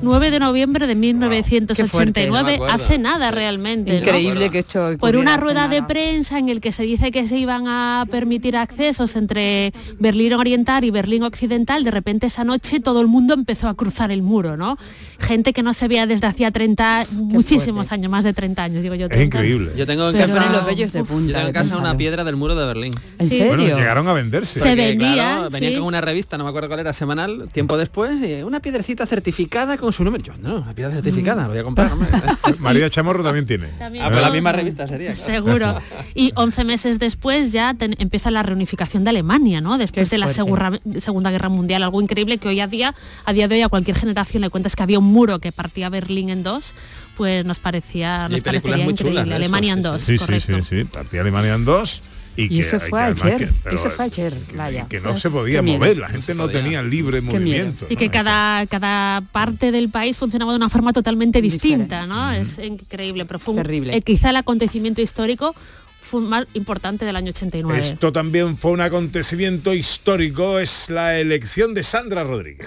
9 0.05 0.31
de 0.31 0.39
noviembre 0.39 0.87
de 0.87 0.95
1989, 0.95 1.89
fuerte, 1.91 2.27
no 2.29 2.45
me 2.45 2.55
acuerdo. 2.55 2.75
hace 2.75 2.99
nada 2.99 3.31
realmente. 3.31 3.93
¿no? 3.93 3.99
Increíble 3.99 4.51
que 4.51 4.59
esto 4.61 4.97
Por 4.99 5.17
una 5.17 5.37
rueda 5.37 5.69
de 5.69 5.83
prensa 5.83 6.39
en 6.39 6.49
el 6.49 6.61
que 6.61 6.73
se 6.73 6.83
dice 6.85 7.11
que 7.11 7.27
se 7.27 7.39
iban 7.39 7.67
a 7.69 8.07
permitir 8.11 8.57
accesos 8.57 9.17
entre 9.17 9.73
Berlín 9.99 10.35
Oriental 10.35 10.85
y 10.85 10.91
Berlín 10.91 11.23
Occidental, 11.23 11.85
de 11.85 11.91
repente 11.91 12.27
esa 12.27 12.45
noche 12.45 12.81
todo 12.81 13.01
el 13.01 13.07
mundo 13.07 13.35
empezó 13.35 13.69
a 13.69 13.75
cruzar 13.75 14.11
el 14.11 14.23
muro, 14.23 14.57
¿no? 14.57 14.77
Gente 15.19 15.53
que 15.53 15.63
no 15.63 15.73
se 15.73 15.89
veía 15.89 16.07
desde 16.07 16.27
hacía 16.27 16.51
30, 16.51 17.07
muchísimos 17.13 17.93
años, 17.93 18.11
más 18.11 18.25
de 18.25 18.33
30 18.33 18.63
años, 18.65 18.83
digo 18.83 18.95
yo. 18.95 19.09
30. 19.09 19.43
Yo 19.77 19.87
tengo 19.87 20.09
en 20.09 20.13
Pero- 20.17 20.35
casa, 20.35 20.53
los 20.53 20.67
vellos 20.67 20.93
de 20.93 21.05
punta 21.05 21.43
en 21.47 21.53
casa 21.53 21.79
una 21.79 21.97
piedra 21.97 22.25
del 22.25 22.37
muro 22.37 22.55
de 22.55 22.67
Berlín. 22.67 22.95
¿En 23.19 23.29
Sí. 23.29 23.43
Bueno, 23.43 23.65
llegaron 23.65 24.07
a 24.09 24.13
venderse. 24.13 24.61
Se 24.61 24.67
Porque, 24.67 24.75
vendía, 24.75 25.13
claro, 25.15 25.51
venía 25.51 25.71
sí. 25.71 25.77
con 25.77 25.85
una 25.85 26.01
revista, 26.01 26.37
no 26.39 26.45
me 26.45 26.51
acuerdo 26.51 26.69
cuál 26.69 26.81
era, 26.81 26.93
semanal, 26.93 27.49
tiempo 27.53 27.77
después, 27.77 28.17
y 28.23 28.43
una 28.43 28.61
piedrecita 28.61 29.07
certificada 29.07 29.79
con 29.79 29.93
su 29.95 30.05
número. 30.05 30.23
Yo, 30.23 30.33
no, 30.39 30.57
una 30.57 30.75
piedra 30.75 30.93
certificada, 30.93 31.45
lo 31.45 31.51
voy 31.51 31.59
a 31.59 31.65
comprar. 31.65 31.93
hombre. 31.93 32.09
María 32.59 32.91
Chamorro 32.91 33.23
también 33.25 33.47
tiene. 33.47 33.69
También. 33.79 34.05
Ah, 34.05 34.11
la 34.11 34.31
misma 34.31 34.53
revista 34.53 34.87
sería. 34.87 35.15
claro. 35.15 35.33
Seguro. 35.33 35.79
Y 36.15 36.33
11 36.37 36.65
meses 36.65 36.99
después 36.99 37.51
ya 37.53 37.75
ten- 37.75 37.97
empieza 37.99 38.31
la 38.31 38.43
reunificación 38.43 39.05
de 39.05 39.11
Alemania, 39.11 39.61
¿no? 39.61 39.79
Después 39.79 40.09
Qué 40.09 40.15
de 40.17 40.19
la 40.19 40.27
fuerte. 40.27 40.35
segurra- 40.43 41.01
Segunda 41.01 41.31
Guerra 41.31 41.49
Mundial, 41.49 41.83
algo 41.83 42.01
increíble 42.01 42.39
que 42.39 42.49
hoy 42.49 42.61
a 42.61 42.67
día, 42.67 42.95
a 43.25 43.33
día 43.33 43.49
de 43.49 43.55
hoy 43.57 43.63
a 43.63 43.69
cualquier 43.69 43.97
generación 43.97 44.43
le 44.43 44.51
cuentas 44.51 44.77
que 44.77 44.83
había 44.83 44.99
un 44.99 45.07
muro 45.07 45.39
que 45.39 45.51
partía 45.53 45.89
Berlín 45.89 46.29
en 46.31 46.43
dos, 46.43 46.75
pues 47.17 47.45
nos 47.45 47.59
parecía, 47.61 48.27
Y 48.29 48.33
nos 48.33 48.43
películas 48.43 48.63
parecería 48.63 48.85
muy 48.85 48.93
increíble. 48.93 49.21
eso, 49.23 49.35
Alemania 49.35 49.73
en 49.73 49.79
sí, 49.79 49.83
dos, 49.83 50.03
Sí, 50.03 50.19
sí, 50.19 50.25
correcto. 50.25 50.63
sí, 50.65 50.77
sí. 50.79 50.85
Partía 50.85 51.21
Alemania 51.21 51.55
en 51.55 51.65
dos 51.65 52.03
Y, 52.37 52.49
que- 52.49 52.59
eso 52.61 52.77
y 52.77 52.81
fue 52.81 52.91
que 52.91 53.05
ayer, 53.05 53.39
que- 53.39 53.55
pero 53.63 53.77
eso 53.77 53.91
fue 53.91 54.05
ayer, 54.07 54.35
vaya. 54.57 54.87
que 54.89 55.01
no 55.01 55.17
se 55.17 55.31
podía 55.31 55.59
qué 55.59 55.63
miedo. 55.63 55.79
mover, 55.79 55.99
la 55.99 56.09
gente 56.09 56.35
no 56.35 56.49
tenía 56.49 56.83
libre 56.83 57.21
movimiento. 57.21 57.87
Y 57.89 57.97
que 57.97 58.09
cada, 58.11 58.67
cada 58.67 59.21
parte 59.33 59.71
del 59.73 59.89
país 59.89 60.17
funcionaba 60.17 60.53
de 60.53 60.57
una 60.57 60.69
forma 60.69 60.93
totalmente 60.93 61.41
distinta, 61.41 62.07
¿no? 62.07 62.33
Es 62.33 62.59
increíble, 62.59 63.25
pero 63.25 63.39
fue 63.39 63.55
Terrible. 63.55 63.97
eh, 63.97 64.03
quizá 64.03 64.31
el 64.31 64.37
acontecimiento 64.37 65.01
histórico 65.01 65.55
fue 66.01 66.21
más 66.21 66.47
importante 66.55 67.05
del 67.05 67.17
año 67.17 67.31
89. 67.31 67.79
Esto 67.81 68.13
también 68.13 68.59
fue 68.59 68.73
un 68.73 68.81
acontecimiento 68.81 69.73
histórico, 69.73 70.59
es 70.59 70.91
la 70.91 71.19
elección 71.19 71.73
de 71.73 71.83
Sandra 71.83 72.25
Rodríguez. 72.25 72.67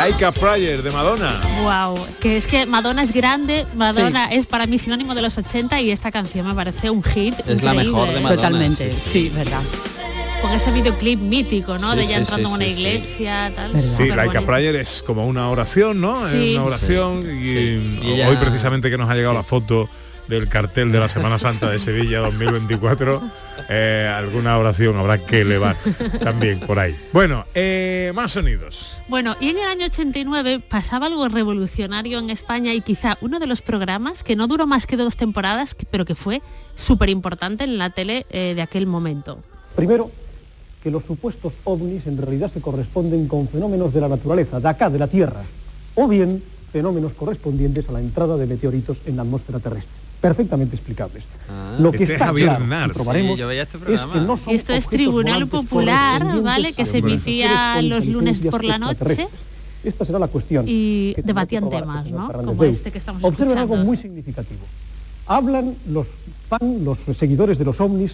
Like 0.00 0.24
a 0.24 0.32
Prayer 0.32 0.82
de 0.82 0.90
Madonna. 0.90 1.30
Wow, 1.62 2.06
que 2.20 2.38
es 2.38 2.46
que 2.46 2.64
Madonna 2.64 3.02
es 3.02 3.12
grande, 3.12 3.66
Madonna 3.74 4.32
es 4.32 4.46
para 4.46 4.64
mí 4.66 4.78
sinónimo 4.78 5.14
de 5.14 5.20
los 5.20 5.36
80 5.36 5.78
y 5.82 5.90
esta 5.90 6.10
canción 6.10 6.46
me 6.48 6.54
parece 6.54 6.88
un 6.88 7.02
hit. 7.02 7.34
Es 7.46 7.62
la 7.62 7.74
mejor 7.74 8.08
de. 8.08 8.14
Madonna, 8.20 8.34
Totalmente, 8.36 8.88
sí, 8.88 8.96
sí, 8.98 9.10
sí. 9.28 9.32
verdad. 9.36 9.60
Con 10.40 10.52
ese 10.52 10.70
videoclip 10.72 11.20
mítico, 11.20 11.76
¿no? 11.76 11.90
Sí, 11.90 11.96
de 11.98 12.02
ella 12.04 12.14
sí, 12.14 12.20
entrando 12.20 12.48
sí, 12.48 12.54
en 12.54 12.60
una 12.62 12.66
iglesia, 12.66 13.52
tal. 13.54 13.72
Sí, 13.98 14.06
Like 14.08 14.38
a. 14.38 14.46
Prayer 14.46 14.74
es 14.76 15.02
como 15.06 15.26
una 15.26 15.50
oración, 15.50 16.00
¿no? 16.00 16.16
Sí. 16.30 16.52
Es 16.52 16.58
una 16.58 16.64
oración 16.64 17.18
y, 17.20 17.44
Sí. 17.44 18.00
Y 18.02 18.10
ella- 18.12 18.28
hoy 18.30 18.36
precisamente 18.36 18.88
que 18.90 18.96
nos 18.96 19.10
ha 19.10 19.14
llegado 19.14 19.34
la 19.34 19.42
foto 19.42 19.90
del 20.30 20.48
cartel 20.48 20.92
de 20.92 21.00
la 21.00 21.08
Semana 21.08 21.38
Santa 21.38 21.68
de 21.68 21.80
Sevilla 21.80 22.20
2024, 22.20 23.20
eh, 23.68 24.10
alguna 24.14 24.56
oración 24.56 24.96
habrá 24.96 25.18
que 25.18 25.40
elevar 25.40 25.76
también 26.22 26.60
por 26.60 26.78
ahí. 26.78 26.96
Bueno, 27.12 27.44
eh, 27.54 28.12
más 28.14 28.32
sonidos. 28.32 29.02
Bueno, 29.08 29.34
y 29.40 29.48
en 29.48 29.58
el 29.58 29.64
año 29.64 29.86
89 29.86 30.60
pasaba 30.60 31.06
algo 31.06 31.28
revolucionario 31.28 32.20
en 32.20 32.30
España 32.30 32.72
y 32.72 32.80
quizá 32.80 33.18
uno 33.20 33.40
de 33.40 33.48
los 33.48 33.60
programas 33.60 34.22
que 34.22 34.36
no 34.36 34.46
duró 34.46 34.68
más 34.68 34.86
que 34.86 34.96
dos 34.96 35.16
temporadas, 35.16 35.76
pero 35.90 36.04
que 36.04 36.14
fue 36.14 36.42
súper 36.76 37.10
importante 37.10 37.64
en 37.64 37.76
la 37.76 37.90
tele 37.90 38.24
eh, 38.30 38.52
de 38.54 38.62
aquel 38.62 38.86
momento. 38.86 39.40
Primero, 39.74 40.12
que 40.80 40.92
los 40.92 41.04
supuestos 41.04 41.52
ovnis 41.64 42.06
en 42.06 42.16
realidad 42.16 42.52
se 42.52 42.60
corresponden 42.60 43.26
con 43.26 43.48
fenómenos 43.48 43.92
de 43.92 44.00
la 44.00 44.08
naturaleza, 44.08 44.60
de 44.60 44.68
acá, 44.68 44.88
de 44.88 44.98
la 44.98 45.08
Tierra, 45.08 45.42
o 45.96 46.06
bien 46.06 46.40
fenómenos 46.72 47.12
correspondientes 47.14 47.88
a 47.88 47.92
la 47.92 48.00
entrada 48.00 48.36
de 48.36 48.46
meteoritos 48.46 48.96
en 49.04 49.16
la 49.16 49.22
atmósfera 49.22 49.58
terrestre. 49.58 49.99
Perfectamente 50.20 50.76
explicables. 50.76 51.24
Lo 51.78 51.90
que 51.92 51.98
Este 52.02 52.04
es 52.04 52.10
está 52.20 52.26
Javier 52.26 52.48
claro, 52.48 52.64
y 52.64 52.68
Nart. 52.68 52.92
probaremos, 52.94 53.32
Sí, 53.32 53.38
yo 53.40 53.46
veía 53.46 53.62
este 53.62 53.76
es 53.78 53.82
programa. 53.84 54.12
que 54.12 54.20
no 54.20 54.36
son 54.36 54.52
Y 54.52 54.56
esto 54.56 54.72
es 54.74 54.88
Tribunal 54.88 55.46
Popular, 55.48 56.42
¿vale? 56.42 56.72
Que 56.74 56.84
se 56.84 56.98
emitía 56.98 57.80
los 57.82 58.04
lunes 58.06 58.40
por 58.40 58.62
la 58.64 58.78
noche. 58.78 59.28
Esta 59.82 60.04
será 60.04 60.18
la 60.18 60.28
cuestión. 60.28 60.66
y 60.68 61.14
debatían 61.24 61.70
temas, 61.70 62.10
¿no? 62.10 62.30
Como 62.30 62.64
este 62.64 62.92
que 62.92 62.98
estamos 62.98 63.24
Observen 63.24 63.48
escuchando. 63.48 63.74
algo 63.74 63.84
muy 63.86 63.96
significativo. 63.96 64.60
Hablan 65.26 65.74
los 65.88 66.06
fan, 66.48 66.84
los 66.84 66.98
seguidores 67.18 67.56
de 67.58 67.64
los 67.64 67.80
ovnis, 67.80 68.12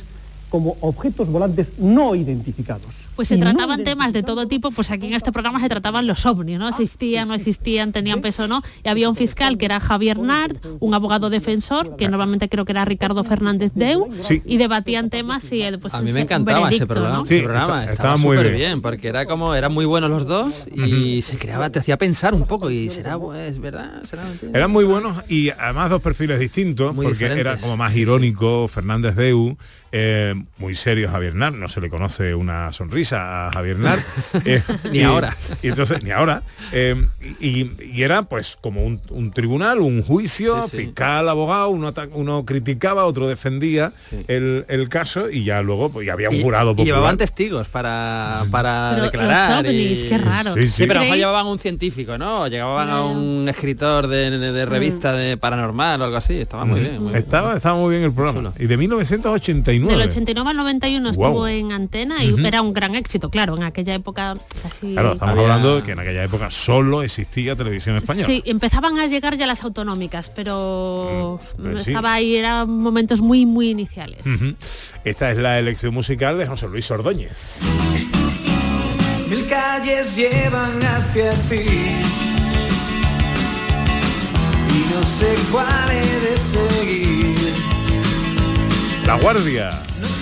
como 0.49 0.77
objetos 0.81 1.29
volantes 1.29 1.67
no 1.79 2.15
identificados. 2.15 2.87
Pues 3.17 3.29
se 3.29 3.39
trataban 3.39 3.83
temas 3.83 4.13
de 4.13 4.23
todo 4.23 4.47
tipo, 4.47 4.71
pues 4.71 4.91
aquí 4.91 5.07
en 5.07 5.15
este 5.15 5.33
programa 5.33 5.59
se 5.61 5.69
trataban 5.69 6.07
los 6.07 6.25
ovnis, 6.27 6.59
¿no? 6.59 6.69
Existían, 6.69 7.29
no 7.29 7.35
existían, 7.35 7.91
tenían 7.93 8.21
peso 8.21 8.45
o 8.45 8.47
no. 8.47 8.63
Y 8.85 8.89
había 8.89 9.09
un 9.09 9.17
fiscal 9.17 9.57
que 9.59 9.65
era 9.65 9.81
Javier 9.81 10.19
Nard, 10.19 10.57
un 10.81 10.93
abogado 10.95 11.31
defensor, 11.31 11.97
que 11.97 12.09
normalmente 12.09 12.49
creo 12.49 12.65
que 12.67 12.73
era 12.73 12.85
Ricardo 12.85 13.25
Fernández 13.25 13.73
Deu, 13.75 14.09
Sí. 14.23 14.43
y 14.45 14.59
debatían 14.59 15.09
temas 15.11 15.51
y 15.51 15.63
eh, 15.63 15.79
pues 15.79 15.95
a 15.95 16.03
mí 16.03 16.13
me 16.13 16.21
encantaba 16.21 16.71
ese 16.71 16.87
programa, 16.87 17.17
¿no? 17.19 17.25
ese 17.25 17.37
Sí, 17.39 17.43
programa 17.43 17.81
está- 17.81 17.93
estaba 17.93 17.93
estaba 18.15 18.17
muy 18.19 18.37
súper 18.37 18.53
bien. 18.53 18.69
bien. 18.69 18.81
porque 18.83 19.09
era 19.09 19.25
como 19.27 19.55
eran 19.55 19.73
muy 19.73 19.85
buenos 19.87 20.11
los 20.11 20.27
dos 20.27 20.67
y 20.75 21.23
se 21.23 21.39
creaba, 21.39 21.71
te 21.71 21.79
hacía 21.79 21.97
pensar 21.97 22.35
un 22.35 22.47
poco 22.47 22.71
y 22.71 22.91
será 22.91 23.19
pues 23.19 23.59
verdad, 23.59 24.03
será 24.05 24.25
mentira? 24.25 24.53
Eran 24.55 24.71
muy 24.71 24.85
buenos 24.85 25.25
y 25.29 25.51
además 25.51 25.89
dos 25.91 26.03
perfiles 26.03 26.39
distintos, 26.39 26.95
Muy 26.95 27.05
porque 27.07 27.25
diferentes. 27.25 27.41
era 27.47 27.57
como 27.59 27.77
más 27.79 27.97
irónico 27.97 28.69
Fernández 28.69 29.15
Deu, 29.17 29.57
eh, 29.93 30.35
muy 30.59 30.75
serio 30.75 31.09
Javier 31.11 31.35
Nar, 31.35 31.55
no 31.55 31.69
se 31.69 31.81
le 31.81 31.89
conoce 31.89 32.35
una 32.35 32.73
sonrisa 32.73 33.06
a 33.13 33.51
Javier 33.53 33.79
Nar. 33.79 33.99
eh, 34.45 34.63
Ni 34.91 34.99
y- 34.99 35.03
ahora. 35.03 35.37
Y 35.63 35.69
entonces, 35.69 36.03
ni 36.03 36.11
ahora. 36.11 36.43
eh, 36.73 37.07
y, 37.41 37.71
y 37.83 38.03
era 38.03 38.23
pues 38.23 38.57
como 38.61 38.85
un, 38.85 39.01
un 39.11 39.31
tribunal, 39.31 39.81
un 39.81 40.03
juicio, 40.03 40.65
Sí, 40.65 40.71
sí. 40.71 40.77
fiscal, 40.85 41.29
abogado, 41.29 41.69
uno, 41.71 41.93
uno 42.13 42.45
criticaba, 42.45 43.05
otro 43.05 43.29
defendía 43.29 43.93
el, 44.29 44.65
el 44.69 44.89
caso 44.89 45.31
y 45.31 45.45
ya 45.45 45.63
luego 45.63 45.91
pues, 45.91 46.07
y 46.07 46.11
había 46.11 46.29
un 46.31 46.37
Y- 46.37 46.43
jurado 46.43 46.71
y, 46.71 46.75
popular. 46.75 46.87
llevaban 46.97 47.17
testigos 47.17 47.69
para, 47.69 48.43
para 48.51 48.91
Pero 48.95 49.03
declarar. 49.05 49.65
los 49.65 49.71
ovnis, 49.73 50.03
y- 50.05 50.09
qué 50.09 50.19
raro. 50.19 50.55
Sí, 50.55 50.63
sí. 50.65 50.69
Sí, 50.69 50.87
pero 50.87 51.01
a 51.01 51.03
lo 51.03 51.05
mejor 51.05 51.19
llevaban 51.19 51.47
un 51.47 51.59
científico, 51.59 52.19
¿no? 52.19 52.47
Llegaban 52.49 52.91
a 52.91 53.03
un 53.05 53.49
escritor 53.49 54.07
de, 54.09 54.31
de- 54.31 54.53
de 54.53 54.67
revista 54.67 55.13
Mm. 55.13 55.17
de 55.17 55.37
paranormal 55.37 56.01
o 56.01 56.05
algo 56.05 56.17
así. 56.17 56.35
Estaba 56.35 56.65
muy 56.65 56.81
bien. 56.81 56.99
muy 57.03 57.13
bien. 57.13 57.23
Estaba, 57.23 57.55
estaba 57.55 57.79
muy 57.79 57.91
bien 57.91 58.03
el 58.03 58.13
programa. 58.13 58.53
Y 58.59 58.67
de 58.67 58.77
1989. 58.77 59.97
Del 59.97 60.09
89 60.09 60.51
al 60.51 60.57
91 60.57 61.13
Guau. 61.13 61.31
estuvo 61.31 61.49
en 61.49 61.71
antena 61.73 62.25
y 62.25 62.35
era 62.45 62.61
un 62.63 62.73
gran 62.73 62.95
éxito, 62.97 63.31
claro, 63.31 63.57
en 63.57 63.63
aquella 63.63 63.95
época 63.95 64.35
casi... 64.63 64.93
Claro, 64.93 65.13
estamos 65.15 65.33
Había- 65.33 65.43
hablando 65.45 65.77
de 65.77 65.83
que 65.83 65.93
en 65.93 65.99
aquella 66.01 66.25
época 66.25 66.51
solo 66.51 67.03
existía 67.03 67.55
televisión 67.57 67.97
española. 67.97 68.27
Sí, 68.27 68.43
empezaban 68.47 68.99
a 68.99 69.07
llegar 69.07 69.37
ya 69.37 69.47
las 69.47 69.63
autonómicas, 69.65 70.31
pero 70.31 71.41
pues 71.61 71.85
sí. 71.85 71.91
estaba 71.91 72.15
ahí, 72.15 72.37
eran 72.37 72.69
momentos 72.69 73.21
muy, 73.21 73.47
muy 73.47 73.71
iniciales. 73.71 74.21
Esta 75.05 75.31
es 75.31 75.37
la 75.39 75.59
elección 75.59 75.95
musical 75.95 76.39
de 76.39 76.47
José 76.47 76.67
Luis 76.69 76.91
Ordóñez. 76.91 77.61
Mil 79.29 79.47
calles 79.47 80.17
llevan 80.17 80.79
hacia 80.85 81.31
ti 81.49 81.63
y 84.69 84.95
no 84.95 85.03
sé 85.05 85.35
cuál 85.51 85.91
he 85.91 86.31
de 86.31 86.39
seguir. 86.39 87.16
La 89.07 89.15
Guardia. 89.15 89.71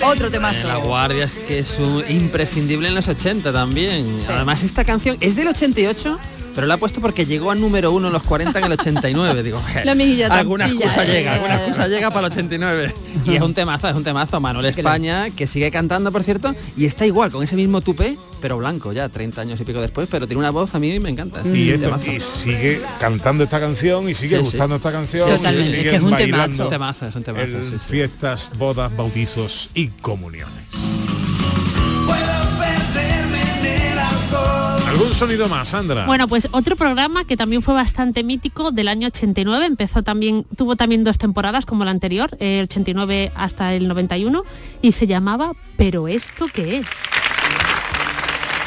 Otro 0.05 0.29
temazo. 0.29 0.67
La 0.67 0.75
Guardia 0.75 1.25
es 1.25 1.33
que 1.33 1.57
es 1.57 1.79
un 1.79 2.03
imprescindible 2.07 2.87
en 2.87 2.93
los 2.93 3.07
80 3.07 3.51
también. 3.51 4.05
Además 4.29 4.61
esta 4.61 4.85
canción 4.85 5.17
es 5.21 5.35
del 5.35 5.47
88, 5.47 6.19
pero 6.55 6.65
la 6.67 6.75
ha 6.75 6.77
puesto 6.77 7.01
porque 7.01 7.25
llegó 7.25 7.51
a 7.51 7.55
número 7.55 7.91
uno 7.91 8.07
en 8.07 8.13
los 8.13 8.23
40 8.23 8.57
en 8.59 8.65
el 8.65 8.71
89. 8.71 9.43
Digo, 9.43 9.61
La 9.83 9.91
amiguilla 9.91 10.29
tan 10.29 10.39
alguna 10.39 10.65
pilla, 10.65 10.85
excusa 10.85 11.03
eh. 11.05 11.07
llega, 11.11 11.33
alguna 11.35 11.55
excusa 11.57 11.87
llega 11.87 12.09
para 12.09 12.27
el 12.27 12.31
89. 12.33 12.93
Y 13.25 13.35
es 13.35 13.41
un 13.41 13.53
temazo, 13.53 13.89
es 13.89 13.95
un 13.95 14.03
temazo. 14.03 14.39
Manuel 14.39 14.65
Sí 14.73 14.79
España, 14.79 15.29
que 15.29 15.47
sigue 15.47 15.69
cantando, 15.71 16.11
por 16.11 16.23
cierto, 16.23 16.55
y 16.77 16.85
está 16.85 17.05
igual, 17.05 17.31
con 17.31 17.43
ese 17.43 17.55
mismo 17.55 17.81
tupé, 17.81 18.17
pero 18.41 18.57
blanco 18.57 18.93
ya, 18.93 19.09
30 19.09 19.41
años 19.41 19.59
y 19.59 19.63
pico 19.65 19.81
después, 19.81 20.07
pero 20.09 20.27
tiene 20.27 20.39
una 20.39 20.51
voz 20.51 20.73
a 20.75 20.79
mí 20.79 20.97
me 20.99 21.09
encanta. 21.09 21.41
Y, 21.45 21.71
esto- 21.71 21.97
y 22.09 22.19
sigue 22.19 22.81
cantando 22.99 23.43
esta 23.43 23.59
canción 23.59 24.09
y 24.09 24.13
sigue 24.13 24.37
Sí, 24.37 24.43
sí. 24.43 24.49
gustando 24.51 24.75
esta 24.77 24.91
canción. 24.91 25.27
Sí, 25.27 25.33
y 25.33 25.37
totalmente, 25.37 25.69
sigue 25.69 25.81
es 25.83 25.89
que 25.89 25.95
es 25.97 26.03
un 26.03 26.15
temazo. 26.15 26.51
Es 26.53 26.59
un 26.59 26.69
temazo, 26.69 27.07
es 27.07 27.15
un 27.15 27.23
temazo, 27.23 27.45
en 27.45 27.63
sí, 27.63 27.69
sí. 27.71 27.85
fiestas, 27.87 28.51
bodas, 28.57 28.95
bautizos 28.95 29.69
y 29.73 29.87
comuniones. 29.87 31.04
¿Algún 34.95 35.13
sonido 35.13 35.49
más, 35.49 35.67
Sandra? 35.67 36.05
Bueno, 36.05 36.29
pues 36.29 36.47
otro 36.51 36.77
programa 36.77 37.25
que 37.25 37.35
también 37.35 37.61
fue 37.61 37.73
bastante 37.73 38.23
mítico 38.23 38.71
del 38.71 38.87
año 38.87 39.07
89, 39.07 39.65
empezó 39.65 40.03
también, 40.03 40.45
tuvo 40.55 40.77
también 40.77 41.03
dos 41.03 41.17
temporadas 41.17 41.65
como 41.65 41.83
la 41.83 41.91
anterior, 41.91 42.29
el 42.39 42.63
89 42.63 43.33
hasta 43.35 43.73
el 43.73 43.89
91, 43.89 44.43
y 44.81 44.93
se 44.93 45.05
llamaba 45.05 45.51
Pero 45.75 46.07
esto 46.07 46.45
qué 46.47 46.77
es. 46.77 46.87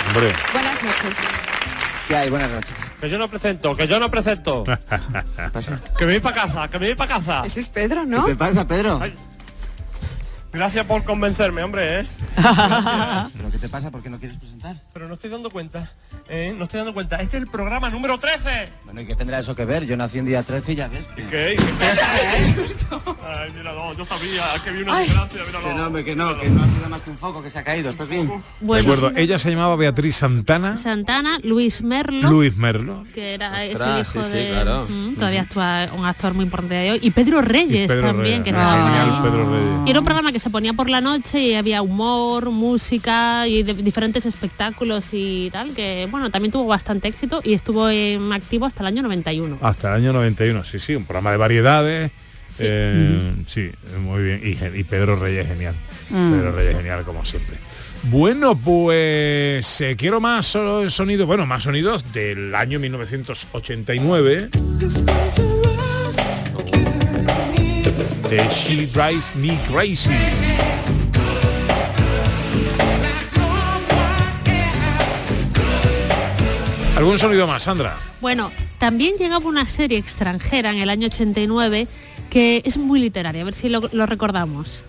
Hombre. 0.09 0.31
Buenas 0.53 0.83
noches. 0.83 1.19
¿Qué 2.09 2.17
hay? 2.17 2.29
Buenas 2.29 2.51
noches. 2.51 2.75
Que 3.01 3.09
yo 3.09 3.19
no 3.19 3.29
presento, 3.29 3.75
que 3.75 3.89
yo 3.89 3.99
no 3.99 4.11
presento. 4.11 4.65
que 5.99 6.05
me 6.05 6.13
voy 6.13 6.21
para 6.21 6.43
casa, 6.43 6.69
que 6.69 6.79
me 6.79 6.87
voy 6.89 6.95
para 6.95 7.19
casa. 7.21 7.43
Ese 7.47 7.61
es 7.61 7.69
Pedro, 7.71 8.03
¿Qué 8.03 8.07
¿no? 8.07 8.25
te 8.27 8.37
pasa, 8.37 8.69
Pedro? 8.69 8.99
Ay. 9.01 9.15
Gracias 10.59 10.87
por 10.87 11.05
convencerme, 11.05 11.63
hombre, 11.63 12.01
¿eh? 12.01 12.07
¿Pero 13.37 13.51
qué 13.53 13.59
te 13.59 13.69
pasa? 13.69 13.93
¿Por 13.93 14.03
qué 14.03 14.11
no 14.11 14.19
quieres 14.19 14.37
presentar? 14.39 14.75
Pero 14.93 15.07
no 15.07 15.15
estoy 15.15 15.31
dando 15.31 15.51
cuenta, 15.51 15.89
¿eh? 16.29 16.53
No 16.59 16.65
estoy 16.65 16.79
dando 16.79 16.93
cuenta. 16.93 17.23
Este 17.23 17.37
es 17.37 17.45
el 17.45 17.49
programa 17.49 17.91
número 17.91 18.19
13. 18.19 18.69
Bueno, 18.85 19.01
¿y 19.01 19.07
qué 19.07 19.15
tendrá 19.15 19.39
eso 19.39 19.55
que 19.55 19.65
ver? 19.65 19.87
Yo 19.87 19.97
nací 19.97 20.19
en 20.19 20.25
día 20.25 20.43
13 20.43 20.73
y 20.73 20.75
ya 20.75 20.89
ves 20.89 21.07
que... 21.07 21.25
¿Qué? 21.29 21.57
Ay, 23.25 23.53
míralo, 23.57 23.95
yo 23.95 24.05
sabía 24.05 24.43
que 24.65 24.73
vi 24.73 24.83
una 24.83 24.97
Ay. 24.97 25.07
desgracia, 25.07 25.43
míralo. 25.47 25.69
Que 25.69 25.75
no, 25.75 25.87
hombre, 25.87 26.05
que 26.05 26.17
no, 26.17 26.37
que 26.37 26.49
no 26.51 26.65
ha 26.65 26.67
sido 26.67 26.89
más 26.89 27.03
que 27.03 27.11
un 27.11 27.19
foco 27.19 27.41
que 27.41 27.51
se 27.51 27.61
ha 27.61 27.63
caído. 27.63 27.91
¿Estás 27.91 28.09
bien? 28.09 28.27
Bueno, 28.61 28.83
de 28.83 28.93
acuerdo, 28.95 29.17
ella 29.17 29.39
se 29.39 29.53
llamaba 29.53 29.77
Beatriz 29.77 30.17
Santana, 30.17 30.77
Santana, 30.77 31.39
Luis 31.45 31.83
Merlo, 31.83 32.31
Luis 32.31 32.57
Merlo. 32.57 33.05
que 33.15 33.35
era 33.35 33.53
Ostras, 33.63 34.09
ese 34.09 34.19
hijo 34.19 34.27
sí, 34.27 34.33
sí, 34.33 34.37
de... 34.39 34.49
claro. 34.49 34.87
Mm, 34.89 35.15
todavía 35.15 35.43
actúa 35.43 35.89
un 35.97 36.05
actor 36.05 36.35
muy 36.35 36.47
importante 36.47 36.75
de 36.75 36.91
hoy. 36.91 36.99
Y 37.01 37.13
Pedro 37.13 37.43
Reyes 37.43 37.85
Y 37.85 37.87
Pedro 37.89 38.09
también, 38.09 38.43
Reyes. 38.43 38.43
que 38.43 38.51
estaba 38.51 39.03
ahí. 39.05 39.23
Pedro 39.23 39.51
Reyes. 39.51 39.81
Y 39.87 39.91
era 39.91 40.01
un 40.01 40.05
programa 40.05 40.33
que 40.33 40.41
se 40.41 40.48
ponía 40.51 40.73
por 40.73 40.89
la 40.91 41.01
noche 41.01 41.41
y 41.41 41.55
había 41.55 41.83
humor, 41.83 42.51
música 42.51 43.47
y 43.49 43.63
de- 43.63 43.75
diferentes 43.75 44.27
espectáculos 44.27 45.07
y 45.13 45.51
tal, 45.51 45.75
que 45.75 46.07
bueno, 46.11 46.31
también 46.31 46.53
tuvo 46.53 46.67
bastante 46.67 47.09
éxito 47.09 47.41
y 47.45 47.55
estuvo 47.55 47.89
en 47.91 48.33
activo 48.33 48.67
hasta 48.67 48.83
el 48.83 48.87
año 48.89 49.03
91. 49.03 49.59
Hasta 49.63 49.89
el 49.89 50.03
año 50.03 50.13
91, 50.13 50.65
sí, 50.65 50.79
sí, 50.79 50.95
un 50.95 51.05
programa 51.05 51.31
de 51.33 51.37
variedades 51.37 52.11
Eh, 52.61 53.35
sí, 53.47 53.71
muy 54.01 54.23
bien. 54.23 54.41
Y, 54.75 54.83
Pedro 54.85 55.17
Reyes 55.17 55.47
genial. 55.47 55.75
Mm. 56.11 56.33
Pedro 56.33 56.53
Reyes 56.53 56.77
genial 56.77 57.05
como 57.05 57.25
siempre. 57.25 57.57
Bueno, 58.05 58.57
pues 58.57 59.81
eh, 59.81 59.95
quiero 59.97 60.21
más 60.21 60.47
so- 60.47 60.89
sonidos, 60.91 61.27
bueno, 61.27 61.47
más 61.47 61.63
sonidos 61.65 62.11
del 62.13 62.55
año 62.55 62.79
1989 62.81 64.49
She 68.37 68.85
Drives 68.85 69.35
Me 69.37 69.59
Crazy. 69.73 70.11
¿Algún 76.95 77.19
sonido 77.19 77.47
más, 77.47 77.63
Sandra? 77.63 77.97
Bueno, 78.21 78.53
también 78.79 79.17
llegaba 79.17 79.47
una 79.47 79.67
serie 79.67 79.97
extranjera 79.97 80.71
en 80.71 80.79
el 80.79 80.91
año 80.91 81.07
89 81.07 81.89
que 82.29 82.61
es 82.67 82.77
muy 82.77 83.01
literaria, 83.01 83.41
a 83.41 83.45
ver 83.47 83.55
si 83.55 83.71
lo 83.71 84.07
recordamos. 84.07 84.85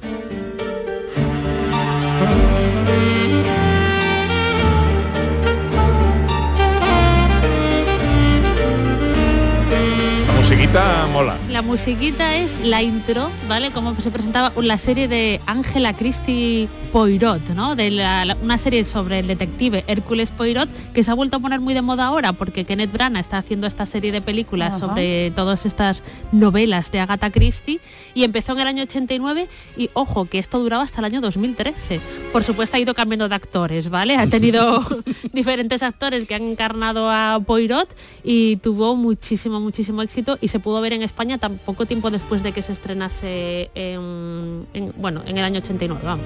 Musiquita 10.70 11.08
mola. 11.12 11.38
La 11.50 11.62
musiquita 11.64 12.36
es 12.38 12.60
la 12.60 12.84
intro, 12.84 13.30
¿vale? 13.48 13.72
Como 13.72 13.96
se 13.96 14.12
presentaba 14.12 14.52
la 14.62 14.78
serie 14.78 15.08
de 15.08 15.42
Ángela 15.48 15.94
Christie 15.94 16.68
Poirot, 16.94 17.50
¿no? 17.56 17.76
De 17.76 17.90
la- 17.90 18.24
la- 18.26 18.36
una 18.36 18.58
serie 18.60 18.86
sobre 18.86 19.20
el 19.20 19.28
detective 19.28 19.84
Hércules 19.88 20.30
Poirot, 20.30 20.70
que 20.94 21.04
se 21.04 21.10
ha 21.10 21.16
vuelto 21.16 21.38
a 21.38 21.40
poner 21.40 21.60
muy 21.60 21.74
de 21.74 21.82
moda 21.82 22.06
ahora 22.06 22.34
porque 22.34 22.66
Kenneth 22.66 22.92
Branagh 22.92 23.22
está 23.22 23.40
haciendo 23.40 23.66
esta 23.66 23.88
serie 23.88 24.12
de 24.12 24.22
películas 24.22 24.76
Ajá. 24.76 24.80
sobre 24.80 25.32
todas 25.32 25.66
estas 25.66 26.04
novelas 26.32 26.92
de 26.92 27.00
Agatha 27.00 27.32
Christie 27.32 27.80
y 28.14 28.24
empezó 28.24 28.52
en 28.54 28.60
el 28.60 28.68
año 28.68 28.84
89 28.84 29.48
y 29.76 29.90
ojo 29.94 30.26
que 30.26 30.38
esto 30.38 30.60
duraba 30.60 30.84
hasta 30.84 31.00
el 31.00 31.06
año 31.06 31.22
2013. 31.22 32.00
Por 32.32 32.44
supuesto 32.44 32.78
ha 32.78 32.80
ido 32.80 32.94
cambiando 32.94 33.28
de 33.28 33.34
actores, 33.36 33.90
¿vale? 33.90 34.16
Ha 34.18 34.28
tenido 34.28 34.84
diferentes 35.34 35.82
actores 35.82 36.28
que 36.28 36.36
han 36.36 36.44
encarnado 36.44 37.10
a 37.10 37.40
Poirot 37.44 37.90
y 38.24 38.58
tuvo 38.58 38.96
muchísimo, 38.96 39.60
muchísimo 39.60 40.04
éxito 40.04 40.38
y 40.42 40.48
se 40.50 40.59
pudo 40.60 40.82
ver 40.82 40.94
en 40.94 41.02
España 41.02 41.38
tan 41.38 41.58
poco 41.58 41.86
tiempo 41.86 42.12
después 42.12 42.44
de 42.44 42.52
que 42.52 42.62
se 42.62 42.74
estrenase 42.74 43.72
en, 43.76 44.66
en- 44.74 44.94
bueno, 44.98 45.22
en 45.26 45.38
el 45.38 45.44
año 45.44 45.60
89, 45.60 46.02
vamos. 46.04 46.26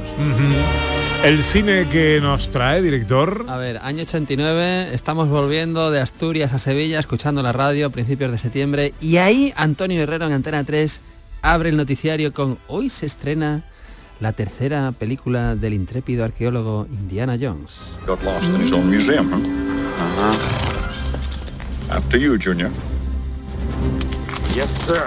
El 1.24 1.42
cine 1.44 1.88
que 1.90 2.20
nos 2.22 2.50
trae, 2.50 2.82
director. 2.82 3.46
A 3.48 3.58
ver, 3.58 3.78
año 3.84 4.04
89, 4.04 4.90
estamos 4.94 5.30
volviendo 5.30 5.90
de 5.92 6.02
Asturias 6.02 6.52
a 6.54 6.60
Sevilla, 6.60 7.00
escuchando 7.00 7.42
la 7.42 7.54
radio 7.54 7.88
a 7.88 7.90
principios 7.90 8.32
de 8.32 8.38
septiembre, 8.38 8.94
y 9.00 9.18
ahí 9.18 9.54
Antonio 9.56 10.02
Herrero 10.02 10.26
en 10.26 10.34
Antena 10.34 10.64
3 10.64 11.00
abre 11.42 11.70
el 11.70 11.78
noticiario 11.78 12.34
con 12.34 12.58
hoy 12.68 12.90
se 12.90 13.06
estrena 13.06 13.64
la 14.20 14.32
tercera 14.32 14.92
película 14.94 15.56
del 15.56 15.74
intrépido 15.74 16.24
arqueólogo 16.24 16.88
Indiana 16.92 17.38
Jones. 17.40 17.82
Got 18.08 18.24
lost 18.24 18.50
in 18.54 18.62
his 18.62 18.72
own 18.72 18.90
museum, 18.90 19.30
huh? 19.32 19.42
After 21.90 22.18
you, 22.20 22.38
Junior. 22.42 22.70
Yes, 24.54 24.70
sir. 24.86 25.04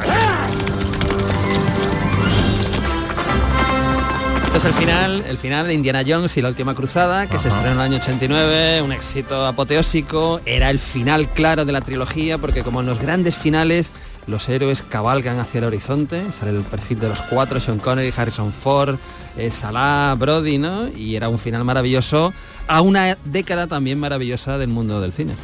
Este 4.57 4.59
es 4.59 4.65
el 4.65 4.73
final, 4.73 5.25
el 5.29 5.39
final 5.39 5.67
de 5.67 5.75
Indiana 5.75 6.03
Jones 6.07 6.37
y 6.39 6.43
la 6.43 6.49
última 6.49 6.75
cruzada, 6.75 7.27
que 7.27 7.39
se 7.39 7.49
estrenó 7.49 7.73
en 7.73 7.77
el 7.77 7.81
año 7.83 7.97
89, 7.99 8.81
un 8.83 8.91
éxito 8.91 9.45
apoteósico, 9.45 10.41
era 10.47 10.71
el 10.71 10.79
final 10.79 11.29
claro 11.29 11.67
de 11.67 11.73
la 11.73 11.83
trilogía, 11.83 12.39
porque 12.39 12.63
como 12.63 12.81
en 12.81 12.87
los 12.87 12.99
grandes 12.99 13.37
finales, 13.37 13.91
los 14.27 14.49
héroes 14.49 14.83
cabalgan 14.83 15.39
hacia 15.39 15.59
el 15.59 15.65
horizonte, 15.65 16.23
sale 16.33 16.53
el 16.53 16.63
perfil 16.63 17.01
de 17.01 17.11
los 17.11 17.21
cuatro, 17.21 17.61
Sean 17.61 17.79
Connery, 17.79 18.15
Harrison 18.17 18.51
Ford, 18.51 18.97
eh, 19.37 19.51
Salah, 19.51 20.15
Brody, 20.19 20.57
¿no? 20.57 20.89
Y 20.89 21.17
era 21.17 21.29
un 21.29 21.39
final 21.39 21.63
maravilloso, 21.65 22.33
a 22.67 22.81
una 22.81 23.19
década 23.27 23.67
también 23.67 24.01
maravillosa 24.01 24.57
del 24.57 24.69
mundo 24.69 25.01
del 25.03 25.13
cine. 25.13 25.35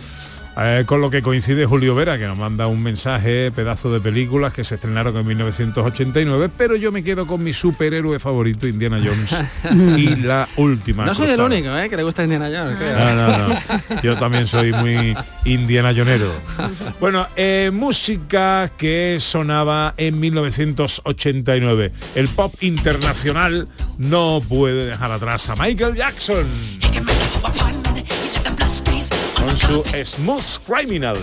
Eh, 0.59 0.84
con 0.86 1.00
lo 1.00 1.09
que 1.09 1.22
coincide 1.22 1.64
Julio 1.64 1.94
Vera, 1.94 2.18
que 2.18 2.26
nos 2.26 2.36
manda 2.36 2.66
un 2.66 2.82
mensaje, 2.82 3.50
pedazo 3.53 3.90
de 3.92 4.00
películas 4.00 4.53
que 4.53 4.64
se 4.64 4.74
estrenaron 4.74 5.16
en 5.16 5.26
1989, 5.26 6.50
pero 6.57 6.76
yo 6.76 6.92
me 6.92 7.03
quedo 7.03 7.26
con 7.26 7.42
mi 7.42 7.55
superhéroe 7.55 8.18
favorito, 8.18 8.66
Indiana 8.66 9.00
Jones, 9.03 9.34
y 9.98 10.16
la 10.16 10.46
última. 10.57 11.07
No 11.07 11.14
soy 11.14 11.30
el 11.30 11.40
único, 11.40 11.74
¿eh? 11.76 11.88
Que 11.88 11.96
le 11.96 12.03
gusta 12.03 12.22
Indiana 12.22 12.50
Jones, 12.53 12.76
creo. 12.76 12.98
No, 12.98 13.14
no, 13.14 13.48
no. 13.48 14.00
Yo 14.03 14.16
también 14.16 14.46
soy 14.46 14.72
muy 14.72 15.16
indianajonero. 15.44 16.32
Bueno, 17.00 17.26
eh, 17.36 17.70
música 17.72 18.70
que 18.76 19.16
sonaba 19.18 19.94
en 19.96 20.20
1989. 20.20 21.92
El 22.14 22.28
pop 22.28 22.55
internacional 22.61 23.68
no 23.98 24.40
puede 24.48 24.86
dejar 24.86 25.11
atrás 25.11 25.48
a 25.48 25.57
Michael 25.57 25.96
Jackson. 25.96 26.44
Con 29.45 29.57
su 29.57 29.82
Smooth 30.05 30.59
Criminal. 30.64 31.16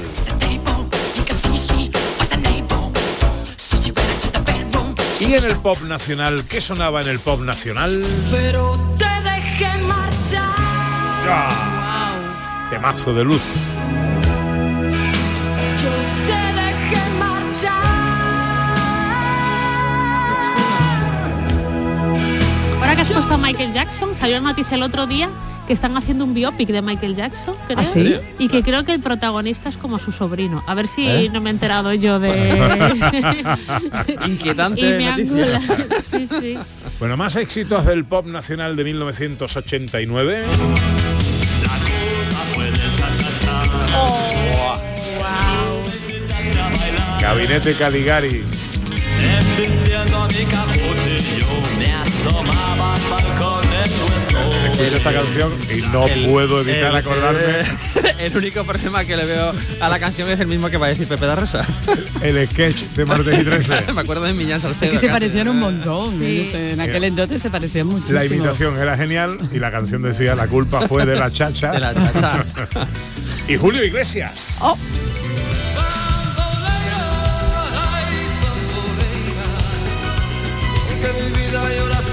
Y 5.22 5.36
en 5.36 5.46
el 5.46 5.56
pop 5.58 5.80
nacional, 5.84 6.44
¿qué 6.50 6.60
sonaba 6.60 7.02
en 7.02 7.08
el 7.08 7.20
pop 7.20 7.40
nacional? 7.42 8.04
Pero 8.32 8.78
te 8.98 9.06
dejé 9.06 9.78
marchar. 9.84 10.54
¡Ah! 11.30 12.68
Temazo 12.70 13.14
de 13.14 13.24
luz. 13.24 13.44
Yo 15.82 15.90
te 16.28 16.42
dejé 16.62 17.10
marchar. 17.20 17.74
Ahora 22.82 22.96
que 22.96 23.02
has 23.02 23.12
puesto 23.12 23.34
a 23.34 23.38
Michael 23.38 23.72
Jackson, 23.72 24.16
salió 24.16 24.42
la 24.42 24.50
noticia 24.50 24.76
el 24.76 24.84
otro 24.84 25.06
día 25.06 25.30
que 25.70 25.74
están 25.74 25.96
haciendo 25.96 26.24
un 26.24 26.34
biopic 26.34 26.70
de 26.70 26.82
Michael 26.82 27.14
Jackson, 27.14 27.54
creo. 27.68 27.78
¿Ah, 27.78 27.86
sí? 27.86 28.16
Y 28.40 28.50
que 28.50 28.64
creo 28.64 28.84
que 28.84 28.92
el 28.92 29.02
protagonista 29.02 29.70
es 29.70 29.78
como 29.78 30.00
su 30.00 30.12
sobrino. 30.12 30.64
A 30.66 30.74
ver 30.74 30.88
si 30.88 31.08
¿Eh? 31.08 31.30
no 31.32 31.42
me 31.42 31.52
he 31.52 31.54
enterado 31.54 31.94
yo 31.94 32.20
de... 32.20 32.32
Inquietante 34.26 34.82
y 34.90 34.94
me 34.94 35.06
noticia. 35.12 35.32
angula. 35.32 35.60
sí, 36.10 36.28
sí. 36.28 36.58
Bueno, 36.98 37.18
más 37.18 37.36
éxitos 37.36 37.86
del 37.86 38.04
pop 38.04 38.26
nacional 38.26 38.76
de 38.76 38.84
1989. 38.84 40.44
Gabinete 47.22 47.76
Caligari. 47.76 48.44
Escucho 54.80 54.96
esta 54.98 55.14
canción 55.14 55.52
y 55.76 55.82
no 55.92 56.06
puedo 56.32 56.62
evitar 56.62 56.92
el- 56.92 56.96
acordarme 56.96 57.40
El 58.20 58.36
único 58.36 58.64
problema 58.64 59.04
que 59.06 59.16
le 59.18 59.26
veo 59.26 59.52
a 59.80 59.90
la 59.90 60.00
canción 60.00 60.30
es 60.30 60.40
el 60.40 60.48
mismo 60.48 60.70
que 60.70 60.78
va 60.78 60.88
a 60.88 60.90
decir 60.90 61.08
Pepe 61.08 61.26
da 61.26 61.36
Rosa. 61.36 61.66
el 62.22 62.48
sketch 62.50 62.82
de 62.96 63.06
martes 63.06 63.40
y 63.42 63.44
13. 63.46 63.94
Me 63.94 64.02
acuerdo 64.02 64.24
de 64.24 64.34
Millán 64.34 64.60
Salcedo. 64.62 64.86
Es 64.86 64.92
que 64.92 64.98
se 64.98 65.08
casi. 65.08 65.20
parecían 65.20 65.48
un 65.50 65.60
montón. 65.60 66.18
Sí. 66.18 66.50
En 66.54 66.80
aquel 66.82 67.04
entonces 67.06 67.42
se 67.42 67.50
parecían 67.50 67.88
muchísimo. 67.88 68.18
La 68.20 68.26
imitación 68.26 68.78
era 68.78 68.96
genial 68.98 69.38
y 69.54 69.60
la 69.60 69.72
canción 69.72 70.02
decía 70.02 70.36
la 70.36 70.48
culpa 70.48 70.88
fue 70.88 71.06
de 71.06 71.16
la 71.18 71.32
chacha. 71.32 71.72
De 71.72 71.80
la 71.80 71.94
chacha. 71.94 72.46
y 73.48 73.56
Julio 73.58 73.84
Iglesias. 73.84 74.60
Oh. 74.62 74.78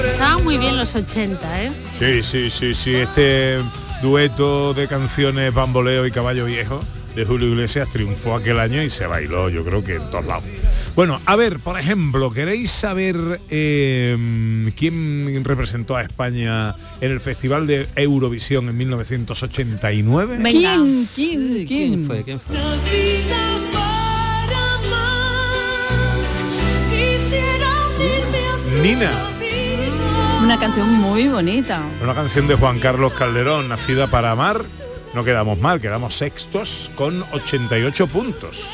Estaban 0.04 0.44
muy 0.44 0.58
bien 0.58 0.76
los 0.76 0.94
80, 0.94 1.64
¿eh? 1.64 1.72
Sí, 1.98 2.22
sí, 2.22 2.50
sí, 2.50 2.74
sí. 2.74 2.94
Este 2.96 3.58
dueto 4.02 4.74
de 4.74 4.88
canciones 4.88 5.52
Bamboleo 5.52 6.06
y 6.06 6.10
Caballo 6.10 6.44
Viejo 6.46 6.80
de 7.14 7.24
Julio 7.24 7.48
Iglesias 7.48 7.88
triunfó 7.90 8.34
aquel 8.36 8.60
año 8.60 8.82
y 8.82 8.90
se 8.90 9.06
bailó, 9.06 9.48
yo 9.48 9.64
creo 9.64 9.82
que 9.82 9.94
en 9.94 10.10
todos 10.10 10.26
lados. 10.26 10.44
Bueno, 10.94 11.18
a 11.24 11.34
ver, 11.34 11.58
por 11.58 11.80
ejemplo, 11.80 12.30
¿queréis 12.30 12.70
saber 12.70 13.16
eh, 13.48 14.70
quién 14.76 15.42
representó 15.42 15.96
a 15.96 16.02
España 16.02 16.74
en 17.00 17.10
el 17.10 17.20
Festival 17.20 17.66
de 17.66 17.88
Eurovisión 17.96 18.68
en 18.68 18.76
1989? 18.76 20.38
Venga. 20.42 20.50
¿Quién? 20.50 21.06
¿Quién? 21.14 21.54
Sí, 21.56 21.64
¿Quién? 21.66 22.06
fue? 22.06 22.22
¿Quién 22.22 22.38
fue? 22.38 22.54
Nina, 28.82 29.10
Una 30.46 30.60
canción 30.60 30.88
muy 31.00 31.26
bonita. 31.26 31.82
una 32.00 32.14
canción 32.14 32.46
de 32.46 32.54
Juan 32.54 32.78
Carlos 32.78 33.12
Calderón, 33.14 33.68
nacida 33.68 34.06
para 34.06 34.30
amar. 34.30 34.62
No 35.12 35.24
quedamos 35.24 35.58
mal, 35.58 35.80
quedamos 35.80 36.14
sextos 36.14 36.88
con 36.94 37.20
88 37.32 38.06
puntos. 38.06 38.64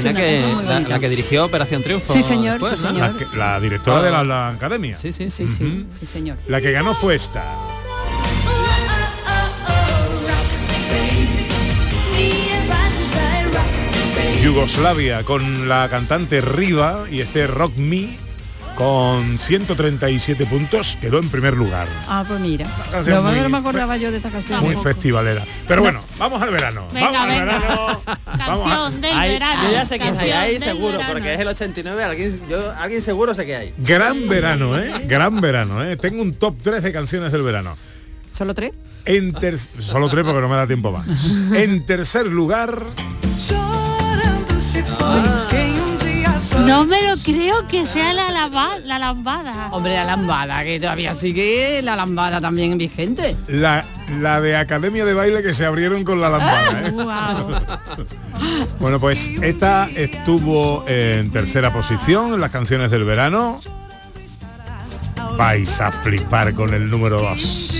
Una 0.00 0.12
que, 0.12 0.84
la, 0.86 0.98
que 0.98 1.08
dirigió 1.08 1.46
Operación 1.46 1.82
Triunfo. 1.82 2.12
Sí, 2.12 2.22
señor, 2.22 2.60
después, 2.60 2.78
sí, 2.78 2.84
¿no? 2.84 2.90
señor. 2.92 3.12
La, 3.12 3.16
que- 3.30 3.36
la 3.38 3.60
directora 3.60 4.02
de 4.02 4.10
la, 4.10 4.22
la 4.24 4.48
academia. 4.50 4.94
Sí, 4.96 5.10
sí, 5.10 5.30
Sí, 5.30 5.48
sí, 5.48 5.86
sí, 5.88 6.04
señor. 6.04 6.36
La 6.48 6.60
que 6.60 6.70
ganó 6.72 6.94
fue 6.94 7.14
esta. 7.14 7.42
Yugoslavia 14.42 15.24
con 15.24 15.68
la 15.68 15.88
cantante 15.88 16.40
Riva 16.40 17.04
y 17.10 17.20
este 17.20 17.46
Rock 17.46 17.76
Me 17.76 18.16
con 18.78 19.36
137 19.38 20.46
puntos 20.46 20.96
quedó 21.00 21.18
en 21.18 21.28
primer 21.28 21.54
lugar. 21.54 21.88
Ah, 22.06 22.24
pues 22.26 22.38
mira. 22.38 22.64
No, 23.08 23.22
muy 23.24 23.40
no 23.40 23.48
me 23.48 23.58
acordaba 23.58 23.96
yo 23.96 24.12
de 24.12 24.18
esta 24.18 24.30
canción. 24.30 24.60
Muy 24.62 24.76
festivalera. 24.76 25.44
Pero 25.66 25.82
bueno, 25.82 25.98
vamos 26.16 26.40
al 26.40 26.50
verano. 26.52 26.86
Venga, 26.94 27.10
vamos 27.10 27.20
al 27.32 27.38
verano. 27.44 28.02
Vamos 28.38 28.66
a- 28.66 28.74
Canción 28.76 29.00
del 29.00 29.16
Ahí- 29.18 29.30
verano. 29.32 29.62
yo 29.64 29.72
ya 29.72 29.84
sé 29.84 29.98
quién 29.98 30.16
hay 30.16 30.30
ahí 30.30 30.60
seguro, 30.60 30.92
verano. 30.98 31.12
porque 31.12 31.34
es 31.34 31.40
el 31.40 31.48
89, 31.48 32.04
alguien, 32.04 32.40
yo, 32.48 32.72
alguien 32.78 33.02
seguro 33.02 33.34
sé 33.34 33.44
que 33.44 33.56
hay. 33.56 33.74
Gran 33.78 34.28
verano, 34.28 34.78
¿eh? 34.78 34.92
Gran 35.06 35.40
verano, 35.40 35.82
¿eh? 35.84 35.96
Tengo 35.96 36.22
un 36.22 36.32
top 36.34 36.54
3 36.62 36.80
de 36.82 36.92
canciones 36.92 37.32
del 37.32 37.42
verano. 37.42 37.76
¿Solo 38.32 38.54
tres? 38.54 38.72
En 39.06 39.32
ter- 39.32 39.58
Solo 39.58 40.08
tres 40.08 40.24
porque 40.24 40.40
no 40.40 40.48
me 40.48 40.54
da 40.56 40.66
tiempo 40.68 40.92
más. 40.92 41.06
En 41.52 41.84
tercer 41.84 42.26
lugar, 42.28 42.78
No 46.68 46.84
me 46.84 47.00
lo 47.08 47.16
creo 47.24 47.66
que 47.66 47.86
sea 47.86 48.12
la, 48.12 48.30
lava- 48.30 48.78
la 48.84 48.98
lambada. 48.98 49.68
Hombre, 49.72 49.94
la 49.94 50.04
lambada, 50.04 50.62
que 50.64 50.78
todavía 50.78 51.14
sigue 51.14 51.80
la 51.82 51.96
lambada 51.96 52.40
también 52.40 52.76
vigente. 52.76 53.34
la, 53.48 53.84
la 54.20 54.40
de 54.40 54.54
Academia 54.56 55.04
de 55.04 55.14
Baile 55.14 55.42
que 55.42 55.54
se 55.54 55.64
abrieron 55.64 56.04
con 56.04 56.20
la 56.20 56.28
lambada. 56.30 56.86
¿eh? 56.86 56.90
Guau. 56.90 57.48
Bueno, 58.78 59.00
pues 59.00 59.28
esta 59.42 59.86
estuvo 59.96 60.84
en 60.86 61.30
tercera 61.32 61.72
posición 61.72 62.34
en 62.34 62.40
las 62.40 62.50
canciones 62.52 62.90
del 62.92 63.02
verano. 63.04 63.58
Vais 65.36 65.80
a 65.80 65.90
flipar 65.90 66.54
con 66.54 66.72
el 66.74 66.88
número 66.88 67.20
2. 67.20 67.74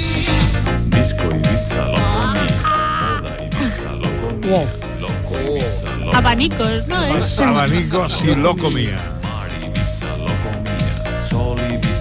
Abanicos, 6.19 6.85
¿no? 6.89 7.01
Es- 7.05 7.39
Abanicos 7.39 8.25
y 8.25 8.35
loco 8.35 8.71
mía. 8.73 8.99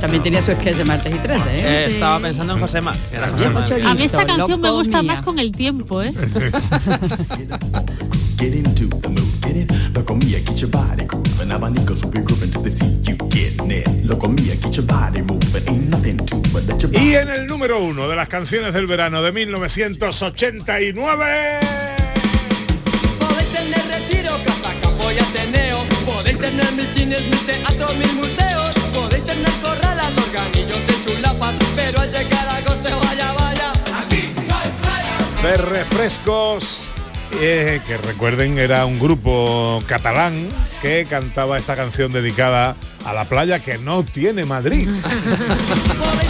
También 0.01 0.23
tenía 0.23 0.41
su 0.41 0.51
sketch 0.53 0.75
de 0.77 0.85
martes 0.85 1.13
y 1.13 1.17
13, 1.19 1.43
¿eh? 1.49 1.51
Eh, 1.53 1.85
Estaba 1.89 2.19
pensando 2.19 2.53
en 2.53 2.59
Josema. 2.59 2.93
era 3.11 3.27
Josema. 3.29 3.63
A 3.89 3.93
mí 3.93 4.01
esta 4.03 4.25
canción 4.25 4.59
me 4.59 4.71
gusta 4.71 5.03
más 5.03 5.21
con 5.21 5.37
el 5.37 5.51
tiempo, 5.51 6.01
¿eh? 6.01 6.11
Get 8.39 8.55
into 8.55 8.87
the 9.01 9.09
mood, 9.09 9.21
get 9.43 9.55
it. 9.57 9.71
Loco 9.93 10.15
mía, 10.15 10.39
get 10.45 10.55
your 10.55 10.69
body 10.71 11.05
grooving. 11.05 11.51
Abanicos 11.51 12.01
will 12.03 12.11
be 12.11 12.21
grooving 12.21 12.49
to 12.51 12.61
the 12.61 12.71
sea, 12.71 12.91
you 13.03 13.15
getting 13.29 13.71
it. 13.71 13.87
Loco 14.03 14.27
mía, 14.29 14.55
get 14.61 14.71
your 14.71 14.85
body 14.85 15.21
moving. 15.21 15.63
Ain't 15.67 15.89
nothing 15.89 16.17
to 16.25 16.37
it 16.37 16.53
but 16.67 16.81
your 16.81 16.91
Y 16.95 17.13
en 17.15 17.29
el 17.29 17.45
número 17.47 17.79
uno 17.83 18.07
de 18.07 18.15
las 18.15 18.27
canciones 18.27 18.73
del 18.73 18.85
verano 18.87 19.21
de 19.23 19.31
1989. 19.31 21.59
Podéis 25.07 25.31
tener 25.31 25.53
retiro, 25.53 25.77
casa, 25.77 25.77
campo 25.77 25.79
y 25.79 25.79
ateneo. 25.79 25.79
Podéis 26.05 26.39
tener 26.39 26.71
mitines, 26.73 27.27
mis 27.27 27.45
teatros, 27.45 27.95
mis 27.95 28.13
museos. 28.13 28.73
Podéis 28.93 29.25
tener 29.25 29.51
corralas, 29.61 30.11
organillos 30.17 30.79
y 30.89 31.03
chulapas. 31.05 31.55
Pero 31.75 32.01
al 32.01 32.11
llegar 32.11 32.49
a 32.49 32.61
coste, 32.61 32.89
vaya, 32.93 33.31
vaya. 33.33 33.71
Aquí 33.99 34.33
no 34.47 34.55
hay 34.55 34.69
playa. 34.81 35.49
de 35.49 35.57
refrescos 35.57 36.91
eh, 37.39 37.79
que 37.87 37.97
recuerden 37.97 38.57
era 38.57 38.85
un 38.85 38.99
grupo 38.99 39.79
catalán 39.87 40.49
que 40.81 41.05
cantaba 41.09 41.57
esta 41.57 41.75
canción 41.77 42.11
dedicada 42.11 42.75
a 43.05 43.13
la 43.13 43.25
playa 43.25 43.59
que 43.59 43.77
no 43.77 44.03
tiene 44.03 44.43
Madrid. 44.43 44.89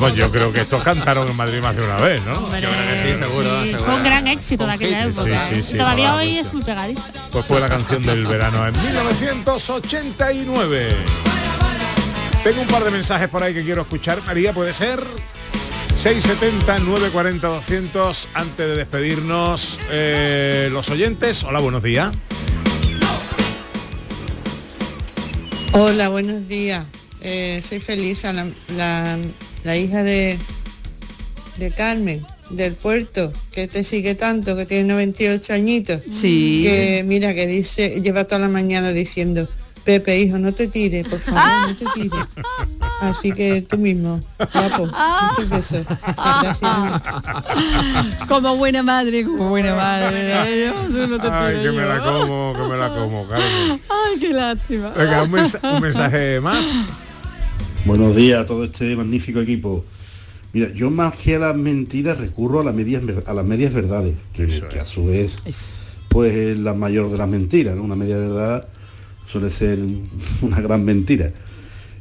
vamos, 0.00 0.16
yo 0.16 0.30
creo 0.30 0.52
que 0.52 0.60
estos 0.60 0.82
cantaron 0.82 1.28
en 1.28 1.36
Madrid 1.36 1.60
más 1.60 1.76
de 1.76 1.82
una 1.82 1.96
vez, 1.96 2.22
¿no? 2.24 2.32
Hombre, 2.32 2.60
sí, 2.60 3.14
seguro, 3.16 3.62
sí, 3.62 3.70
seguro. 3.70 3.84
Fue 3.84 3.94
un 3.94 4.04
gran 4.04 4.26
éxito 4.28 4.66
de 4.66 4.72
aquella 4.72 5.04
época. 5.04 5.46
sí, 5.48 5.54
¿eh? 5.54 5.62
sí, 5.62 5.76
Todavía 5.76 6.14
hoy 6.14 6.28
mucho. 6.30 6.40
es 6.40 6.52
muy 6.54 6.62
pegadizo. 6.62 7.02
Pues 7.32 7.46
fue 7.46 7.60
la 7.60 7.68
canción 7.68 8.02
del 8.02 8.26
verano 8.26 8.66
en 8.66 8.72
1989. 8.82 10.88
Tengo 12.42 12.62
un 12.62 12.68
par 12.68 12.84
de 12.84 12.90
mensajes 12.90 13.28
por 13.28 13.42
ahí 13.42 13.52
que 13.54 13.62
quiero 13.64 13.82
escuchar. 13.82 14.22
María, 14.26 14.52
¿puede 14.54 14.72
ser? 14.72 15.00
670 15.96 16.78
940 16.78 17.46
200 17.48 18.28
antes 18.32 18.66
de 18.66 18.76
despedirnos 18.76 19.78
eh, 19.90 20.68
los 20.72 20.88
oyentes. 20.88 21.44
Hola, 21.44 21.60
buenos 21.60 21.82
días. 21.82 22.10
Hola, 25.72 26.08
buenos 26.08 26.48
días. 26.48 26.84
Eh, 27.20 27.62
soy 27.66 27.80
Felisa, 27.80 28.32
la, 28.32 28.46
la- 28.74 29.18
la 29.64 29.76
hija 29.76 30.02
de, 30.02 30.38
de 31.58 31.70
Carmen, 31.70 32.24
del 32.50 32.74
puerto, 32.74 33.32
que 33.52 33.68
te 33.68 33.84
sigue 33.84 34.14
tanto, 34.14 34.56
que 34.56 34.66
tiene 34.66 34.84
98 34.84 35.52
añitos. 35.52 36.00
Sí. 36.10 36.62
Que 36.64 37.04
mira, 37.06 37.34
que 37.34 37.46
dice, 37.46 38.00
lleva 38.00 38.24
toda 38.24 38.40
la 38.40 38.48
mañana 38.48 38.92
diciendo, 38.92 39.48
Pepe, 39.84 40.20
hijo, 40.20 40.38
no 40.38 40.52
te 40.52 40.68
tires, 40.68 41.08
por 41.08 41.18
favor, 41.20 41.68
no 41.68 41.74
te 41.74 41.86
tires. 41.94 42.26
Así 43.00 43.32
que 43.32 43.62
tú 43.62 43.78
mismo, 43.78 44.22
guapo, 44.52 44.86
muchos 44.86 45.48
besos. 45.48 45.86
Gracias. 46.42 47.02
Como 48.28 48.56
buena 48.56 48.82
madre, 48.82 49.24
como 49.24 49.48
buena 49.48 49.74
madre. 49.74 50.34
Ay, 50.34 50.64
yo, 50.66 50.72
tú 50.82 51.06
no 51.08 51.18
te 51.18 51.28
Ay, 51.30 51.56
tires 51.56 51.64
que 51.64 51.72
me 51.72 51.86
la 51.86 52.00
como, 52.00 52.52
que 52.54 52.62
me 52.62 52.76
la 52.76 52.92
como, 52.92 53.26
Carmen. 53.26 53.80
Ay, 53.88 54.20
qué 54.20 54.32
lástima. 54.34 54.90
Venga, 54.90 55.22
un 55.22 55.80
mensaje 55.80 56.40
más. 56.40 56.66
Buenos 57.84 58.14
días 58.14 58.40
a 58.40 58.46
todo 58.46 58.64
este 58.64 58.94
magnífico 58.96 59.40
equipo. 59.40 59.84
Mira, 60.52 60.72
yo 60.74 60.90
más 60.90 61.16
que 61.18 61.36
a 61.36 61.38
las 61.38 61.56
mentiras 61.56 62.18
recurro 62.18 62.60
a 62.60 62.64
las 62.64 62.74
medias, 62.74 63.02
a 63.26 63.34
las 63.34 63.44
medias 63.44 63.72
verdades, 63.72 64.14
que, 64.32 64.46
que 64.68 64.80
a 64.80 64.84
su 64.84 65.04
vez 65.06 65.36
pues 66.08 66.34
es 66.34 66.58
la 66.58 66.74
mayor 66.74 67.08
de 67.10 67.18
las 67.18 67.28
mentiras, 67.28 67.76
¿no? 67.76 67.84
Una 67.84 67.94
media 67.96 68.18
verdad 68.18 68.68
suele 69.24 69.50
ser 69.50 69.78
una 70.42 70.60
gran 70.60 70.84
mentira. 70.84 71.32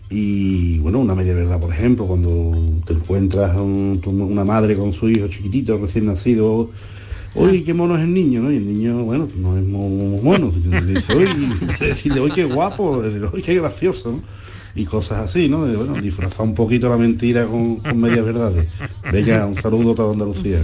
Y 0.09 0.79
bueno, 0.79 0.97
una 0.99 1.13
media 1.13 1.35
verdad, 1.35 1.59
por 1.59 1.71
ejemplo, 1.71 2.07
cuando 2.07 2.81
te 2.85 2.93
encuentras 2.93 3.55
un- 3.55 4.01
una 4.05 4.43
madre 4.43 4.75
con 4.75 4.91
su 4.91 5.07
hijo 5.09 5.27
chiquitito, 5.27 5.77
recién 5.77 6.05
nacido, 6.07 6.71
Uy, 7.35 7.63
qué 7.63 7.73
mono 7.73 7.95
es 7.95 8.01
el 8.01 8.13
niño, 8.13 8.41
¿no? 8.41 8.51
Y 8.51 8.57
el 8.57 8.65
niño, 8.65 9.03
bueno, 9.03 9.27
no 9.35 9.57
es 9.57 9.63
muy 9.63 10.19
bueno. 10.19 10.51
Le 10.65 10.93
dice, 10.93 11.13
decirle, 11.79 12.21
uy, 12.21 12.31
qué 12.31 12.45
guapo, 12.45 13.03
uy, 13.33 13.41
qué 13.41 13.55
gracioso, 13.55 14.11
¿no? 14.11 14.21
Y 14.75 14.85
cosas 14.85 15.29
así, 15.29 15.49
¿no? 15.49 15.65
De, 15.65 15.75
bueno, 15.75 15.99
disfrazar 16.01 16.45
un 16.45 16.55
poquito 16.55 16.89
la 16.89 16.97
mentira 16.97 17.45
con, 17.45 17.77
con 17.77 17.97
medias 17.99 18.25
verdades. 18.25 18.67
Venga, 19.11 19.45
un 19.45 19.55
saludo 19.55 19.91
a 19.91 19.95
toda 19.95 20.13
Andalucía. 20.13 20.63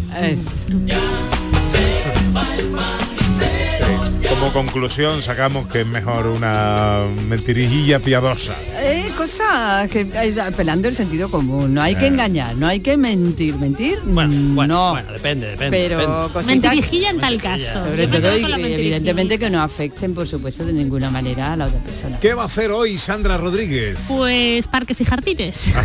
Como 4.29 4.51
conclusión 4.51 5.21
sacamos 5.21 5.67
que 5.67 5.81
es 5.81 5.87
mejor 5.87 6.25
una 6.27 7.03
mentirilla 7.27 7.99
piadosa. 7.99 8.55
Eh, 8.79 9.11
cosa 9.15 9.87
que 9.89 10.01
eh, 10.01 10.35
apelando 10.41 10.87
el 10.87 10.95
sentido 10.95 11.29
común, 11.29 11.73
no 11.73 11.81
hay 11.81 11.95
que 11.95 12.05
Eh. 12.05 12.09
engañar, 12.09 12.55
no 12.55 12.67
hay 12.67 12.79
que 12.79 12.97
mentir, 12.97 13.55
mentir, 13.55 13.99
no. 14.03 14.13
Bueno, 14.53 14.95
depende, 15.13 15.47
depende. 15.51 15.77
pero 15.77 16.27
depende. 16.29 16.47
Mentirijilla 16.59 17.09
en 17.11 17.19
tal 17.19 17.41
caso. 17.41 17.79
sobre 17.81 18.07
todo 18.07 18.35
y, 18.37 18.41
mentirijilla. 18.41 18.75
evidentemente 18.75 19.37
que 19.39 19.49
no 19.49 19.61
afecten 19.61 20.13
por 20.15 20.27
supuesto 20.27 20.65
de 20.65 20.73
ninguna 20.73 21.09
manera 21.11 21.53
a 21.53 21.57
la 21.57 21.67
otra 21.67 21.79
persona. 21.79 22.19
¿Qué 22.19 22.33
va 22.33 22.43
a 22.43 22.45
hacer 22.47 22.71
hoy 22.71 22.97
Sandra 22.97 23.37
Rodríguez? 23.37 24.05
Pues 24.07 24.67
parques 24.67 24.99
y 25.01 25.05
jardines. 25.05 25.71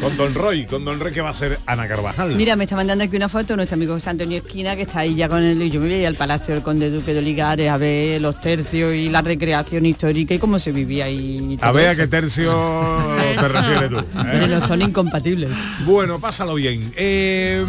Con 0.00 0.16
Don 0.18 0.34
Roy, 0.34 0.66
con 0.66 0.84
Don 0.84 1.00
Roy 1.00 1.12
que 1.12 1.22
va 1.22 1.28
a 1.28 1.30
hacer 1.30 1.58
Ana 1.66 1.88
Carvajal. 1.88 2.34
Mira, 2.34 2.56
me 2.56 2.64
está 2.64 2.76
mandando 2.76 3.04
aquí 3.04 3.16
una 3.16 3.28
foto 3.30 3.56
nuestro 3.56 3.76
amigo 3.76 3.94
José 3.94 4.10
Antonio 4.10 4.38
Esquina 4.38 4.76
que 4.76 4.82
está 4.82 4.98
ahí 5.00 5.14
ya 5.14 5.28
con 5.28 5.42
el 5.42 5.62
y 5.62 5.70
yo 5.70 5.80
me 5.84 5.90
voy 5.90 5.98
a 5.98 6.00
ir 6.02 6.06
al 6.06 6.14
Palacio 6.14 6.54
del 6.54 6.62
Conde 6.62 6.90
Duque 6.90 7.12
de 7.12 7.18
Oligares 7.18 7.68
a 7.70 7.76
ver 7.76 8.20
los 8.20 8.40
tercios 8.40 8.94
y 8.94 9.10
la 9.10 9.20
recreación 9.22 9.84
histórica 9.84 10.34
y 10.34 10.38
cómo 10.38 10.58
se 10.58 10.72
vivía 10.72 11.04
ahí. 11.04 11.56
y 11.56 11.58
A 11.60 11.72
ver 11.72 11.88
a 11.88 11.94
qué 11.96 12.06
tercio 12.06 12.52
te 13.38 13.48
refieres 13.48 13.90
tú. 13.90 13.98
¿eh? 13.98 14.04
Pero 14.32 14.46
no 14.46 14.66
son 14.66 14.82
incompatibles. 14.82 15.50
Bueno, 15.84 16.18
pásalo 16.18 16.54
bien. 16.54 16.92
Eh, 16.96 17.64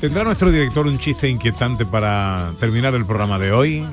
¿Tendrá 0.00 0.24
nuestro 0.24 0.50
director 0.50 0.86
un 0.86 0.98
chiste 0.98 1.28
inquietante 1.28 1.84
para 1.84 2.52
terminar 2.60 2.94
el 2.94 3.04
programa 3.04 3.38
de 3.38 3.52
hoy? 3.52 3.84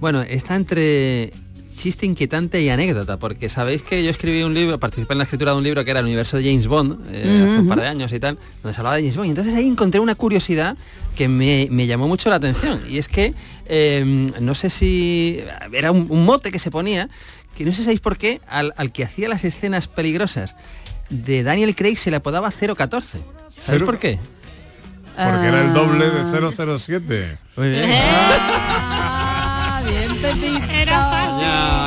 Bueno, 0.00 0.22
está 0.22 0.54
entre 0.56 1.32
chiste 1.76 2.06
inquietante 2.06 2.60
y 2.62 2.68
anécdota, 2.68 3.18
porque 3.18 3.48
sabéis 3.48 3.82
que 3.82 4.02
yo 4.04 4.10
escribí 4.10 4.42
un 4.42 4.54
libro, 4.54 4.78
participé 4.78 5.14
en 5.14 5.18
la 5.18 5.24
escritura 5.24 5.52
de 5.52 5.58
un 5.58 5.64
libro 5.64 5.84
que 5.84 5.90
era 5.90 6.00
el 6.00 6.06
universo 6.06 6.36
de 6.36 6.44
James 6.44 6.66
Bond, 6.66 6.98
eh, 7.12 7.46
hace 7.48 7.58
un 7.60 7.68
par 7.68 7.80
de 7.80 7.86
años 7.88 8.12
y 8.12 8.20
tal, 8.20 8.38
donde 8.62 8.74
se 8.74 8.80
hablaba 8.80 8.96
de 8.96 9.02
James 9.02 9.16
Bond. 9.16 9.26
Y 9.26 9.30
entonces 9.30 9.54
ahí 9.54 9.66
encontré 9.68 10.00
una 10.00 10.14
curiosidad 10.14 10.76
que 11.16 11.28
me, 11.28 11.68
me 11.70 11.86
llamó 11.86 12.08
mucho 12.08 12.30
la 12.30 12.36
atención. 12.36 12.80
Y 12.88 12.98
es 12.98 13.08
que, 13.08 13.34
eh, 13.66 14.30
no 14.40 14.54
sé 14.54 14.70
si 14.70 15.40
era 15.72 15.90
un, 15.92 16.06
un 16.08 16.24
mote 16.24 16.50
que 16.52 16.58
se 16.58 16.70
ponía, 16.70 17.08
que 17.56 17.64
no 17.64 17.70
sé 17.72 17.78
si 17.78 17.82
sabéis 17.84 18.00
por 18.00 18.16
qué, 18.16 18.40
al, 18.48 18.72
al 18.76 18.92
que 18.92 19.04
hacía 19.04 19.28
las 19.28 19.44
escenas 19.44 19.88
peligrosas 19.88 20.54
de 21.10 21.42
Daniel 21.42 21.74
Craig 21.74 21.96
se 21.96 22.10
le 22.10 22.16
apodaba 22.16 22.50
014. 22.50 23.18
¿Sabéis 23.18 23.24
Cero- 23.58 23.86
por 23.86 23.98
qué? 23.98 24.18
Porque 25.14 25.46
era 25.48 25.60
el 25.60 25.74
doble 25.74 26.06
de 26.10 26.24
007. 26.78 27.38
Muy 27.56 27.68
bien. 27.70 27.90
Ah, 29.74 29.82
bien, 29.84 30.16
Pepito. 30.22 31.31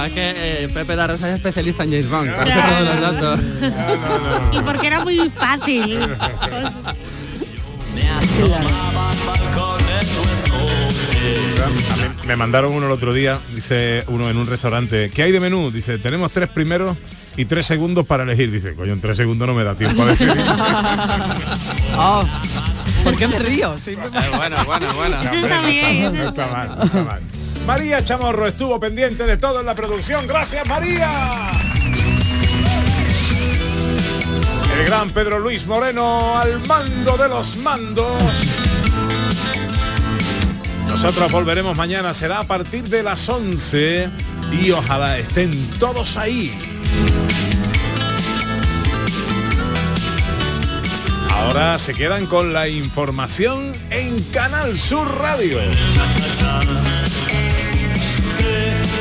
Es 0.06 0.14
que 0.14 0.64
eh, 0.66 0.70
Pepe 0.74 0.96
da 0.96 1.08
Rosa 1.08 1.30
es 1.30 1.36
especialista 1.36 1.84
en 1.84 1.92
James 1.92 2.10
Bond, 2.10 2.32
conoce 2.32 2.54
todos 2.54 2.82
los 2.86 3.02
datos. 3.02 3.40
y 4.54 4.60
porque 4.60 4.88
era 4.88 5.04
muy 5.04 5.30
fácil. 5.30 6.00
Me 12.28 12.36
mandaron 12.36 12.74
uno 12.74 12.88
el 12.88 12.92
otro 12.92 13.14
día, 13.14 13.40
dice 13.54 14.04
uno 14.08 14.30
en 14.30 14.38
un 14.38 14.48
restaurante, 14.48 15.12
¿qué 15.14 15.24
hay 15.24 15.32
de 15.32 15.40
menú? 15.40 15.70
Dice, 15.72 16.00
tenemos 16.00 16.32
tres 16.32 16.50
primeros 16.50 16.98
y 17.38 17.46
tres 17.46 17.68
segundos 17.68 18.06
para 18.06 18.24
elegir. 18.24 18.50
Dice, 18.52 18.74
coño, 18.74 18.94
en 18.94 19.02
tres 19.02 19.18
segundos 19.18 19.48
no 19.48 19.54
me 19.54 19.64
da 19.64 19.76
tiempo 19.76 20.02
a 20.04 20.06
decidir. 20.08 20.34
Oh, 21.98 22.28
¿Por 23.06 23.16
qué 23.16 23.26
me 23.26 23.40
río? 23.40 23.78
Sí, 23.78 23.92
me- 23.96 24.10
bueno, 24.38 24.58
bueno, 24.66 24.94
bueno. 24.96 25.24
No, 25.24 25.32
hombre, 25.32 26.10
no 26.12 26.28
está 26.28 26.48
mal, 26.48 26.76
no 26.78 26.84
está 26.84 27.04
mal. 27.04 27.22
María 27.66 28.06
Chamorro 28.06 28.48
estuvo 28.48 28.80
pendiente 28.80 29.24
de 29.26 29.38
todo 29.38 29.60
en 29.60 29.66
la 29.66 29.74
producción. 29.74 30.28
Gracias, 30.28 30.66
María. 30.68 31.52
El 34.78 34.86
gran 34.86 35.10
Pedro 35.10 35.40
Luis 35.40 35.66
Moreno 35.66 36.38
al 36.38 36.66
mando 36.68 37.18
de 37.18 37.28
los 37.28 37.58
mandos. 37.58 38.22
Nosotros 40.88 41.32
volveremos 41.32 41.76
mañana, 41.76 42.14
será 42.14 42.40
a 42.40 42.44
partir 42.44 42.84
de 42.84 43.02
las 43.02 43.28
11 43.28 44.10
y 44.52 44.72
ojalá 44.72 45.18
estén 45.18 45.52
todos 45.80 46.18
ahí. 46.18 46.54
Ahora 51.30 51.80
se 51.80 51.94
quedan 51.94 52.28
con 52.28 52.54
la 52.54 52.68
información 52.68 53.74
en 53.90 54.22
Canal 54.32 54.78
Sur 54.78 55.08
Radio. 55.20 55.60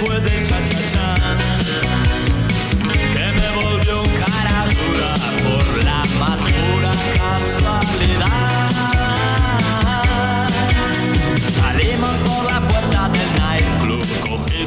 Fue 0.04 0.20
de 0.20 0.30
que 3.12 3.26
me 3.32 3.48
volvió 3.62 4.02
cara 4.18 4.66
dura 4.68 5.14
por 5.42 5.84
la 5.84 6.02
más. 6.18 6.40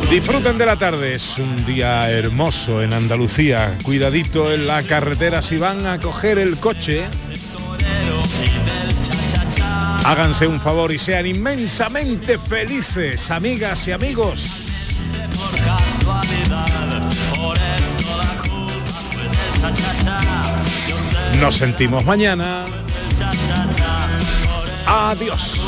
Disfruten 0.10 0.58
de 0.58 0.66
la 0.66 0.76
tarde, 0.78 1.14
es 1.14 1.38
un 1.38 1.64
día 1.66 2.10
hermoso 2.10 2.82
en 2.82 2.94
Andalucía. 2.94 3.78
Cuidadito 3.84 4.52
en 4.52 4.66
la 4.66 4.82
carretera 4.84 5.44
si 5.44 5.58
van 5.58 5.86
a 5.86 6.00
coger 6.00 6.40
el 6.40 6.58
coche. 6.58 7.04
Háganse 10.04 10.48
un 10.48 10.60
favor 10.60 10.92
y 10.92 10.98
sean 10.98 11.28
inmensamente 11.28 12.40
felices, 12.40 13.30
amigas 13.30 13.88
y 13.88 13.92
amigos. 13.92 14.67
Nos 21.40 21.56
sentimos 21.56 22.04
mañana. 22.06 22.66
Adiós. 24.86 25.62